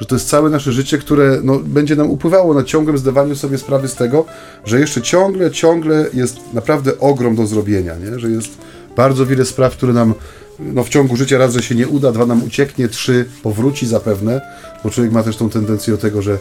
Że 0.00 0.06
to 0.06 0.14
jest 0.14 0.28
całe 0.28 0.50
nasze 0.50 0.72
życie, 0.72 0.98
które 0.98 1.40
no, 1.42 1.58
będzie 1.58 1.96
nam 1.96 2.10
upływało 2.10 2.54
na 2.54 2.64
ciągłym 2.64 2.98
zdawaniu 2.98 3.36
sobie 3.36 3.58
sprawy 3.58 3.88
z 3.88 3.94
tego, 3.94 4.24
że 4.64 4.80
jeszcze 4.80 5.02
ciągle, 5.02 5.50
ciągle 5.50 6.06
jest 6.14 6.36
naprawdę 6.54 6.98
ogrom 6.98 7.36
do 7.36 7.46
zrobienia, 7.46 7.94
nie? 7.96 8.18
że 8.18 8.30
jest 8.30 8.58
bardzo 8.96 9.26
wiele 9.26 9.44
spraw, 9.44 9.76
które 9.76 9.92
nam 9.92 10.14
no, 10.58 10.84
w 10.84 10.88
ciągu 10.88 11.16
życia 11.16 11.38
raz, 11.38 11.54
że 11.54 11.62
się 11.62 11.74
nie 11.74 11.88
uda, 11.88 12.12
dwa 12.12 12.26
nam 12.26 12.44
ucieknie, 12.44 12.88
trzy 12.88 13.24
powróci 13.42 13.86
zapewne, 13.86 14.40
bo 14.84 14.90
człowiek 14.90 15.12
ma 15.12 15.22
też 15.22 15.36
tą 15.36 15.50
tendencję 15.50 15.92
do 15.92 15.98
tego, 15.98 16.22
że 16.22 16.38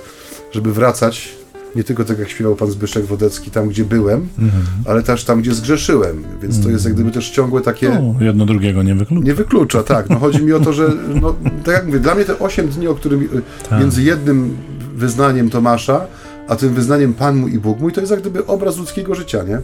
żeby 0.52 0.74
wracać 0.74 1.30
nie 1.78 1.84
tylko 1.84 2.06
tak 2.06 2.20
jak 2.20 2.30
śpiewał 2.30 2.56
pan 2.56 2.72
Zbyszek 2.72 3.06
Wodecki, 3.06 3.52
tam 3.52 3.70
gdzie 3.70 3.84
byłem, 3.84 4.28
mhm. 4.40 4.64
ale 4.86 5.04
też 5.04 5.24
tam, 5.24 5.42
gdzie 5.42 5.54
zrzeszyłem, 5.54 6.24
więc 6.42 6.56
mhm. 6.56 6.64
to 6.64 6.70
jest 6.70 6.86
jak 6.86 6.94
gdyby 6.94 7.12
też 7.12 7.30
ciągłe 7.30 7.62
takie... 7.62 7.90
No, 7.90 8.26
jedno 8.26 8.46
drugiego 8.46 8.84
nie 8.84 8.96
wyklucza. 8.96 9.26
Nie 9.26 9.34
wyklucza, 9.34 9.84
tak. 9.84 10.10
No 10.10 10.20
chodzi 10.20 10.44
mi 10.44 10.54
o 10.54 10.60
to, 10.60 10.74
że 10.74 10.90
no, 11.22 11.36
tak 11.64 11.74
jak 11.76 11.86
mówię, 11.86 12.00
dla 12.00 12.16
mnie 12.16 12.26
te 12.26 12.40
8 12.40 12.68
dni, 12.68 12.88
o 12.88 12.96
którym 12.96 13.30
tak. 13.70 13.80
między 13.80 14.04
jednym 14.04 14.58
wyznaniem 14.96 15.50
Tomasza, 15.50 16.06
a 16.48 16.56
tym 16.56 16.74
wyznaniem 16.74 17.14
Pan 17.14 17.36
mój 17.36 17.54
i 17.54 17.60
Bóg 17.60 17.80
mój, 17.80 17.94
to 17.94 18.02
jest 18.02 18.12
jak 18.12 18.22
gdyby 18.22 18.46
obraz 18.46 18.78
ludzkiego 18.78 19.16
życia, 19.16 19.44
nie? 19.44 19.62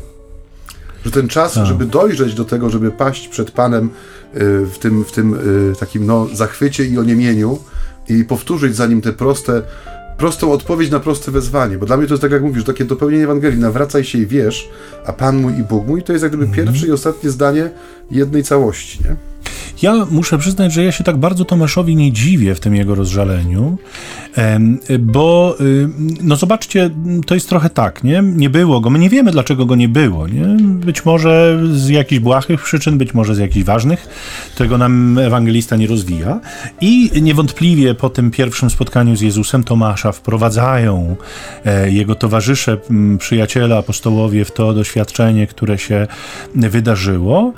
Że 1.05 1.11
ten 1.11 1.28
czas, 1.28 1.53
tak. 1.53 1.66
żeby 1.66 1.86
dojrzeć 1.86 2.34
do 2.34 2.45
tego, 2.45 2.70
żeby 2.70 2.91
paść 2.91 3.28
przed 3.28 3.51
Panem 3.51 3.86
y, 3.86 4.66
w 4.66 4.78
tym, 4.80 5.05
w 5.05 5.11
tym 5.11 5.34
y, 5.72 5.76
takim 5.80 6.05
no, 6.05 6.28
zachwycie 6.34 6.86
i 6.86 6.97
oniemieniu 6.97 7.59
i 8.09 8.24
powtórzyć 8.24 8.76
za 8.76 8.88
nim 8.88 9.01
te 9.01 9.14
proste 9.14 9.61
prostą 10.18 10.51
odpowiedź 10.51 10.91
na 10.91 10.99
proste 10.99 11.32
wezwanie, 11.32 11.78
bo 11.78 11.86
dla 11.86 11.97
mnie 11.97 12.07
to 12.07 12.14
jest 12.14 12.22
tak 12.22 12.32
jak 12.32 12.41
mówisz, 12.41 12.64
takie 12.64 12.86
dopełnienie 12.86 13.24
Ewangelii, 13.24 13.59
nawracaj 13.59 14.03
się 14.03 14.18
i 14.18 14.28
wiesz, 14.28 14.70
a 15.05 15.14
Pan 15.14 15.38
mój 15.38 15.53
i 15.53 15.64
Bóg 15.64 15.88
mój, 15.88 16.03
to 16.03 16.14
jest 16.14 16.24
jak 16.24 16.32
gdyby 16.32 16.47
-hmm. 16.47 16.55
pierwsze 16.55 16.88
i 16.88 16.91
ostatnie 16.91 17.30
zdanie 17.30 17.70
jednej 18.11 18.43
całości, 18.43 18.99
nie? 19.05 19.16
Ja 19.82 20.07
muszę 20.11 20.38
przyznać, 20.38 20.74
że 20.74 20.84
ja 20.84 20.91
się 20.91 21.03
tak 21.03 21.18
bardzo 21.18 21.45
Tomaszowi 21.45 21.95
nie 21.95 22.11
dziwię 22.11 22.55
w 22.55 22.59
tym 22.59 22.76
jego 22.76 22.95
rozżaleniu, 22.95 23.78
bo 25.00 25.56
y, 25.62 25.90
no 26.22 26.36
zobaczcie, 26.36 26.90
to 27.26 27.34
jest 27.34 27.50
trochę 27.50 27.70
tak, 27.70 28.04
nie? 28.04 28.24
Nie 28.24 28.50
było 28.50 28.82
go, 28.82 28.90
my 28.90 29.00
nie 29.00 29.10
wiemy 29.10 29.32
dlaczego 29.32 29.66
go 29.66 29.76
nie 29.76 29.90
było, 29.90 30.28
nie? 30.28 30.46
Być 30.64 31.06
może 31.06 31.60
z 31.74 31.90
jakichś 31.90 32.20
błahych 32.20 32.64
przyczyn, 32.64 32.98
być 32.98 33.14
może 33.14 33.36
z 33.36 33.38
jakichś 33.38 33.66
ważnych, 33.66 34.08
tego 34.58 34.78
nam 34.78 35.18
ewangelista 35.18 35.76
nie 35.76 35.88
rozwija 35.88 36.40
i 36.82 37.12
niewątpliwie 37.22 37.96
po 37.96 38.10
tym 38.10 38.32
pierwszym 38.32 38.70
spotkaniu 38.70 39.16
z 39.16 39.22
Jezusem 39.22 39.64
Tomasza 39.64 40.12
wprowadzają 40.12 41.16
e, 41.66 41.92
jego 41.92 42.16
towarzysze, 42.16 42.78
przyjaciele, 43.20 43.78
apostołowie 43.78 44.46
w 44.46 44.52
to 44.52 44.74
doświadczenie, 44.74 45.48
które 45.48 45.78
się 45.78 46.08
wydarzyło 46.56 47.54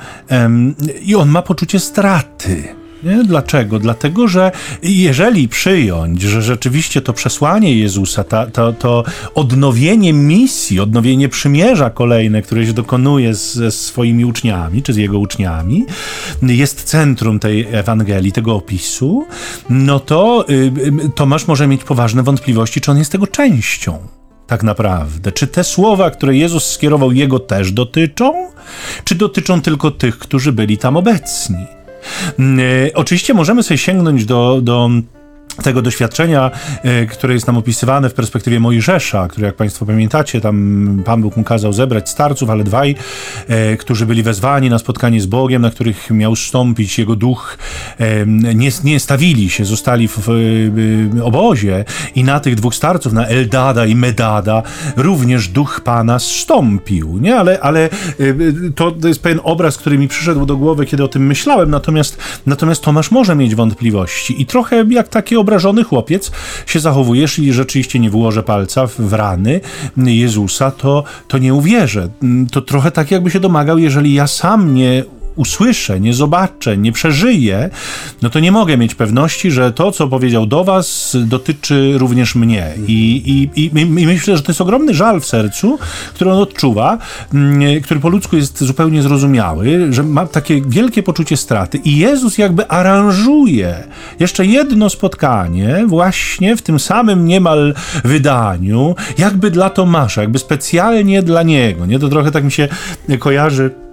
i 1.01 1.15
on 1.15 1.29
ma 1.29 1.41
poczucie 1.41 1.79
straty. 1.79 2.84
Nie? 3.05 3.23
Dlaczego? 3.23 3.79
Dlatego, 3.79 4.27
że 4.27 4.51
jeżeli 4.83 5.47
przyjąć, 5.47 6.21
że 6.21 6.41
rzeczywiście 6.41 7.01
to 7.01 7.13
przesłanie 7.13 7.77
Jezusa, 7.77 8.23
ta, 8.23 8.47
to, 8.47 8.73
to 8.73 9.03
odnowienie 9.35 10.13
misji, 10.13 10.79
odnowienie 10.79 11.29
przymierza 11.29 11.89
kolejne, 11.89 12.41
które 12.41 12.65
się 12.65 12.73
dokonuje 12.73 13.35
ze 13.35 13.71
swoimi 13.71 14.25
uczniami, 14.25 14.83
czy 14.83 14.93
z 14.93 14.97
jego 14.97 15.19
uczniami, 15.19 15.85
jest 16.41 16.83
centrum 16.83 17.39
tej 17.39 17.67
Ewangelii, 17.71 18.31
tego 18.31 18.55
opisu, 18.55 19.25
no 19.69 19.99
to 19.99 20.45
y, 20.49 20.53
y, 20.53 21.09
Tomasz 21.15 21.47
może 21.47 21.67
mieć 21.67 21.83
poważne 21.83 22.23
wątpliwości, 22.23 22.81
czy 22.81 22.91
on 22.91 22.97
jest 22.97 23.11
tego 23.11 23.27
częścią 23.27 23.97
tak 24.47 24.63
naprawdę? 24.63 25.31
Czy 25.31 25.47
te 25.47 25.63
słowa, 25.63 26.11
które 26.11 26.35
Jezus 26.35 26.65
skierował 26.71 27.11
jego 27.11 27.39
też 27.39 27.71
dotyczą? 27.71 28.33
Czy 29.03 29.15
dotyczą 29.15 29.61
tylko 29.61 29.91
tych, 29.91 30.19
którzy 30.19 30.51
byli 30.51 30.77
tam 30.77 30.97
obecni? 30.97 31.65
Mm, 32.39 32.59
e, 32.59 32.93
oczywiście 32.93 33.33
możemy 33.33 33.63
sobie 33.63 33.77
sięgnąć 33.77 34.25
do, 34.25 34.59
do 34.61 34.89
tego 35.63 35.81
doświadczenia, 35.81 36.51
e, 36.83 37.05
które 37.05 37.33
jest 37.33 37.47
nam 37.47 37.57
opisywane 37.57 38.09
w 38.09 38.13
perspektywie 38.13 38.59
Mojżesza, 38.59 39.27
który 39.27 39.45
jak 39.45 39.55
Państwo 39.55 39.85
pamiętacie, 39.85 40.41
tam 40.41 41.01
Pan 41.05 41.21
Bóg 41.21 41.37
mu 41.37 41.43
kazał 41.43 41.73
zebrać 41.73 42.09
starców, 42.09 42.49
ale 42.49 42.63
dwaj, 42.63 42.95
e, 43.47 43.77
którzy 43.77 44.05
byli 44.05 44.23
wezwani 44.23 44.69
na 44.69 44.79
spotkanie 44.79 45.21
z 45.21 45.25
Bogiem, 45.25 45.61
na 45.61 45.71
których 45.71 46.09
miał 46.11 46.35
stąpić 46.35 46.99
Jego 46.99 47.15
duch, 47.15 47.57
e, 47.97 48.25
nie, 48.55 48.69
nie 48.83 48.99
stawili 48.99 49.49
się, 49.49 49.65
zostali 49.65 50.07
w, 50.07 50.29
obozie 51.23 51.85
i 52.15 52.23
na 52.23 52.39
tych 52.39 52.55
dwóch 52.55 52.75
starców, 52.75 53.13
na 53.13 53.27
Eldada 53.27 53.85
i 53.85 53.95
Medada, 53.95 54.63
również 54.97 55.47
duch 55.47 55.81
Pana 55.83 56.19
zstąpił, 56.19 57.17
nie? 57.21 57.35
Ale, 57.35 57.59
ale 57.59 57.89
to, 58.75 58.91
to 58.91 59.07
jest 59.07 59.21
pewien 59.21 59.39
obraz, 59.43 59.77
który 59.77 59.97
mi 59.97 60.07
przyszedł 60.07 60.45
do 60.45 60.57
głowy, 60.57 60.85
kiedy 60.85 61.03
o 61.03 61.07
tym 61.07 61.25
myślałem, 61.27 61.69
natomiast, 61.69 62.17
natomiast 62.45 62.83
Tomasz 62.83 63.11
może 63.11 63.35
mieć 63.35 63.55
wątpliwości 63.55 64.41
i 64.41 64.45
trochę 64.45 64.85
jak 64.89 65.07
takie 65.07 65.39
obrażony 65.45 65.83
chłopiec 65.83 66.31
się 66.65 66.79
zachowuje, 66.79 67.21
jeśli 67.21 67.53
rzeczywiście 67.53 67.99
nie 67.99 68.09
wyłożę 68.09 68.43
palca 68.43 68.87
w, 68.87 69.13
rany 69.13 69.61
Jezusa, 69.97 70.71
to, 70.71 71.03
to 71.27 71.37
nie 71.37 71.53
uwierzę. 71.53 72.09
To 72.51 72.61
trochę 72.61 72.91
tak, 72.91 73.11
jakby 73.11 73.31
się 73.31 73.39
domagał, 73.39 73.77
jeżeli 73.77 74.13
ja 74.13 74.27
sam 74.27 74.73
nie 74.73 75.03
usłyszę, 75.35 75.99
nie 75.99 76.13
zobaczę, 76.13 76.77
nie 76.77 76.91
przeżyję, 76.91 77.69
no 78.21 78.29
to 78.29 78.39
nie 78.39 78.51
mogę 78.51 78.77
mieć 78.77 78.95
pewności, 78.95 79.51
że 79.51 79.71
to, 79.71 79.91
co 79.91 80.07
powiedział 80.07 80.45
do 80.45 80.63
was, 80.63 81.17
dotyczy 81.25 81.93
również 81.97 82.35
mnie. 82.35 82.73
I, 82.87 83.21
i, 83.55 83.61
i, 83.61 83.71
i 83.81 83.85
myślę, 83.85 84.37
że 84.37 84.43
to 84.43 84.51
jest 84.51 84.61
ogromny 84.61 84.93
żal 84.93 85.21
w 85.21 85.25
sercu, 85.25 85.79
który 86.13 86.31
on 86.31 86.37
odczuwa, 86.37 86.97
mm, 87.33 87.81
który 87.81 87.99
po 87.99 88.09
ludzku 88.09 88.35
jest 88.35 88.63
zupełnie 88.63 89.01
zrozumiały, 89.01 89.93
że 89.93 90.03
ma 90.03 90.27
takie 90.27 90.61
wielkie 90.67 91.03
poczucie 91.03 91.37
straty. 91.37 91.77
I 91.77 91.97
Jezus 91.97 92.37
jakby 92.37 92.67
aranżuje 92.67 93.83
jeszcze 94.19 94.45
jedno 94.45 94.89
spotkanie, 94.89 95.83
właśnie 95.87 96.55
w 96.55 96.61
tym 96.61 96.79
samym 96.79 97.25
niemal 97.25 97.73
wydaniu, 98.03 98.95
jakby 99.17 99.51
dla 99.51 99.69
Tomasza, 99.69 100.21
jakby 100.21 100.39
specjalnie 100.39 101.23
dla 101.23 101.43
niego. 101.43 101.85
Nie? 101.85 101.99
To 101.99 102.09
trochę 102.09 102.31
tak 102.31 102.43
mi 102.43 102.51
się 102.51 102.67
kojarzy 103.19 103.84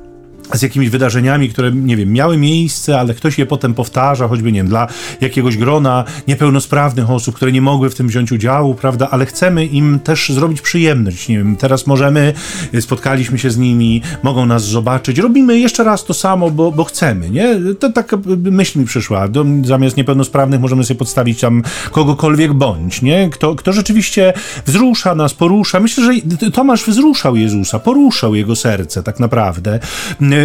z 0.52 0.62
jakimiś 0.62 0.88
wydarzeniami, 0.88 1.48
które, 1.48 1.72
nie 1.72 1.96
wiem, 1.96 2.12
miały 2.12 2.36
miejsce, 2.36 3.00
ale 3.00 3.14
ktoś 3.14 3.38
je 3.38 3.46
potem 3.46 3.74
powtarza, 3.74 4.28
choćby, 4.28 4.52
nie 4.52 4.58
wiem, 4.58 4.68
dla 4.68 4.86
jakiegoś 5.20 5.56
grona 5.56 6.04
niepełnosprawnych 6.28 7.10
osób, 7.10 7.34
które 7.34 7.52
nie 7.52 7.62
mogły 7.62 7.90
w 7.90 7.94
tym 7.94 8.08
wziąć 8.08 8.32
udziału, 8.32 8.74
prawda, 8.74 9.08
ale 9.10 9.26
chcemy 9.26 9.66
im 9.66 9.98
też 9.98 10.28
zrobić 10.28 10.60
przyjemność, 10.60 11.28
nie 11.28 11.38
wiem, 11.38 11.56
teraz 11.56 11.86
możemy, 11.86 12.32
spotkaliśmy 12.80 13.38
się 13.38 13.50
z 13.50 13.58
nimi, 13.58 14.02
mogą 14.22 14.46
nas 14.46 14.64
zobaczyć, 14.64 15.18
robimy 15.18 15.58
jeszcze 15.58 15.84
raz 15.84 16.04
to 16.04 16.14
samo, 16.14 16.50
bo, 16.50 16.72
bo 16.72 16.84
chcemy, 16.84 17.30
nie? 17.30 17.56
To 17.78 17.92
taka 17.92 18.18
myśl 18.36 18.78
mi 18.78 18.84
przyszła, 18.84 19.28
Do, 19.28 19.44
zamiast 19.64 19.96
niepełnosprawnych 19.96 20.60
możemy 20.60 20.84
sobie 20.84 20.98
podstawić 20.98 21.40
tam 21.40 21.62
kogokolwiek 21.92 22.52
bądź, 22.52 23.02
nie? 23.02 23.30
Kto, 23.30 23.54
kto 23.54 23.72
rzeczywiście 23.72 24.32
wzrusza 24.66 25.14
nas, 25.14 25.34
porusza, 25.34 25.80
myślę, 25.80 26.04
że 26.04 26.50
Tomasz 26.50 26.84
wzruszał 26.84 27.36
Jezusa, 27.36 27.78
poruszał 27.78 28.34
jego 28.34 28.56
serce 28.56 29.02
tak 29.02 29.20
naprawdę, 29.20 29.80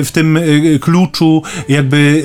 w 0.03 0.11
tym 0.11 0.39
kluczu 0.81 1.41
jakby 1.69 2.23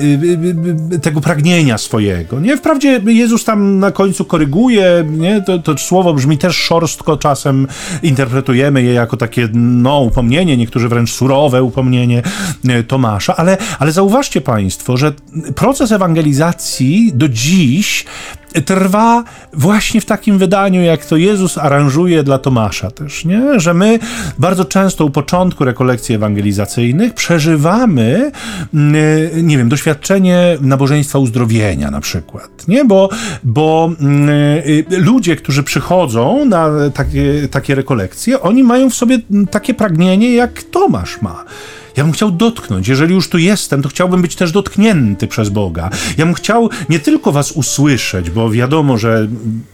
tego 1.01 1.21
pragnienia 1.21 1.77
swojego. 1.77 2.39
Nie? 2.39 2.57
Wprawdzie 2.57 3.01
Jezus 3.05 3.43
tam 3.43 3.79
na 3.79 3.91
końcu 3.91 4.25
koryguje, 4.25 5.05
nie? 5.09 5.41
To, 5.41 5.59
to 5.59 5.77
słowo 5.77 6.13
brzmi 6.13 6.37
też 6.37 6.55
szorstko, 6.55 7.17
czasem 7.17 7.67
interpretujemy 8.03 8.83
je 8.83 8.93
jako 8.93 9.17
takie 9.17 9.49
no, 9.53 9.99
upomnienie, 9.99 10.57
niektórzy 10.57 10.89
wręcz 10.89 11.11
surowe 11.11 11.63
upomnienie 11.63 12.23
Tomasza, 12.87 13.35
ale, 13.35 13.57
ale 13.79 13.91
zauważcie 13.91 14.41
Państwo, 14.41 14.97
że 14.97 15.13
proces 15.55 15.91
ewangelizacji 15.91 17.11
do 17.15 17.29
dziś 17.29 18.05
trwa 18.61 19.23
właśnie 19.53 20.01
w 20.01 20.05
takim 20.05 20.37
wydaniu, 20.37 20.81
jak 20.81 21.05
to 21.05 21.17
Jezus 21.17 21.57
aranżuje 21.57 22.23
dla 22.23 22.37
Tomasza 22.37 22.91
też, 22.91 23.25
nie? 23.25 23.59
Że 23.59 23.73
my 23.73 23.99
bardzo 24.39 24.65
często 24.65 25.05
u 25.05 25.09
początku 25.09 25.65
rekolekcji 25.65 26.15
ewangelizacyjnych 26.15 27.13
przeżywamy, 27.13 28.31
mm, 28.73 29.47
nie 29.47 29.57
wiem, 29.57 29.69
doświadczenie 29.69 30.57
nabożeństwa 30.61 31.19
uzdrowienia 31.19 31.91
na 31.91 32.01
przykład, 32.01 32.67
nie? 32.67 32.85
Bo, 32.85 33.09
bo 33.43 33.91
mm, 33.99 34.29
y, 34.29 34.85
ludzie, 34.89 35.35
którzy 35.35 35.63
przychodzą 35.63 36.45
na 36.45 36.69
takie, 36.93 37.47
takie 37.51 37.75
rekolekcje, 37.75 38.41
oni 38.41 38.63
mają 38.63 38.89
w 38.89 38.93
sobie 38.93 39.19
takie 39.51 39.73
pragnienie, 39.73 40.33
jak 40.33 40.63
Tomasz 40.63 41.21
ma. 41.21 41.43
Ja 41.97 42.03
bym 42.03 42.13
chciał 42.13 42.31
dotknąć. 42.31 42.87
Jeżeli 42.87 43.13
już 43.13 43.29
tu 43.29 43.37
jestem, 43.37 43.81
to 43.81 43.89
chciałbym 43.89 44.21
być 44.21 44.35
też 44.35 44.51
dotknięty 44.51 45.27
przez 45.27 45.49
Boga. 45.49 45.89
Ja 46.17 46.25
bym 46.25 46.33
chciał 46.33 46.69
nie 46.89 46.99
tylko 46.99 47.31
was 47.31 47.51
usłyszeć, 47.51 48.29
bo 48.29 48.51
wiadomo, 48.51 48.97
że 48.97 49.27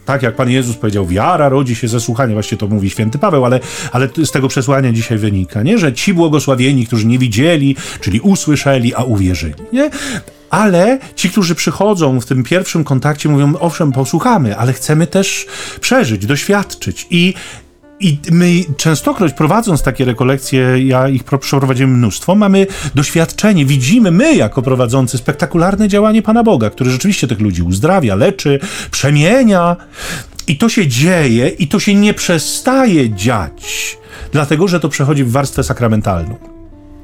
tak 0.04 0.22
jak 0.22 0.36
Pan 0.36 0.50
Jezus 0.50 0.76
powiedział, 0.76 1.06
wiara 1.06 1.48
rodzi 1.48 1.74
się 1.74 1.88
ze 1.88 2.00
słuchania, 2.00 2.32
właśnie 2.32 2.58
to 2.58 2.66
mówi 2.66 2.90
święty 2.90 3.18
Paweł, 3.18 3.44
ale, 3.44 3.60
ale 3.92 4.08
z 4.24 4.30
tego 4.30 4.48
przesłania 4.48 4.92
dzisiaj 4.92 5.18
wynika, 5.18 5.62
nie? 5.62 5.78
że 5.78 5.92
ci 5.92 6.14
błogosławieni, 6.14 6.86
którzy 6.86 7.06
nie 7.06 7.18
widzieli, 7.18 7.76
czyli 8.00 8.20
usłyszeli, 8.20 8.94
a 8.94 9.02
uwierzyli. 9.02 9.54
Nie? 9.72 9.90
ale 10.50 10.98
ci, 11.14 11.30
którzy 11.30 11.54
przychodzą 11.54 12.20
w 12.20 12.26
tym 12.26 12.42
pierwszym 12.42 12.84
kontakcie, 12.84 13.28
mówią: 13.28 13.52
Owszem, 13.60 13.92
posłuchamy, 13.92 14.56
ale 14.56 14.72
chcemy 14.72 15.06
też 15.06 15.46
przeżyć, 15.80 16.26
doświadczyć. 16.26 17.06
I 17.10 17.34
i 18.00 18.18
my 18.30 18.64
częstokroć 18.76 19.32
prowadząc 19.32 19.82
takie 19.82 20.04
rekolekcje, 20.04 20.86
ja 20.86 21.08
ich 21.08 21.24
przeprowadziłem 21.24 21.98
mnóstwo, 21.98 22.34
mamy 22.34 22.66
doświadczenie, 22.94 23.66
widzimy 23.66 24.10
my 24.10 24.34
jako 24.34 24.62
prowadzący 24.62 25.18
spektakularne 25.18 25.88
działanie 25.88 26.22
Pana 26.22 26.42
Boga, 26.42 26.70
który 26.70 26.90
rzeczywiście 26.90 27.28
tych 27.28 27.40
ludzi 27.40 27.62
uzdrawia, 27.62 28.14
leczy, 28.14 28.60
przemienia. 28.90 29.76
I 30.48 30.56
to 30.56 30.68
się 30.68 30.86
dzieje 30.86 31.48
i 31.48 31.68
to 31.68 31.80
się 31.80 31.94
nie 31.94 32.14
przestaje 32.14 33.10
dziać, 33.10 33.98
dlatego 34.32 34.68
że 34.68 34.80
to 34.80 34.88
przechodzi 34.88 35.24
w 35.24 35.30
warstwę 35.30 35.64
sakramentalną. 35.64 36.59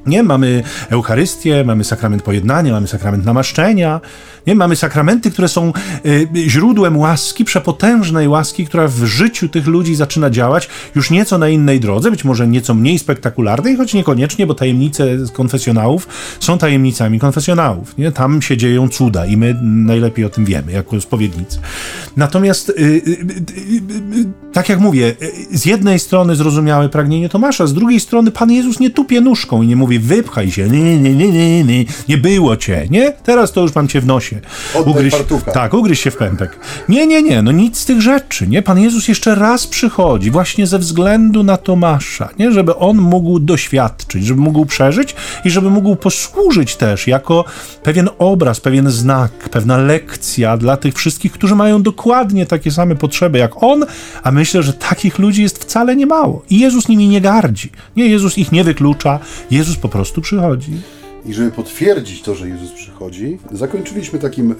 Nie, 0.06 0.22
mamy 0.22 0.62
Eucharystię, 0.90 1.64
mamy 1.64 1.84
sakrament 1.84 2.22
pojednania, 2.22 2.72
mamy 2.72 2.86
sakrament 2.86 3.24
namaszczenia, 3.24 4.00
nie? 4.46 4.54
Mamy 4.54 4.76
sakramenty, 4.76 5.30
które 5.30 5.48
są 5.48 5.72
y, 6.06 6.28
źródłem 6.48 6.96
łaski, 6.96 7.44
przepotężnej 7.44 8.28
łaski, 8.28 8.66
która 8.66 8.88
w 8.88 9.04
życiu 9.04 9.48
tych 9.48 9.66
ludzi 9.66 9.94
zaczyna 9.94 10.30
działać 10.30 10.68
już 10.94 11.10
nieco 11.10 11.38
na 11.38 11.48
innej 11.48 11.80
drodze, 11.80 12.10
być 12.10 12.24
może 12.24 12.48
nieco 12.48 12.74
mniej 12.74 12.98
spektakularnej, 12.98 13.76
choć 13.76 13.94
niekoniecznie, 13.94 14.46
bo 14.46 14.54
tajemnice 14.54 15.06
konfesjonałów 15.32 16.08
są 16.40 16.58
tajemnicami 16.58 17.18
konfesjonałów. 17.18 17.98
Nie? 17.98 18.12
Tam 18.12 18.42
się 18.42 18.56
dzieją 18.56 18.88
cuda 18.88 19.26
i 19.26 19.36
my 19.36 19.56
najlepiej 19.62 20.24
o 20.24 20.30
tym 20.30 20.44
wiemy, 20.44 20.72
jako 20.72 21.00
spowiednicy. 21.00 21.58
Natomiast, 22.16 22.68
y, 22.68 22.72
y, 22.72 23.26
tak 24.52 24.68
jak 24.68 24.80
mówię, 24.80 25.14
z 25.52 25.66
jednej 25.66 25.98
strony 25.98 26.36
zrozumiałe 26.36 26.88
pragnienie 26.88 27.28
Tomasza, 27.28 27.66
z 27.66 27.74
drugiej 27.74 28.00
strony 28.00 28.30
Pan 28.30 28.50
Jezus 28.50 28.80
nie 28.80 28.90
tupie 28.90 29.20
nóżką 29.20 29.62
i 29.62 29.66
nie 29.66 29.76
mówi 29.76 29.95
wypchaj 29.98 30.50
się, 30.50 30.68
nie, 30.68 31.00
nie, 31.00 31.14
nie, 31.14 31.32
nie, 31.32 31.64
nie, 31.64 31.84
nie 32.08 32.18
było 32.18 32.56
cię, 32.56 32.86
nie? 32.90 33.12
Teraz 33.12 33.52
to 33.52 33.60
już 33.60 33.74
mam 33.74 33.88
cię 33.88 34.00
w 34.00 34.06
nosie. 34.06 34.40
Ugryź, 34.86 35.14
tak, 35.54 35.74
ugryź 35.74 36.00
się 36.00 36.10
w 36.10 36.16
pępek. 36.16 36.58
Nie, 36.88 37.06
nie, 37.06 37.22
nie, 37.22 37.42
no 37.42 37.52
nic 37.52 37.78
z 37.78 37.84
tych 37.84 38.00
rzeczy, 38.00 38.46
nie? 38.46 38.62
Pan 38.62 38.78
Jezus 38.78 39.08
jeszcze 39.08 39.34
raz 39.34 39.66
przychodzi 39.66 40.30
właśnie 40.30 40.66
ze 40.66 40.78
względu 40.78 41.42
na 41.42 41.56
Tomasza, 41.56 42.28
nie? 42.38 42.52
Żeby 42.52 42.76
on 42.76 42.96
mógł 42.96 43.38
doświadczyć, 43.38 44.26
żeby 44.26 44.40
mógł 44.40 44.66
przeżyć 44.66 45.14
i 45.44 45.50
żeby 45.50 45.70
mógł 45.70 45.96
posłużyć 45.96 46.76
też 46.76 47.06
jako 47.06 47.44
pewien 47.82 48.08
obraz, 48.18 48.60
pewien 48.60 48.90
znak, 48.90 49.32
pewna 49.32 49.78
lekcja 49.78 50.56
dla 50.56 50.76
tych 50.76 50.94
wszystkich, 50.94 51.32
którzy 51.32 51.54
mają 51.54 51.82
dokładnie 51.82 52.46
takie 52.46 52.70
same 52.70 52.96
potrzeby 52.96 53.38
jak 53.38 53.62
on, 53.62 53.86
a 54.22 54.32
myślę, 54.32 54.62
że 54.62 54.72
takich 54.72 55.18
ludzi 55.18 55.42
jest 55.42 55.58
wcale 55.58 55.96
nie 55.96 56.06
mało. 56.06 56.42
I 56.50 56.60
Jezus 56.60 56.88
nimi 56.88 57.08
nie 57.08 57.20
gardzi. 57.20 57.70
Nie, 57.96 58.06
Jezus 58.06 58.38
ich 58.38 58.52
nie 58.52 58.64
wyklucza, 58.64 59.18
Jezus 59.50 59.76
po 59.88 59.92
prostu 59.92 60.20
przychodzi. 60.20 60.72
I 61.26 61.34
żeby 61.34 61.50
potwierdzić 61.50 62.22
to, 62.22 62.34
że 62.34 62.48
Jezus 62.48 62.72
przychodzi, 62.72 63.38
zakończyliśmy 63.52 64.18
takim, 64.18 64.52
e, 64.52 64.54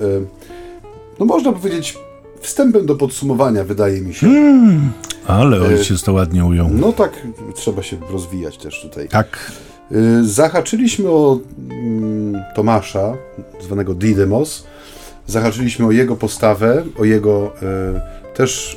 no 1.18 1.26
można 1.26 1.52
powiedzieć, 1.52 1.98
wstępem 2.40 2.86
do 2.86 2.94
podsumowania, 2.94 3.64
wydaje 3.64 4.00
mi 4.00 4.14
się. 4.14 4.26
Mm, 4.26 4.92
ale 5.26 5.60
ojciec 5.60 6.02
to 6.02 6.12
ładnie 6.12 6.44
ujął. 6.44 6.68
No 6.72 6.92
tak, 6.92 7.26
trzeba 7.54 7.82
się 7.82 7.96
rozwijać 8.10 8.58
też 8.58 8.82
tutaj. 8.82 9.08
Tak. 9.08 9.52
E, 9.92 9.94
zahaczyliśmy 10.24 11.10
o 11.10 11.38
mm, 11.70 12.42
Tomasza, 12.54 13.16
zwanego 13.60 13.94
Didymos. 13.94 14.64
Zahaczyliśmy 15.26 15.86
o 15.86 15.90
jego 15.90 16.16
postawę, 16.16 16.84
o 16.98 17.04
jego 17.04 17.52
e, 17.62 18.34
też 18.34 18.76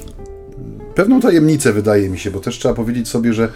pewną 0.99 1.21
tajemnicę, 1.21 1.73
wydaje 1.73 2.09
mi 2.09 2.19
się, 2.19 2.31
bo 2.31 2.39
też 2.39 2.59
trzeba 2.59 2.73
powiedzieć 2.73 3.07
sobie, 3.07 3.33
że 3.33 3.49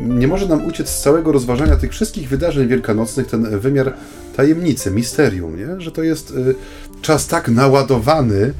nie 0.00 0.28
może 0.28 0.46
nam 0.46 0.66
uciec 0.66 0.88
z 0.88 1.02
całego 1.02 1.32
rozważania 1.32 1.76
tych 1.76 1.90
wszystkich 1.90 2.28
wydarzeń 2.28 2.68
wielkanocnych 2.68 3.26
ten 3.26 3.58
wymiar 3.58 3.94
tajemnicy, 4.36 4.90
misterium, 4.90 5.56
nie? 5.56 5.80
że 5.80 5.92
to 5.92 6.02
jest 6.02 6.30
y, 6.30 6.54
czas 7.02 7.26
tak 7.26 7.48
naładowany 7.48 8.52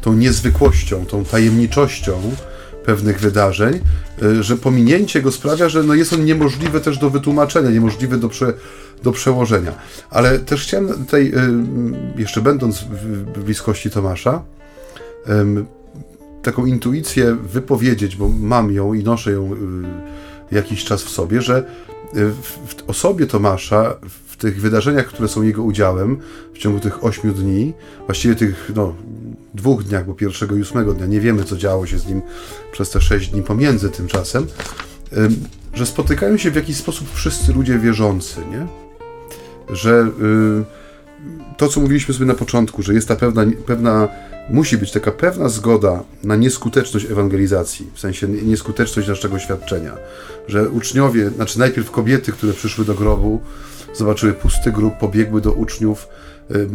tą 0.00 0.12
niezwykłością, 0.12 1.06
tą 1.06 1.24
tajemniczością 1.24 2.20
pewnych 2.84 3.20
wydarzeń, 3.20 3.80
y, 4.22 4.42
że 4.42 4.56
pominięcie 4.56 5.22
go 5.22 5.32
sprawia, 5.32 5.68
że 5.68 5.82
no 5.82 5.94
jest 5.94 6.12
on 6.12 6.24
niemożliwy 6.24 6.80
też 6.80 6.98
do 6.98 7.10
wytłumaczenia, 7.10 7.70
niemożliwy 7.70 8.16
do, 8.18 8.28
prze, 8.28 8.52
do 9.02 9.12
przełożenia. 9.12 9.72
Ale 10.10 10.38
też 10.38 10.62
chciałem 10.62 10.88
tutaj, 10.88 11.32
y, 12.16 12.20
jeszcze 12.20 12.40
będąc 12.40 12.84
w 12.84 13.44
bliskości 13.44 13.90
Tomasza, 13.90 14.42
taką 16.44 16.66
intuicję 16.66 17.34
wypowiedzieć, 17.34 18.16
bo 18.16 18.28
mam 18.28 18.72
ją 18.72 18.94
i 18.94 19.04
noszę 19.04 19.32
ją 19.32 19.52
y, 19.52 19.56
jakiś 20.54 20.84
czas 20.84 21.02
w 21.02 21.08
sobie, 21.08 21.42
że 21.42 21.58
y, 21.58 22.30
w 22.66 22.84
osobie 22.86 23.26
Tomasza, 23.26 23.96
w 24.26 24.36
tych 24.36 24.60
wydarzeniach, 24.60 25.06
które 25.06 25.28
są 25.28 25.42
jego 25.42 25.62
udziałem 25.62 26.18
w 26.54 26.58
ciągu 26.58 26.80
tych 26.80 27.04
ośmiu 27.04 27.32
dni, 27.32 27.72
właściwie 28.06 28.34
tych 28.34 28.72
no, 28.74 28.94
dwóch 29.54 29.82
dniach, 29.82 30.06
bo 30.06 30.14
pierwszego 30.14 30.56
i 30.56 30.60
ósmego 30.60 30.92
dnia, 30.94 31.06
nie 31.06 31.20
wiemy, 31.20 31.44
co 31.44 31.56
działo 31.56 31.86
się 31.86 31.98
z 31.98 32.06
nim 32.06 32.22
przez 32.72 32.90
te 32.90 33.00
sześć 33.00 33.30
dni 33.30 33.42
pomiędzy 33.42 33.90
tym 33.90 34.06
czasem, 34.06 34.46
że 35.74 35.86
spotykają 35.86 36.36
się 36.36 36.50
w 36.50 36.56
jakiś 36.56 36.76
sposób 36.76 37.08
wszyscy 37.12 37.52
ludzie 37.52 37.78
wierzący, 37.78 38.40
nie? 38.50 38.66
Że 39.76 40.08
y, 40.20 40.83
to, 41.56 41.68
co 41.68 41.80
mówiliśmy 41.80 42.14
sobie 42.14 42.26
na 42.26 42.34
początku, 42.34 42.82
że 42.82 42.94
jest 42.94 43.08
ta 43.08 43.16
pewna, 43.16 43.44
pewna 43.66 44.08
musi 44.50 44.78
być 44.78 44.92
taka 44.92 45.12
pewna 45.12 45.48
zgoda 45.48 46.02
na 46.24 46.36
nieskuteczność 46.36 47.06
ewangelizacji, 47.10 47.90
w 47.94 48.00
sensie 48.00 48.28
nieskuteczność 48.28 49.08
naszego 49.08 49.38
świadczenia, 49.38 49.92
że 50.48 50.68
uczniowie, 50.68 51.30
znaczy 51.30 51.58
najpierw 51.58 51.90
kobiety, 51.90 52.32
które 52.32 52.52
przyszły 52.52 52.84
do 52.84 52.94
grobu, 52.94 53.40
zobaczyły 53.94 54.32
pusty 54.32 54.72
grób, 54.72 54.98
pobiegły 54.98 55.40
do 55.40 55.52
uczniów, 55.52 56.08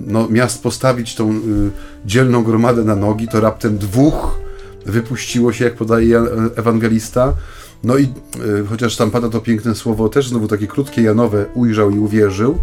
no, 0.07 0.27
miast 0.29 0.63
postawić 0.63 1.15
tą 1.15 1.31
y, 1.31 1.41
dzielną 2.05 2.43
gromadę 2.43 2.83
na 2.83 2.95
nogi, 2.95 3.27
to 3.27 3.41
raptem 3.41 3.77
dwóch 3.77 4.39
wypuściło 4.85 5.53
się, 5.53 5.65
jak 5.65 5.75
podaje 5.75 6.21
ewangelista. 6.55 7.33
No 7.83 7.97
i 7.97 8.03
y, 8.03 8.65
chociaż 8.69 8.95
tam 8.95 9.11
pada 9.11 9.29
to 9.29 9.39
piękne 9.39 9.75
słowo, 9.75 10.09
też 10.09 10.27
znowu 10.27 10.47
takie 10.47 10.67
krótkie 10.67 11.01
Janowe, 11.01 11.45
ujrzał 11.53 11.91
i 11.91 11.99
uwierzył, 11.99 12.57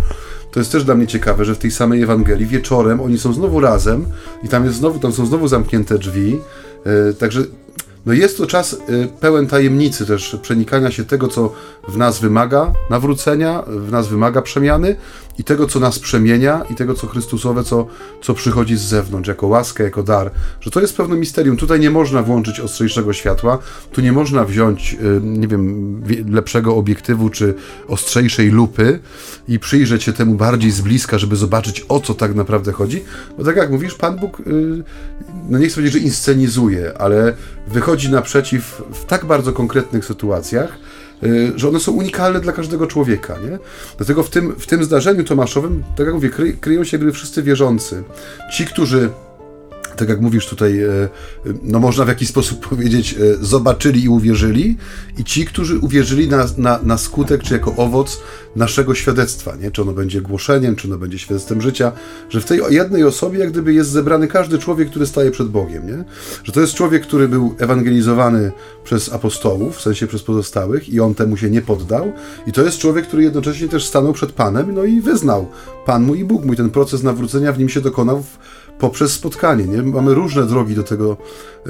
to 0.57 0.61
jest 0.61 0.73
też 0.73 0.85
dla 0.85 0.95
mnie 0.95 1.07
ciekawe, 1.07 1.45
że 1.45 1.55
w 1.55 1.59
tej 1.59 1.71
samej 1.71 2.03
Ewangelii 2.03 2.47
wieczorem 2.47 3.01
oni 3.01 3.19
są 3.19 3.33
znowu 3.33 3.61
razem 3.61 4.07
i 4.43 4.49
tam 4.49 4.65
jest 4.65 4.77
znowu, 4.77 4.99
tam 4.99 5.13
są 5.13 5.27
znowu 5.27 5.49
zamknięte 5.49 5.99
drzwi. 5.99 6.41
Yy, 6.87 7.15
także 7.15 7.41
no 8.07 8.13
jest 8.13 8.39
to 8.39 8.47
czas 8.47 8.73
y, 8.73 9.09
pełen 9.21 9.47
tajemnicy 9.47 10.07
też 10.07 10.37
przenikania 10.43 10.91
się 10.91 11.05
tego, 11.05 11.29
co 11.29 11.53
w 11.89 11.97
nas 11.97 12.21
wymaga 12.21 12.73
nawrócenia, 12.91 13.63
w 13.67 13.91
nas 13.91 14.09
wymaga 14.09 14.43
przemiany 14.43 14.97
i 15.39 15.45
tego, 15.45 15.67
co 15.67 15.81
nas 15.81 15.99
przemienia 15.99 16.65
i 16.71 16.75
tego, 16.75 16.95
co 16.95 17.07
Chrystusowe, 17.07 17.65
co, 17.65 17.87
co 18.23 18.35
przychodzi 18.35 18.77
z 18.77 18.81
zewnątrz, 18.81 19.29
jako 19.29 19.47
łaskę, 19.47 19.85
jako 19.85 20.03
dar. 20.03 20.31
Że 20.61 20.71
to 20.71 20.81
jest 20.81 20.97
pewne 20.97 21.17
misterium. 21.17 21.57
Tutaj 21.57 21.81
nie 21.81 21.91
można 21.91 22.23
włączyć 22.23 22.61
ostrzejszego 22.61 23.13
światła, 23.13 23.59
tu 23.93 24.01
nie 24.01 24.13
można 24.13 24.45
wziąć, 24.45 24.97
y, 25.03 25.21
nie 25.23 25.49
wiem, 25.49 26.03
lepszego 26.31 26.77
obiektywu 26.77 27.31
czy 27.31 27.55
ostrzejszej 27.89 28.51
lupy 28.51 28.99
i 29.49 29.59
przyjrzeć 29.59 30.03
się 30.03 30.13
temu 30.13 30.35
bardziej 30.35 30.71
z 30.71 30.81
bliska, 30.81 31.19
żeby 31.19 31.37
zobaczyć, 31.37 31.85
o 31.89 32.01
co 32.01 32.15
tak 32.15 32.35
naprawdę 32.35 32.73
chodzi. 32.73 33.05
Bo 33.39 33.45
tak 33.45 33.57
jak 33.57 33.71
mówisz, 33.71 33.95
Pan 33.95 34.17
Bóg, 34.17 34.41
y, 34.41 34.85
no 35.49 35.59
nie 35.59 35.67
chcę 35.67 35.75
powiedzieć, 35.75 35.93
że 35.93 36.07
inscenizuje, 36.07 36.99
ale 36.99 37.37
wychodzi 37.69 38.11
naprzeciw 38.11 38.83
w 38.93 39.05
tak 39.05 39.25
bardzo 39.25 39.53
konkretnych 39.53 40.05
sytuacjach, 40.05 40.79
że 41.57 41.69
one 41.69 41.81
są 41.81 41.93
unikalne 41.93 42.41
dla 42.41 42.53
każdego 42.53 42.87
człowieka. 42.87 43.37
Nie? 43.51 43.59
Dlatego 43.97 44.23
w 44.23 44.31
tym, 44.31 44.55
w 44.59 44.67
tym 44.67 44.85
zdarzeniu 44.85 45.25
tomaszowym, 45.25 45.83
tak 45.97 46.07
jak 46.07 46.15
mówię, 46.15 46.31
kry, 46.31 46.53
kryją 46.53 46.85
się 46.85 46.97
jakby 46.97 47.13
wszyscy 47.13 47.43
wierzący. 47.43 48.03
Ci, 48.53 48.67
którzy 48.67 49.11
tak 49.97 50.09
jak 50.09 50.21
mówisz 50.21 50.47
tutaj, 50.47 50.83
e, 50.83 51.09
no 51.63 51.79
można 51.79 52.05
w 52.05 52.09
jakiś 52.09 52.29
sposób 52.29 52.61
powiedzieć, 52.69 53.15
e, 53.15 53.45
zobaczyli 53.45 54.05
i 54.05 54.09
uwierzyli, 54.09 54.77
i 55.19 55.25
ci, 55.25 55.45
którzy 55.45 55.79
uwierzyli 55.79 56.29
na, 56.29 56.47
na, 56.59 56.81
na 56.83 56.99
skutek, 56.99 57.43
czy 57.43 57.55
jako 57.55 57.77
owoc 57.77 58.21
naszego 58.57 58.95
świadectwa, 58.95 59.57
nie? 59.57 59.71
czy 59.71 59.83
ono 59.83 59.93
będzie 59.93 60.21
głoszeniem, 60.21 60.77
czy 60.77 60.89
ono 60.89 60.99
będzie 60.99 61.19
świadectwem 61.19 61.63
życia, 61.63 61.93
że 62.29 62.41
w 62.41 62.45
tej 62.45 62.61
jednej 62.71 63.05
osobie 63.05 63.39
jak 63.39 63.51
gdyby 63.51 63.75
jest 63.75 63.91
zebrany 63.91 64.29
każdy 64.29 64.59
człowiek, 64.59 64.91
który 64.91 65.07
staje 65.07 65.31
przed 65.31 65.49
Bogiem, 65.49 65.87
nie? 65.87 66.05
że 66.45 66.53
to 66.53 66.61
jest 66.61 66.75
człowiek, 66.75 67.03
który 67.03 67.29
był 67.29 67.55
ewangelizowany 67.59 68.53
przez 68.85 69.13
apostołów, 69.13 69.77
w 69.77 69.81
sensie 69.81 70.07
przez 70.07 70.23
pozostałych, 70.23 70.89
i 70.89 71.01
on 71.01 71.15
temu 71.15 71.37
się 71.37 71.51
nie 71.51 71.63
poddał, 71.63 72.13
i 72.47 72.53
to 72.53 72.63
jest 72.63 72.79
człowiek, 72.79 73.07
który 73.07 73.23
jednocześnie 73.23 73.69
też 73.69 73.87
stanął 73.87 74.13
przed 74.13 74.33
Panem, 74.33 74.75
no 74.75 74.85
i 74.85 75.01
wyznał, 75.01 75.47
Pan 75.87 76.03
mój 76.03 76.19
i 76.19 76.25
Bóg 76.25 76.45
mój, 76.45 76.57
ten 76.57 76.71
proces 76.71 77.03
nawrócenia 77.03 77.53
w 77.53 77.59
nim 77.59 77.69
się 77.69 77.81
dokonał 77.81 78.23
w, 78.23 78.39
poprzez 78.79 79.13
spotkanie. 79.13 79.65
Nie? 79.65 79.83
Mamy 79.83 80.15
różne 80.15 80.47
drogi 80.47 80.75
do 80.75 80.83
tego, 80.83 81.17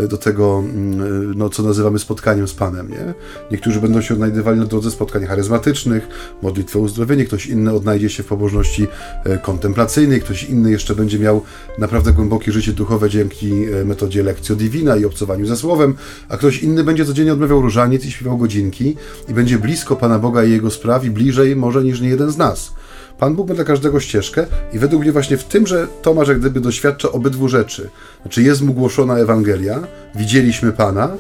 do 0.08 0.18
tego, 0.18 0.58
mm, 0.58 1.38
no, 1.38 1.48
co 1.48 1.62
nazywamy 1.62 1.98
spotkaniem 1.98 2.48
z 2.48 2.54
Panem. 2.54 2.90
Nie? 2.90 3.14
Niektórzy 3.50 3.80
będą 3.80 4.00
się 4.00 4.14
odnajdywali 4.14 4.58
na 4.58 4.66
drodze 4.66 4.90
spotkań 4.90 5.26
charyzmatycznych, 5.26 6.08
modlitwy 6.42 6.78
uzdrowienie, 6.78 7.24
ktoś 7.24 7.46
inny 7.46 7.72
odnajdzie 7.72 8.10
się 8.10 8.22
w 8.22 8.26
pobożności 8.26 8.86
e, 9.24 9.38
kontemplacyjnej, 9.38 10.20
ktoś 10.20 10.44
inny 10.44 10.70
jeszcze 10.70 10.94
będzie 10.94 11.18
miał 11.18 11.42
naprawdę 11.78 12.12
głębokie 12.12 12.52
życie 12.52 12.72
duchowe 12.72 13.10
dzięki 13.10 13.64
e, 13.64 13.84
metodzie 13.84 14.22
lekcjo 14.22 14.56
divina 14.56 14.96
i 14.96 15.04
obcowaniu 15.04 15.46
ze 15.46 15.56
Słowem, 15.56 15.94
a 16.28 16.36
ktoś 16.36 16.62
inny 16.62 16.84
będzie 16.84 17.04
codziennie 17.04 17.32
odmawiał 17.32 17.60
różaniec 17.60 18.04
i 18.04 18.10
śpiewał 18.10 18.38
godzinki 18.38 18.96
i 19.28 19.34
będzie 19.34 19.58
blisko 19.58 19.96
Pana 19.96 20.18
Boga 20.18 20.44
i 20.44 20.50
Jego 20.50 20.70
spraw 20.70 21.04
i 21.04 21.10
bliżej 21.10 21.56
może 21.56 21.84
niż 21.84 22.00
nie 22.00 22.08
jeden 22.08 22.30
z 22.30 22.38
nas. 22.38 22.72
Pan 23.18 23.34
Bóg 23.34 23.48
ma 23.48 23.54
dla 23.54 23.64
każdego 23.64 24.00
ścieżkę 24.00 24.46
i 24.72 24.78
według 24.78 25.02
mnie 25.02 25.12
właśnie 25.12 25.36
w 25.36 25.44
tym, 25.44 25.66
że 25.66 25.86
Tomasz 26.02 26.28
jak 26.28 26.38
gdyby 26.38 26.60
doświadcza 26.60 27.12
obydwu 27.12 27.48
rzeczy. 27.48 27.90
Znaczy 28.22 28.42
jest 28.42 28.62
mu 28.62 28.74
głoszona 28.74 29.18
Ewangelia, 29.18 29.80
widzieliśmy 30.14 30.72
Pana 30.72 31.16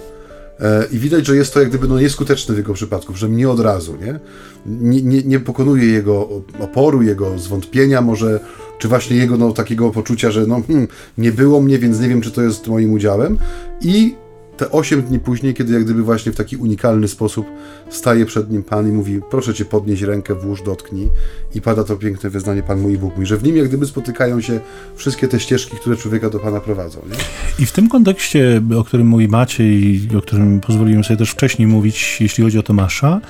e, 0.60 0.86
i 0.92 0.98
widać, 0.98 1.26
że 1.26 1.36
jest 1.36 1.54
to 1.54 1.60
jak 1.60 1.68
gdyby 1.68 1.88
no, 1.88 2.00
nieskuteczne 2.00 2.54
w 2.54 2.58
jego 2.58 2.74
przypadku, 2.74 3.14
że 3.14 3.28
nie 3.28 3.50
od 3.50 3.60
razu, 3.60 3.96
nie? 3.96 4.20
Nie, 4.66 5.02
nie, 5.02 5.22
nie 5.22 5.40
pokonuje 5.40 5.86
jego 5.86 6.28
oporu, 6.60 7.02
jego 7.02 7.38
zwątpienia 7.38 8.00
może, 8.00 8.40
czy 8.78 8.88
właśnie 8.88 9.16
jego 9.16 9.36
no, 9.36 9.52
takiego 9.52 9.90
poczucia, 9.90 10.30
że 10.30 10.46
no, 10.46 10.62
hmm, 10.66 10.88
nie 11.18 11.32
było 11.32 11.60
mnie, 11.60 11.78
więc 11.78 12.00
nie 12.00 12.08
wiem, 12.08 12.20
czy 12.20 12.30
to 12.30 12.42
jest 12.42 12.66
moim 12.66 12.92
udziałem 12.92 13.38
i 13.80 14.14
te 14.56 14.70
8 14.70 15.02
dni 15.02 15.18
później, 15.18 15.54
kiedy 15.54 15.72
jak 15.72 15.84
gdyby 15.84 16.02
właśnie 16.02 16.32
w 16.32 16.36
taki 16.36 16.56
unikalny 16.56 17.08
sposób 17.08 17.46
staje 17.90 18.26
przed 18.26 18.50
nim 18.50 18.62
Pan 18.62 18.88
i 18.88 18.92
mówi, 18.92 19.20
proszę 19.30 19.54
Cię 19.54 19.64
podnieść 19.64 20.02
rękę, 20.02 20.34
włóż, 20.34 20.62
dotknij 20.62 21.08
i 21.54 21.60
pada 21.60 21.84
to 21.84 21.96
piękne 21.96 22.30
wyznanie 22.30 22.62
Pan 22.62 22.80
mój 22.80 22.98
Bóg 22.98 23.16
mój, 23.16 23.26
że 23.26 23.36
w 23.36 23.42
nim 23.42 23.56
jak 23.56 23.68
gdyby 23.68 23.86
spotykają 23.86 24.40
się 24.40 24.60
wszystkie 24.96 25.28
te 25.28 25.40
ścieżki, 25.40 25.76
które 25.76 25.96
człowieka 25.96 26.30
do 26.30 26.38
Pana 26.38 26.60
prowadzą. 26.60 27.00
Nie? 27.10 27.16
I 27.58 27.66
w 27.66 27.72
tym 27.72 27.88
kontekście, 27.88 28.62
o 28.78 28.84
którym 28.84 29.06
mówi 29.06 29.28
Maciej 29.28 30.02
i 30.12 30.16
o 30.16 30.20
którym 30.20 30.60
pozwoliłem 30.60 31.04
sobie 31.04 31.16
też 31.16 31.30
wcześniej 31.30 31.68
mówić, 31.68 32.16
jeśli 32.20 32.44
chodzi 32.44 32.58
o 32.58 32.62
Tomasza, 32.62 33.20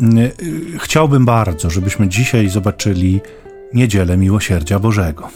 y, 0.00 0.32
chciałbym 0.78 1.24
bardzo, 1.24 1.70
żebyśmy 1.70 2.08
dzisiaj 2.08 2.48
zobaczyli 2.48 3.20
Niedzielę 3.74 4.16
Miłosierdzia 4.16 4.78
Bożego 4.78 5.28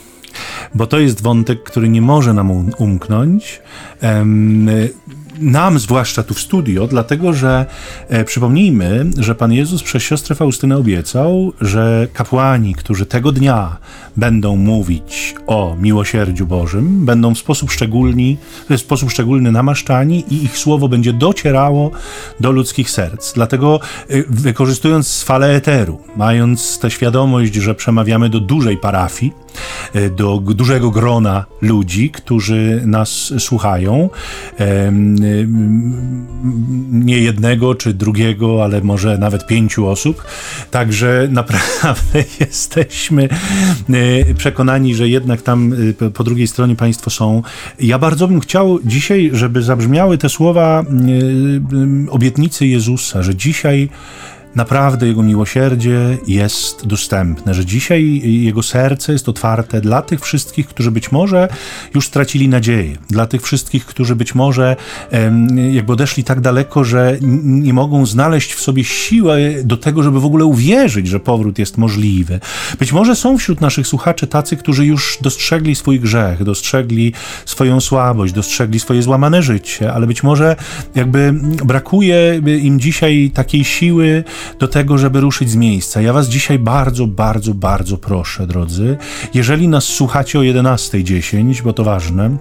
bo 0.74 0.86
to 0.86 0.98
jest 0.98 1.22
wątek, 1.22 1.62
który 1.62 1.88
nie 1.88 2.02
może 2.02 2.34
nam 2.34 2.50
um-, 2.50 2.70
umknąć 2.78 3.62
nam, 5.40 5.78
zwłaszcza 5.78 6.22
tu 6.22 6.34
w 6.34 6.40
studio, 6.40 6.86
dlatego 6.86 7.32
że 7.32 7.66
e, 8.08 8.24
przypomnijmy, 8.24 9.06
że 9.18 9.34
Pan 9.34 9.52
Jezus 9.52 9.82
przez 9.82 10.02
siostrę 10.02 10.34
Faustynę 10.34 10.76
obiecał, 10.76 11.52
że 11.60 12.08
kapłani, 12.12 12.74
którzy 12.74 13.06
tego 13.06 13.32
dnia 13.32 13.76
będą 14.16 14.56
mówić 14.56 15.34
o 15.46 15.76
miłosierdziu 15.80 16.46
Bożym, 16.46 17.06
będą 17.06 17.34
w 17.34 17.38
sposób 17.38 17.70
szczególny, 17.70 18.36
w 18.70 18.78
sposób 18.78 19.10
szczególny 19.10 19.52
namaszczani 19.52 20.24
i 20.30 20.44
ich 20.44 20.58
słowo 20.58 20.88
będzie 20.88 21.12
docierało 21.12 21.90
do 22.40 22.52
ludzkich 22.52 22.90
serc. 22.90 23.32
Dlatego 23.32 23.80
e, 24.08 24.22
wykorzystując 24.28 25.22
falę 25.22 25.54
eteru, 25.54 25.98
mając 26.16 26.78
tę 26.78 26.90
świadomość, 26.90 27.54
że 27.54 27.74
przemawiamy 27.74 28.28
do 28.28 28.40
dużej 28.40 28.76
parafii, 28.76 29.32
e, 29.94 30.10
do 30.10 30.36
dużego 30.38 30.90
grona 30.90 31.44
ludzi, 31.60 32.10
którzy 32.10 32.82
nas 32.86 33.32
słuchają, 33.38 34.10
nie 36.90 37.18
jednego 37.18 37.74
czy 37.74 37.94
drugiego, 37.94 38.64
ale 38.64 38.80
może 38.80 39.18
nawet 39.18 39.46
pięciu 39.46 39.86
osób. 39.86 40.24
Także 40.70 41.28
naprawdę 41.30 42.24
jesteśmy 42.40 43.28
e, 43.90 44.34
przekonani, 44.34 44.94
że 44.94 45.08
jednak 45.08 45.42
tam 45.42 45.74
e, 46.02 46.10
po 46.10 46.24
drugiej 46.24 46.46
stronie 46.46 46.76
Państwo 46.76 47.10
są. 47.10 47.42
Ja 47.80 47.98
bardzo 47.98 48.28
bym 48.28 48.40
chciał 48.40 48.78
dzisiaj, 48.84 49.30
żeby 49.32 49.62
zabrzmiały 49.62 50.18
te 50.18 50.28
słowa 50.28 50.84
obietnicy 52.10 52.66
Jezusa, 52.66 53.22
że 53.22 53.34
dzisiaj 53.34 53.88
naprawdę 54.54 55.06
Jego 55.06 55.22
miłosierdzie 55.22 56.18
jest 56.26 56.86
dostępne, 56.86 57.54
że 57.54 57.64
dzisiaj 57.64 58.20
Jego 58.42 58.62
serce 58.62 59.12
jest 59.12 59.28
otwarte 59.28 59.80
dla 59.80 60.02
tych 60.02 60.20
wszystkich, 60.20 60.66
którzy 60.66 60.90
być 60.90 61.12
może 61.12 61.48
już 61.94 62.06
stracili 62.06 62.48
nadzieję, 62.48 62.96
dla 63.10 63.26
tych 63.26 63.42
wszystkich, 63.42 63.86
którzy 63.86 64.16
być 64.16 64.34
może 64.34 64.76
jakby 65.72 65.92
odeszli 65.92 66.24
tak 66.24 66.40
daleko, 66.40 66.84
że 66.84 67.16
nie 67.42 67.72
mogą 67.72 68.06
znaleźć 68.06 68.54
w 68.54 68.60
sobie 68.60 68.84
siły 68.84 69.62
do 69.64 69.76
tego, 69.76 70.02
żeby 70.02 70.20
w 70.20 70.24
ogóle 70.24 70.44
uwierzyć, 70.44 71.08
że 71.08 71.20
powrót 71.20 71.58
jest 71.58 71.78
możliwy. 71.78 72.40
Być 72.78 72.92
może 72.92 73.16
są 73.16 73.38
wśród 73.38 73.60
naszych 73.60 73.86
słuchaczy 73.86 74.26
tacy, 74.26 74.56
którzy 74.56 74.86
już 74.86 75.18
dostrzegli 75.20 75.74
swój 75.74 76.00
grzech, 76.00 76.44
dostrzegli 76.44 77.12
swoją 77.44 77.80
słabość, 77.80 78.32
dostrzegli 78.32 78.80
swoje 78.80 79.02
złamane 79.02 79.42
życie, 79.42 79.92
ale 79.92 80.06
być 80.06 80.22
może 80.22 80.56
jakby 80.94 81.34
brakuje 81.64 82.40
im 82.62 82.80
dzisiaj 82.80 83.30
takiej 83.34 83.64
siły, 83.64 84.24
do 84.58 84.68
tego, 84.68 84.98
żeby 84.98 85.20
ruszyć 85.20 85.50
z 85.50 85.56
miejsca. 85.56 86.00
Ja 86.00 86.12
Was 86.12 86.28
dzisiaj 86.28 86.58
bardzo, 86.58 87.06
bardzo, 87.06 87.54
bardzo 87.54 87.98
proszę, 87.98 88.46
drodzy, 88.46 88.96
jeżeli 89.34 89.68
nas 89.68 89.84
słuchacie 89.84 90.38
o 90.38 90.42
11.10, 90.42 91.62
bo 91.62 91.72
to 91.72 91.84
ważne, 91.84 92.36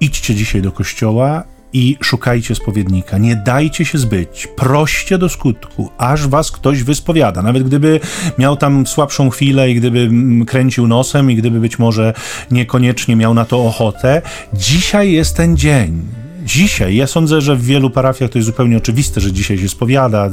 idźcie 0.00 0.34
dzisiaj 0.34 0.62
do 0.62 0.72
kościoła 0.72 1.44
i 1.72 1.96
szukajcie 2.00 2.54
spowiednika. 2.54 3.18
Nie 3.18 3.36
dajcie 3.36 3.84
się 3.84 3.98
zbyć. 3.98 4.48
Proście 4.56 5.18
do 5.18 5.28
skutku, 5.28 5.90
aż 5.98 6.28
was 6.28 6.50
ktoś 6.50 6.82
wyspowiada. 6.82 7.42
Nawet 7.42 7.62
gdyby 7.62 8.00
miał 8.38 8.56
tam 8.56 8.86
słabszą 8.86 9.30
chwilę 9.30 9.70
i 9.70 9.74
gdyby 9.74 10.10
kręcił 10.46 10.86
nosem 10.86 11.30
i 11.30 11.36
gdyby 11.36 11.60
być 11.60 11.78
może 11.78 12.14
niekoniecznie 12.50 13.16
miał 13.16 13.34
na 13.34 13.44
to 13.44 13.64
ochotę, 13.64 14.22
dzisiaj 14.54 15.12
jest 15.12 15.36
ten 15.36 15.56
dzień 15.56 16.21
dzisiaj, 16.42 16.96
ja 16.96 17.06
sądzę, 17.06 17.40
że 17.40 17.56
w 17.56 17.64
wielu 17.64 17.90
parafiach 17.90 18.30
to 18.30 18.38
jest 18.38 18.46
zupełnie 18.46 18.76
oczywiste, 18.76 19.20
że 19.20 19.32
dzisiaj 19.32 19.58
się 19.58 19.68
spowiada, 19.68 20.30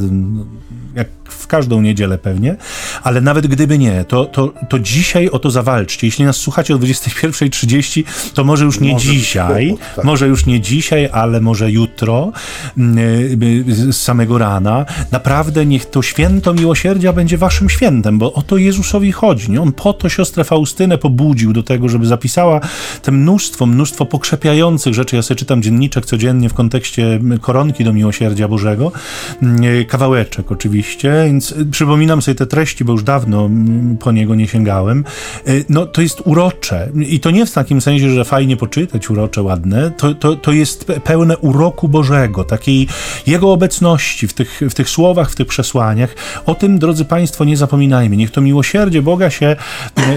jak 0.95 1.07
każdą 1.50 1.82
niedzielę 1.82 2.18
pewnie, 2.18 2.56
ale 3.04 3.22
nawet 3.22 3.47
gdyby 3.47 3.78
nie, 3.78 4.04
to, 4.04 4.26
to, 4.26 4.54
to 4.70 4.80
dzisiaj 4.80 5.30
o 5.30 5.39
to 5.39 5.52
zawalczcie. 5.52 6.08
Jeśli 6.08 6.26
nas 6.26 6.38
słuchacie 6.38 6.76
o 6.76 6.78
21.30, 6.78 8.04
to 8.34 8.43
może 8.43 8.66
już 8.66 8.80
nie 8.80 8.93
może 8.93 9.06
dzisiaj, 9.06 9.78
tak. 9.95 10.06
może 10.06 10.28
już 10.28 10.45
nie 10.45 10.62
dzisiaj, 10.62 11.10
ale 11.12 11.41
może 11.41 11.72
jutro, 11.72 12.32
mm, 12.78 12.97
y, 13.00 13.93
z 13.93 13.97
samego 13.97 14.38
rana. 14.38 14.86
Naprawdę 15.12 15.66
niech 15.66 15.86
to 15.86 16.02
święto 16.02 16.54
miłosierdzia 16.54 17.14
będzie 17.14 17.38
waszym 17.38 17.70
świętem, 17.70 18.20
bo 18.20 18.34
o 18.34 18.41
to 18.41 18.58
Jezusowi 18.58 19.12
chodzi. 19.12 19.52
Nie? 19.52 19.62
On 19.62 19.72
po 19.72 19.93
to 19.93 20.10
siostrę 20.10 20.43
Faustynę 20.43 20.97
pobudził 20.97 21.54
do 21.54 21.64
tego, 21.64 21.89
żeby 21.89 22.06
zapisała 22.06 22.60
te 23.02 23.12
mnóstwo, 23.12 23.66
mnóstwo 23.66 24.06
pokrzepiających 24.06 24.93
rzeczy. 24.93 25.16
Ja 25.16 25.22
sobie 25.22 25.39
czytam 25.39 25.62
dzienniczek 25.62 26.06
codziennie 26.06 26.50
w 26.50 26.54
kontekście 26.54 27.20
koronki 27.41 27.84
do 27.84 27.93
miłosierdzia 27.93 28.47
Bożego. 28.47 28.91
Mm, 29.41 29.64
y, 29.64 29.86
kawałeczek 29.86 30.52
oczywiście, 30.52 31.28
więc 31.40 31.52
y, 31.52 31.66
przypominam 31.66 32.22
sobie 32.22 32.36
te 32.36 32.46
treści, 32.46 32.86
bo 32.86 32.92
już 32.92 33.04
dawno 33.04 33.50
po 34.00 34.12
niego 34.12 34.36
nie 34.36 34.48
sięgałem. 34.48 35.04
Y, 35.48 35.66
no 35.70 35.86
to 35.86 36.02
jest 36.02 36.22
urocze 36.26 36.90
i 36.96 37.20
to 37.20 37.32
nie 37.32 37.46
w 37.46 37.52
takim 37.52 37.82
sensie, 37.82 38.10
że 38.10 38.26
fajnie 38.26 38.58
poczytać, 38.58 39.10
urocze, 39.10 39.42
ładne, 39.42 39.92
to, 39.92 40.16
to, 40.16 40.36
to 40.36 40.52
jest 40.52 40.86
pełne 41.04 41.38
uroku 41.38 41.88
Bożego, 41.88 42.44
takiej 42.44 42.88
Jego 43.28 43.52
obecności 43.52 44.28
w 44.28 44.34
tych, 44.34 44.62
w 44.70 44.74
tych 44.74 44.90
słowach, 44.90 45.32
w 45.32 45.36
tych 45.36 45.48
przesłaniach. 45.48 46.16
O 46.46 46.56
tym, 46.56 46.80
drodzy 46.80 47.06
Państwo, 47.06 47.46
nie 47.46 47.58
zapominajmy. 47.58 48.18
Niech 48.18 48.32
to 48.32 48.42
miłosierdzie 48.42 49.02
Boga 49.02 49.30
się, 49.30 49.56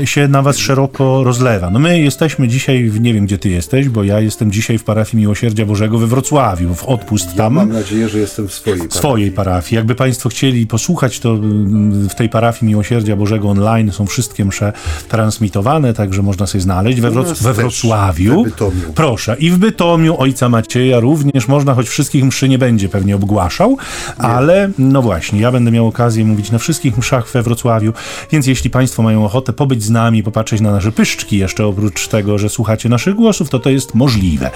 y, 0.03 0.07
się 0.07 0.29
na 0.29 0.43
Was 0.43 0.59
szeroko 0.59 1.25
rozlewa. 1.25 1.71
No 1.71 1.79
my 1.79 2.01
jesteśmy 2.01 2.49
dzisiaj, 2.49 2.91
w, 2.91 3.01
nie 3.01 3.15
wiem 3.15 3.27
gdzie 3.27 3.39
Ty 3.39 3.49
jesteś, 3.49 3.89
bo 3.89 4.05
ja 4.05 4.21
jestem 4.21 4.53
dzisiaj 4.53 4.79
w 4.79 4.85
parafii 4.85 5.21
Miłosierdzia 5.21 5.67
Bożego 5.67 5.99
we 5.99 6.07
Wrocławiu, 6.07 6.75
w 6.75 6.85
odpust 6.85 7.37
tam. 7.37 7.55
Ja 7.55 7.65
mam 7.65 7.73
nadzieję, 7.73 8.09
że 8.09 8.19
jestem 8.19 8.49
w 8.49 8.55
swojej 8.55 8.79
parafii. 8.79 8.99
Swojej 8.99 9.31
parafii. 9.31 9.77
Jakby 9.77 9.95
Państwo 9.95 10.29
chcieli 10.29 10.67
posłuchać, 10.67 11.12
słuchać, 11.13 11.19
to 11.21 11.31
mm, 11.31 12.09
w 12.09 12.15
tej 12.15 12.29
parafii 12.29 12.67
Miłosierdzia 12.67 13.17
Bożego 13.17 13.51
online 13.51 13.93
są 13.93 14.07
wszystkie 14.07 14.45
msze 14.45 14.73
transmitowane, 15.09 15.95
także 15.95 16.23
można 16.23 16.47
sobie 16.47 16.63
znaleźć 16.63 17.01
we, 17.01 17.11
Wroc 17.11 17.43
we 17.43 17.53
Wrocławiu. 17.53 18.45
Proszę. 18.95 19.37
I 19.39 19.51
w 19.51 19.59
Bytomiu 19.59 20.17
Ojca 20.19 20.49
Macieja 20.49 21.01
również 21.01 21.49
można, 21.49 21.75
choć 21.75 21.89
wszystkich 21.89 22.25
mszy 22.25 22.49
nie 22.49 22.59
będzie 22.59 22.89
pewnie 22.89 23.17
obgłaszał, 23.17 23.71
nie. 23.71 24.25
ale 24.25 24.71
no 24.79 25.03
właśnie, 25.03 25.41
ja 25.41 25.53
będę 25.53 25.71
miał 25.71 25.87
okazję 25.87 26.25
mówić 26.25 26.51
na 26.51 26.59
wszystkich 26.59 26.99
mszach 26.99 27.29
we 27.29 27.43
Wrocławiu, 27.43 27.93
więc 28.31 28.47
jeśli 28.47 28.71
Państwo 28.71 29.03
mają 29.03 29.25
ochotę 29.25 29.53
pobyć 29.53 29.83
z 29.83 29.91
nami, 29.91 30.23
popatrzeć 30.23 30.61
na 30.61 30.73
nasze 30.73 30.93
pyszczki 30.93 31.39
jeszcze 31.39 31.67
oprócz 31.67 32.09
tego, 32.09 32.39
że 32.39 32.49
słuchacie 32.49 32.89
naszych 32.89 33.15
głosów, 33.15 33.51
to 33.51 33.59
to 33.59 33.71
jest 33.71 33.95
możliwe. 33.95 34.51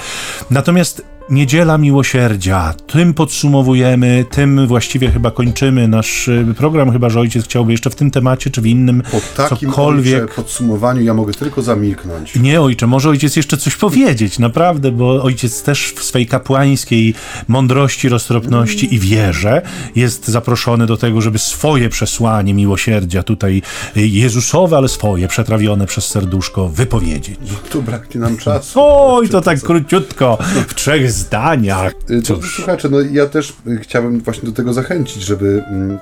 Natomiast 0.50 1.15
Niedziela 1.30 1.78
Miłosierdzia. 1.78 2.74
Tym 2.86 3.14
podsumowujemy, 3.14 4.24
tym 4.30 4.66
właściwie 4.66 5.10
chyba 5.10 5.30
kończymy 5.30 5.88
nasz 5.88 6.28
y, 6.28 6.54
program, 6.58 6.92
chyba 6.92 7.10
że 7.10 7.20
ojciec 7.20 7.44
chciałby 7.44 7.72
jeszcze 7.72 7.90
w 7.90 7.94
tym 7.94 8.10
temacie, 8.10 8.50
czy 8.50 8.60
w 8.60 8.66
innym 8.66 9.02
Po 9.12 9.20
takim 9.36 9.68
cokolwiek. 9.70 10.34
podsumowaniu 10.34 11.02
ja 11.02 11.14
mogę 11.14 11.32
tylko 11.32 11.62
zamilknąć. 11.62 12.34
Nie, 12.36 12.60
ojcze, 12.60 12.86
może 12.86 13.08
ojciec 13.08 13.36
jeszcze 13.36 13.56
coś 13.56 13.76
powiedzieć, 13.76 14.38
naprawdę, 14.38 14.92
bo 14.92 15.22
ojciec 15.22 15.62
też 15.62 15.92
w 15.96 16.04
swej 16.04 16.26
kapłańskiej 16.26 17.14
mądrości, 17.48 18.08
roztropności 18.08 18.94
i 18.94 18.98
wierze 18.98 19.62
jest 19.96 20.28
zaproszony 20.28 20.86
do 20.86 20.96
tego, 20.96 21.20
żeby 21.20 21.38
swoje 21.38 21.88
przesłanie 21.88 22.54
miłosierdzia 22.54 23.22
tutaj 23.22 23.62
y, 23.96 24.06
Jezusowe, 24.06 24.76
ale 24.76 24.88
swoje, 24.88 25.28
przetrawione 25.28 25.86
przez 25.86 26.06
serduszko, 26.06 26.68
wypowiedzieć. 26.68 27.38
Tu 27.70 27.82
braknie 27.82 28.20
nam 28.20 28.36
czasu. 28.36 28.80
Oj, 28.82 29.28
to 29.28 29.40
tak 29.40 29.60
króciutko, 29.60 30.38
w 30.68 30.74
trzech 30.74 31.15
zdaniach. 31.16 31.92
Y, 32.10 32.22
to, 32.22 32.40
słuchajcie, 32.56 32.88
no 32.88 33.00
ja 33.00 33.26
też 33.26 33.56
chciałbym 33.80 34.20
właśnie 34.20 34.48
do 34.48 34.54
tego 34.54 34.72
zachęcić, 34.72 35.22
żeby 35.22 35.64
mm, 35.68 35.98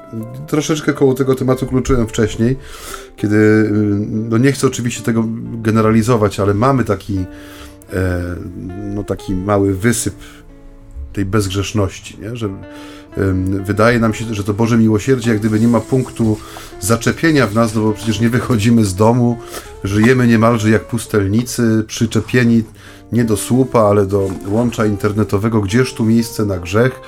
troszeczkę 0.46 0.92
koło 0.92 1.14
tego 1.14 1.34
tematu 1.34 1.66
kluczyłem 1.66 2.08
wcześniej, 2.08 2.56
kiedy, 3.16 3.36
y, 3.36 3.70
no 4.08 4.38
nie 4.38 4.52
chcę 4.52 4.66
oczywiście 4.66 5.02
tego 5.02 5.24
generalizować, 5.62 6.40
ale 6.40 6.54
mamy 6.54 6.84
taki, 6.84 7.24
e, 7.92 8.22
no 8.94 9.04
taki 9.04 9.34
mały 9.34 9.74
wysyp 9.74 10.14
tej 11.12 11.24
bezgrzeszności, 11.24 12.18
nie? 12.20 12.36
że 12.36 12.48
wydaje 13.64 13.98
nam 13.98 14.14
się, 14.14 14.34
że 14.34 14.44
to 14.44 14.54
Boże 14.54 14.78
miłosierdzie 14.78 15.30
jak 15.30 15.38
gdyby 15.38 15.60
nie 15.60 15.68
ma 15.68 15.80
punktu 15.80 16.38
zaczepienia 16.80 17.46
w 17.46 17.54
nas, 17.54 17.74
no 17.74 17.80
bo 17.80 17.92
przecież 17.92 18.20
nie 18.20 18.28
wychodzimy 18.28 18.84
z 18.84 18.94
domu, 18.94 19.38
żyjemy 19.84 20.26
niemalże 20.26 20.70
jak 20.70 20.84
pustelnicy, 20.84 21.84
przyczepieni 21.86 22.62
nie 23.14 23.24
do 23.24 23.36
słupa, 23.36 23.80
ale 23.80 24.06
do 24.06 24.30
łącza 24.48 24.86
internetowego, 24.86 25.60
gdzież 25.60 25.94
tu 25.94 26.04
miejsce 26.04 26.44
na 26.44 26.58
grzech, 26.58 27.00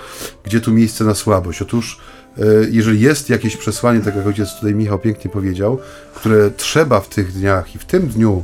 gdzie 0.45 0.61
tu 0.61 0.73
miejsce 0.73 1.05
na 1.05 1.15
słabość. 1.15 1.63
Otóż 1.63 2.01
e, 2.39 2.43
jeżeli 2.71 3.01
jest 3.01 3.31
jakieś 3.31 3.57
przesłanie, 3.57 4.01
tak 4.01 4.17
jak 4.17 4.27
ojciec 4.27 4.55
tutaj 4.55 4.75
Michał 4.75 4.99
pięknie 4.99 5.31
powiedział, 5.31 5.79
które 6.15 6.51
trzeba 6.51 7.01
w 7.01 7.09
tych 7.09 7.33
dniach 7.33 7.75
i 7.75 7.79
w 7.79 7.85
tym 7.85 8.07
dniu 8.07 8.43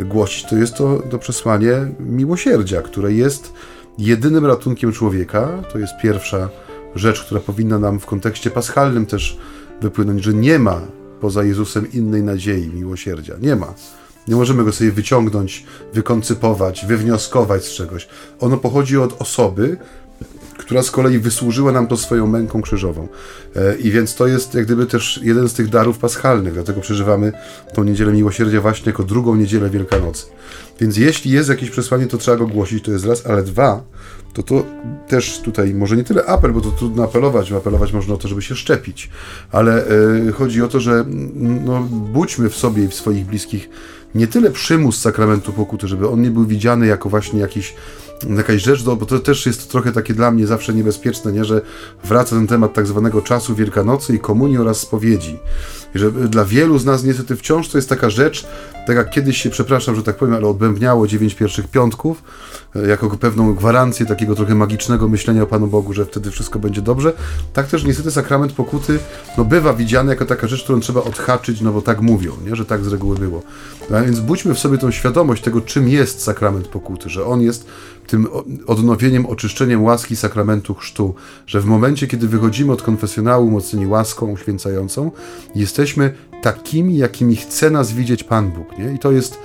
głosić, 0.00 0.48
to 0.48 0.56
jest 0.56 0.74
to, 0.74 1.02
to 1.10 1.18
przesłanie 1.18 1.72
miłosierdzia, 2.00 2.82
które 2.82 3.12
jest 3.12 3.52
jedynym 3.98 4.46
ratunkiem 4.46 4.92
człowieka. 4.92 5.62
To 5.72 5.78
jest 5.78 5.92
pierwsza 6.02 6.48
rzecz, 6.94 7.24
która 7.24 7.40
powinna 7.40 7.78
nam 7.78 8.00
w 8.00 8.06
kontekście 8.06 8.50
paschalnym 8.50 9.06
też 9.06 9.38
wypłynąć, 9.80 10.24
że 10.24 10.34
nie 10.34 10.58
ma 10.58 10.80
poza 11.20 11.44
Jezusem 11.44 11.92
innej 11.92 12.22
nadziei, 12.22 12.68
miłosierdzia. 12.68 13.34
Nie 13.40 13.56
ma. 13.56 13.74
Nie 14.30 14.36
możemy 14.36 14.64
go 14.64 14.72
sobie 14.72 14.92
wyciągnąć, 14.92 15.64
wykoncypować, 15.94 16.86
wywnioskować 16.86 17.64
z 17.64 17.70
czegoś. 17.70 18.08
Ono 18.40 18.56
pochodzi 18.56 18.98
od 18.98 19.22
osoby, 19.22 19.76
która 20.58 20.82
z 20.82 20.90
kolei 20.90 21.18
wysłużyła 21.18 21.72
nam 21.72 21.86
to 21.86 21.96
swoją 21.96 22.26
męką 22.26 22.62
krzyżową. 22.62 23.08
E, 23.56 23.76
I 23.76 23.90
więc 23.90 24.14
to 24.14 24.26
jest 24.26 24.54
jak 24.54 24.64
gdyby 24.64 24.86
też 24.86 25.20
jeden 25.22 25.48
z 25.48 25.54
tych 25.54 25.68
darów 25.68 25.98
paschalnych, 25.98 26.54
dlatego 26.54 26.80
przeżywamy 26.80 27.32
tą 27.74 27.84
niedzielę 27.84 28.12
miłosierdzia 28.12 28.60
właśnie 28.60 28.86
jako 28.86 29.02
drugą 29.02 29.34
niedzielę 29.34 29.70
Wielkanocy. 29.70 30.26
Więc 30.80 30.96
jeśli 30.96 31.30
jest 31.30 31.48
jakieś 31.48 31.70
przesłanie, 31.70 32.06
to 32.06 32.18
trzeba 32.18 32.36
go 32.36 32.46
głosić, 32.46 32.84
to 32.84 32.90
jest 32.92 33.06
raz, 33.06 33.26
ale 33.26 33.42
dwa, 33.42 33.82
to 34.32 34.42
to 34.42 34.64
też 35.08 35.40
tutaj 35.40 35.74
może 35.74 35.96
nie 35.96 36.04
tyle 36.04 36.24
apel, 36.26 36.52
bo 36.52 36.60
to 36.60 36.70
trudno 36.70 37.04
apelować, 37.04 37.50
bo 37.50 37.56
apelować 37.56 37.92
można 37.92 38.14
o 38.14 38.16
to, 38.16 38.28
żeby 38.28 38.42
się 38.42 38.54
szczepić, 38.54 39.10
ale 39.52 39.90
y, 40.28 40.32
chodzi 40.32 40.62
o 40.62 40.68
to, 40.68 40.80
że 40.80 41.04
no, 41.64 41.80
budźmy 41.90 42.50
w 42.50 42.56
sobie 42.56 42.84
i 42.84 42.88
w 42.88 42.94
swoich 42.94 43.26
bliskich 43.26 43.70
nie 44.14 44.26
tyle 44.26 44.50
przymus 44.50 45.00
sakramentu 45.00 45.52
pokuty, 45.52 45.88
żeby 45.88 46.08
on 46.08 46.22
nie 46.22 46.30
był 46.30 46.44
widziany 46.44 46.86
jako 46.86 47.08
właśnie 47.08 47.40
jakiś 47.40 47.74
jakaś 48.36 48.62
rzecz, 48.62 48.82
bo 48.82 49.06
to 49.06 49.18
też 49.18 49.46
jest 49.46 49.70
trochę 49.70 49.92
takie 49.92 50.14
dla 50.14 50.30
mnie 50.30 50.46
zawsze 50.46 50.74
niebezpieczne, 50.74 51.32
nie, 51.32 51.44
że 51.44 51.60
wraca 52.04 52.36
ten 52.36 52.46
temat 52.46 52.74
tak 52.74 52.86
zwanego 52.86 53.22
czasu 53.22 53.54
Wielkanocy 53.54 54.14
i 54.14 54.18
komunii 54.18 54.58
oraz 54.58 54.80
spowiedzi. 54.80 55.38
I 55.94 55.98
że 55.98 56.12
dla 56.12 56.44
wielu 56.44 56.78
z 56.78 56.84
nas 56.84 57.04
niestety 57.04 57.36
wciąż 57.36 57.68
to 57.68 57.78
jest 57.78 57.88
taka 57.88 58.10
rzecz, 58.10 58.46
tak 58.86 58.96
jak 58.96 59.10
kiedyś 59.10 59.42
się, 59.42 59.50
przepraszam, 59.50 59.96
że 59.96 60.02
tak 60.02 60.16
powiem, 60.16 60.34
ale 60.34 60.46
odbębniało 60.46 61.06
dziewięć 61.06 61.34
pierwszych 61.34 61.68
piątków, 61.68 62.22
e, 62.76 62.88
jako 62.88 63.10
pewną 63.10 63.54
gwarancję 63.54 64.06
takiego 64.06 64.34
trochę 64.34 64.54
magicznego 64.54 65.08
myślenia 65.08 65.42
o 65.42 65.46
Panu 65.46 65.66
Bogu, 65.66 65.92
że 65.92 66.06
wtedy 66.06 66.30
wszystko 66.30 66.58
będzie 66.58 66.82
dobrze. 66.82 67.12
Tak 67.52 67.66
też 67.66 67.84
niestety 67.84 68.10
sakrament 68.10 68.52
pokuty 68.52 68.98
no, 69.38 69.44
bywa 69.44 69.72
widziany 69.72 70.10
jako 70.10 70.26
taka 70.26 70.46
rzecz, 70.46 70.62
którą 70.64 70.80
trzeba 70.80 71.02
odhaczyć, 71.02 71.60
no 71.60 71.72
bo 71.72 71.82
tak 71.82 72.00
mówią, 72.00 72.32
nie? 72.46 72.56
że 72.56 72.64
tak 72.64 72.84
z 72.84 72.88
reguły 72.88 73.16
było. 73.16 73.42
A 73.94 74.00
więc 74.00 74.20
budźmy 74.20 74.54
w 74.54 74.58
sobie 74.58 74.78
tą 74.78 74.90
świadomość 74.90 75.42
tego, 75.42 75.60
czym 75.60 75.88
jest 75.88 76.22
sakrament 76.22 76.68
pokuty, 76.68 77.08
że 77.08 77.24
on 77.24 77.40
jest 77.40 77.66
tym 78.10 78.28
odnowieniem, 78.66 79.26
oczyszczeniem 79.26 79.82
łaski 79.82 80.16
sakramentu 80.16 80.74
chrztu, 80.74 81.14
że 81.46 81.60
w 81.60 81.64
momencie, 81.64 82.06
kiedy 82.06 82.28
wychodzimy 82.28 82.72
od 82.72 82.82
konfesjonału 82.82 83.46
umocnieni 83.46 83.86
łaską 83.86 84.30
uświęcającą, 84.30 85.10
jesteśmy 85.54 86.14
takimi, 86.42 86.96
jakimi 86.96 87.36
chce 87.36 87.70
nas 87.70 87.92
widzieć 87.92 88.24
Pan 88.24 88.50
Bóg. 88.50 88.78
Nie? 88.78 88.92
I 88.92 88.98
to 88.98 89.12
jest 89.12 89.38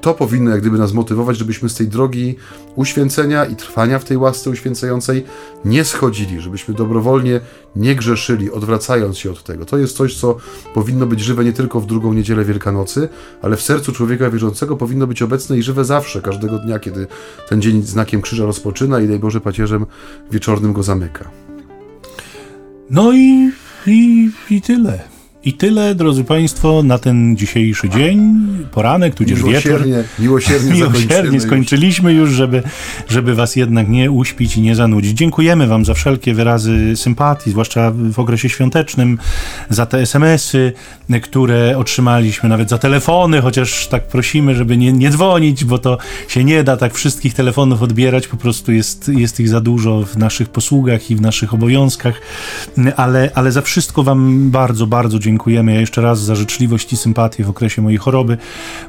to 0.00 0.14
powinno 0.14 0.50
jak 0.50 0.60
gdyby 0.60 0.78
nas 0.78 0.92
motywować, 0.92 1.36
żebyśmy 1.36 1.68
z 1.68 1.74
tej 1.74 1.88
drogi 1.88 2.36
uświęcenia 2.76 3.44
i 3.44 3.56
trwania 3.56 3.98
w 3.98 4.04
tej 4.04 4.16
łasce 4.16 4.50
uświęcającej 4.50 5.24
nie 5.64 5.84
schodzili, 5.84 6.40
żebyśmy 6.40 6.74
dobrowolnie 6.74 7.40
nie 7.76 7.94
grzeszyli, 7.94 8.50
odwracając 8.50 9.18
się 9.18 9.30
od 9.30 9.42
tego. 9.42 9.64
To 9.64 9.78
jest 9.78 9.96
coś, 9.96 10.16
co 10.16 10.36
powinno 10.74 11.06
być 11.06 11.20
żywe 11.20 11.44
nie 11.44 11.52
tylko 11.52 11.80
w 11.80 11.86
drugą 11.86 12.12
niedzielę 12.12 12.44
Wielkanocy, 12.44 13.08
ale 13.42 13.56
w 13.56 13.62
sercu 13.62 13.92
człowieka 13.92 14.30
wierzącego 14.30 14.76
powinno 14.76 15.06
być 15.06 15.22
obecne 15.22 15.58
i 15.58 15.62
żywe 15.62 15.84
zawsze, 15.84 16.22
każdego 16.22 16.58
dnia, 16.58 16.78
kiedy 16.78 17.06
ten 17.48 17.62
dzień 17.62 17.82
znakiem 17.82 18.22
krzyża 18.22 18.44
rozpoczyna 18.44 19.00
i 19.00 19.08
daj 19.08 19.18
Boże 19.18 19.40
pacierzem 19.40 19.86
wieczornym 20.30 20.72
go 20.72 20.82
zamyka. 20.82 21.30
No 22.90 23.12
i, 23.12 23.50
i, 23.86 24.30
i 24.50 24.62
tyle. 24.62 25.17
I 25.44 25.52
tyle, 25.52 25.94
drodzy 25.94 26.24
Państwo, 26.24 26.82
na 26.82 26.98
ten 26.98 27.36
dzisiejszy 27.36 27.88
dzień, 27.88 28.46
poranek, 28.70 29.14
tudzież 29.14 29.42
wieczór. 29.42 29.86
Miłosiernie, 30.18 30.72
miłosiernie 30.72 31.40
skończyliśmy 31.46 32.12
już, 32.12 32.30
żeby, 32.30 32.62
żeby 33.08 33.34
Was 33.34 33.56
jednak 33.56 33.88
nie 33.88 34.10
uśpić 34.10 34.56
i 34.56 34.60
nie 34.60 34.74
zanudzić. 34.74 35.18
Dziękujemy 35.18 35.66
Wam 35.66 35.84
za 35.84 35.94
wszelkie 35.94 36.34
wyrazy 36.34 36.96
sympatii, 36.96 37.50
zwłaszcza 37.50 37.92
w 38.10 38.18
okresie 38.18 38.48
świątecznym, 38.48 39.18
za 39.70 39.86
te 39.86 39.98
SMS-y, 39.98 40.72
które 41.22 41.78
otrzymaliśmy, 41.78 42.48
nawet 42.48 42.70
za 42.70 42.78
telefony, 42.78 43.40
chociaż 43.40 43.86
tak 43.86 44.08
prosimy, 44.08 44.54
żeby 44.54 44.76
nie, 44.76 44.92
nie 44.92 45.10
dzwonić, 45.10 45.64
bo 45.64 45.78
to 45.78 45.98
się 46.28 46.44
nie 46.44 46.64
da 46.64 46.76
tak 46.76 46.94
wszystkich 46.94 47.34
telefonów 47.34 47.82
odbierać, 47.82 48.28
po 48.28 48.36
prostu 48.36 48.72
jest, 48.72 49.08
jest 49.08 49.40
ich 49.40 49.48
za 49.48 49.60
dużo 49.60 50.02
w 50.02 50.16
naszych 50.16 50.48
posługach 50.48 51.10
i 51.10 51.16
w 51.16 51.20
naszych 51.20 51.54
obowiązkach, 51.54 52.20
ale, 52.96 53.30
ale 53.34 53.52
za 53.52 53.62
wszystko 53.62 54.02
Wam 54.02 54.50
bardzo, 54.50 54.86
bardzo 54.86 55.18
dziękuję 55.18 55.27
dziękujemy 55.28 55.74
ja 55.74 55.80
jeszcze 55.80 56.02
raz 56.02 56.20
za 56.20 56.34
życzliwość 56.34 56.92
i 56.92 56.96
sympatię 56.96 57.44
w 57.44 57.50
okresie 57.50 57.82
mojej 57.82 57.98
choroby. 57.98 58.38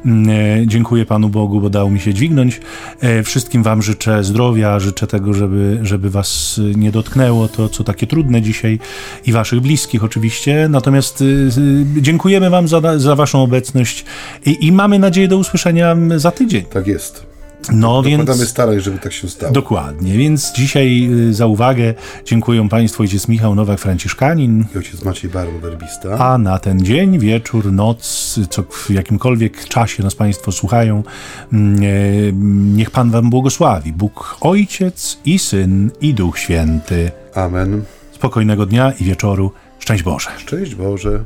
Mm, 0.05 0.29
e, 0.29 0.67
dziękuję 0.67 1.05
Panu 1.05 1.29
Bogu, 1.29 1.61
bo 1.61 1.69
dał 1.69 1.89
mi 1.89 1.99
się 1.99 2.13
dźwignąć. 2.13 2.61
E, 3.01 3.23
wszystkim 3.23 3.63
Wam 3.63 3.81
życzę 3.81 4.23
zdrowia, 4.23 4.79
życzę 4.79 5.07
tego, 5.07 5.33
żeby, 5.33 5.79
żeby 5.83 6.09
Was 6.09 6.61
nie 6.75 6.91
dotknęło 6.91 7.47
to, 7.47 7.69
co 7.69 7.83
takie 7.83 8.07
trudne 8.07 8.41
dzisiaj 8.41 8.79
i 9.25 9.31
Waszych 9.31 9.59
bliskich 9.59 10.03
oczywiście. 10.03 10.67
Natomiast 10.69 11.21
e, 11.21 11.25
dziękujemy 12.01 12.49
Wam 12.49 12.67
za, 12.67 12.99
za 12.99 13.15
Waszą 13.15 13.43
obecność 13.43 14.05
i, 14.45 14.67
i 14.67 14.71
mamy 14.71 14.99
nadzieję 14.99 15.27
do 15.27 15.37
usłyszenia 15.37 15.95
za 16.17 16.31
tydzień. 16.31 16.63
Tak 16.65 16.87
jest. 16.87 17.28
No 17.71 18.03
więc. 18.03 18.49
starań, 18.49 18.79
żeby 18.79 18.99
tak 18.99 19.13
się 19.13 19.29
stało. 19.29 19.53
Dokładnie, 19.53 20.17
więc 20.17 20.53
dzisiaj 20.53 21.09
y, 21.11 21.33
za 21.33 21.45
uwagę 21.45 21.93
dziękuję 22.25 22.69
Państwu 22.69 23.03
ojciec 23.03 23.27
Michał 23.27 23.55
Nowak, 23.55 23.79
Franciszkanin. 23.79 24.65
I 24.75 24.77
ojciec 24.77 25.03
Maciej 25.03 25.31
Baron, 25.31 25.59
werbista. 25.59 26.09
A 26.09 26.37
na 26.37 26.59
ten 26.59 26.85
dzień, 26.85 27.19
wieczór, 27.19 27.71
noc, 27.71 28.39
co 28.49 28.63
w 28.63 28.89
jakimkolwiek 28.89 29.65
czasie 29.65 30.03
nas 30.03 30.15
Państwo 30.15 30.51
słuchają, 30.51 31.03
mm, 31.53 31.83
e, 31.83 31.85
niech 32.77 32.91
Pan 32.91 33.11
Wam 33.11 33.29
błogosławi. 33.29 33.93
Bóg 33.93 34.37
Ojciec 34.41 35.19
i 35.25 35.39
Syn 35.39 35.91
i 36.01 36.13
Duch 36.13 36.39
Święty. 36.39 37.11
Amen. 37.35 37.83
Spokojnego 38.11 38.65
dnia 38.65 38.91
i 38.91 39.03
wieczoru. 39.03 39.51
Szczęść 39.79 40.03
Boże. 40.03 40.29
Szczęść 40.37 40.75
Boże. 40.75 41.23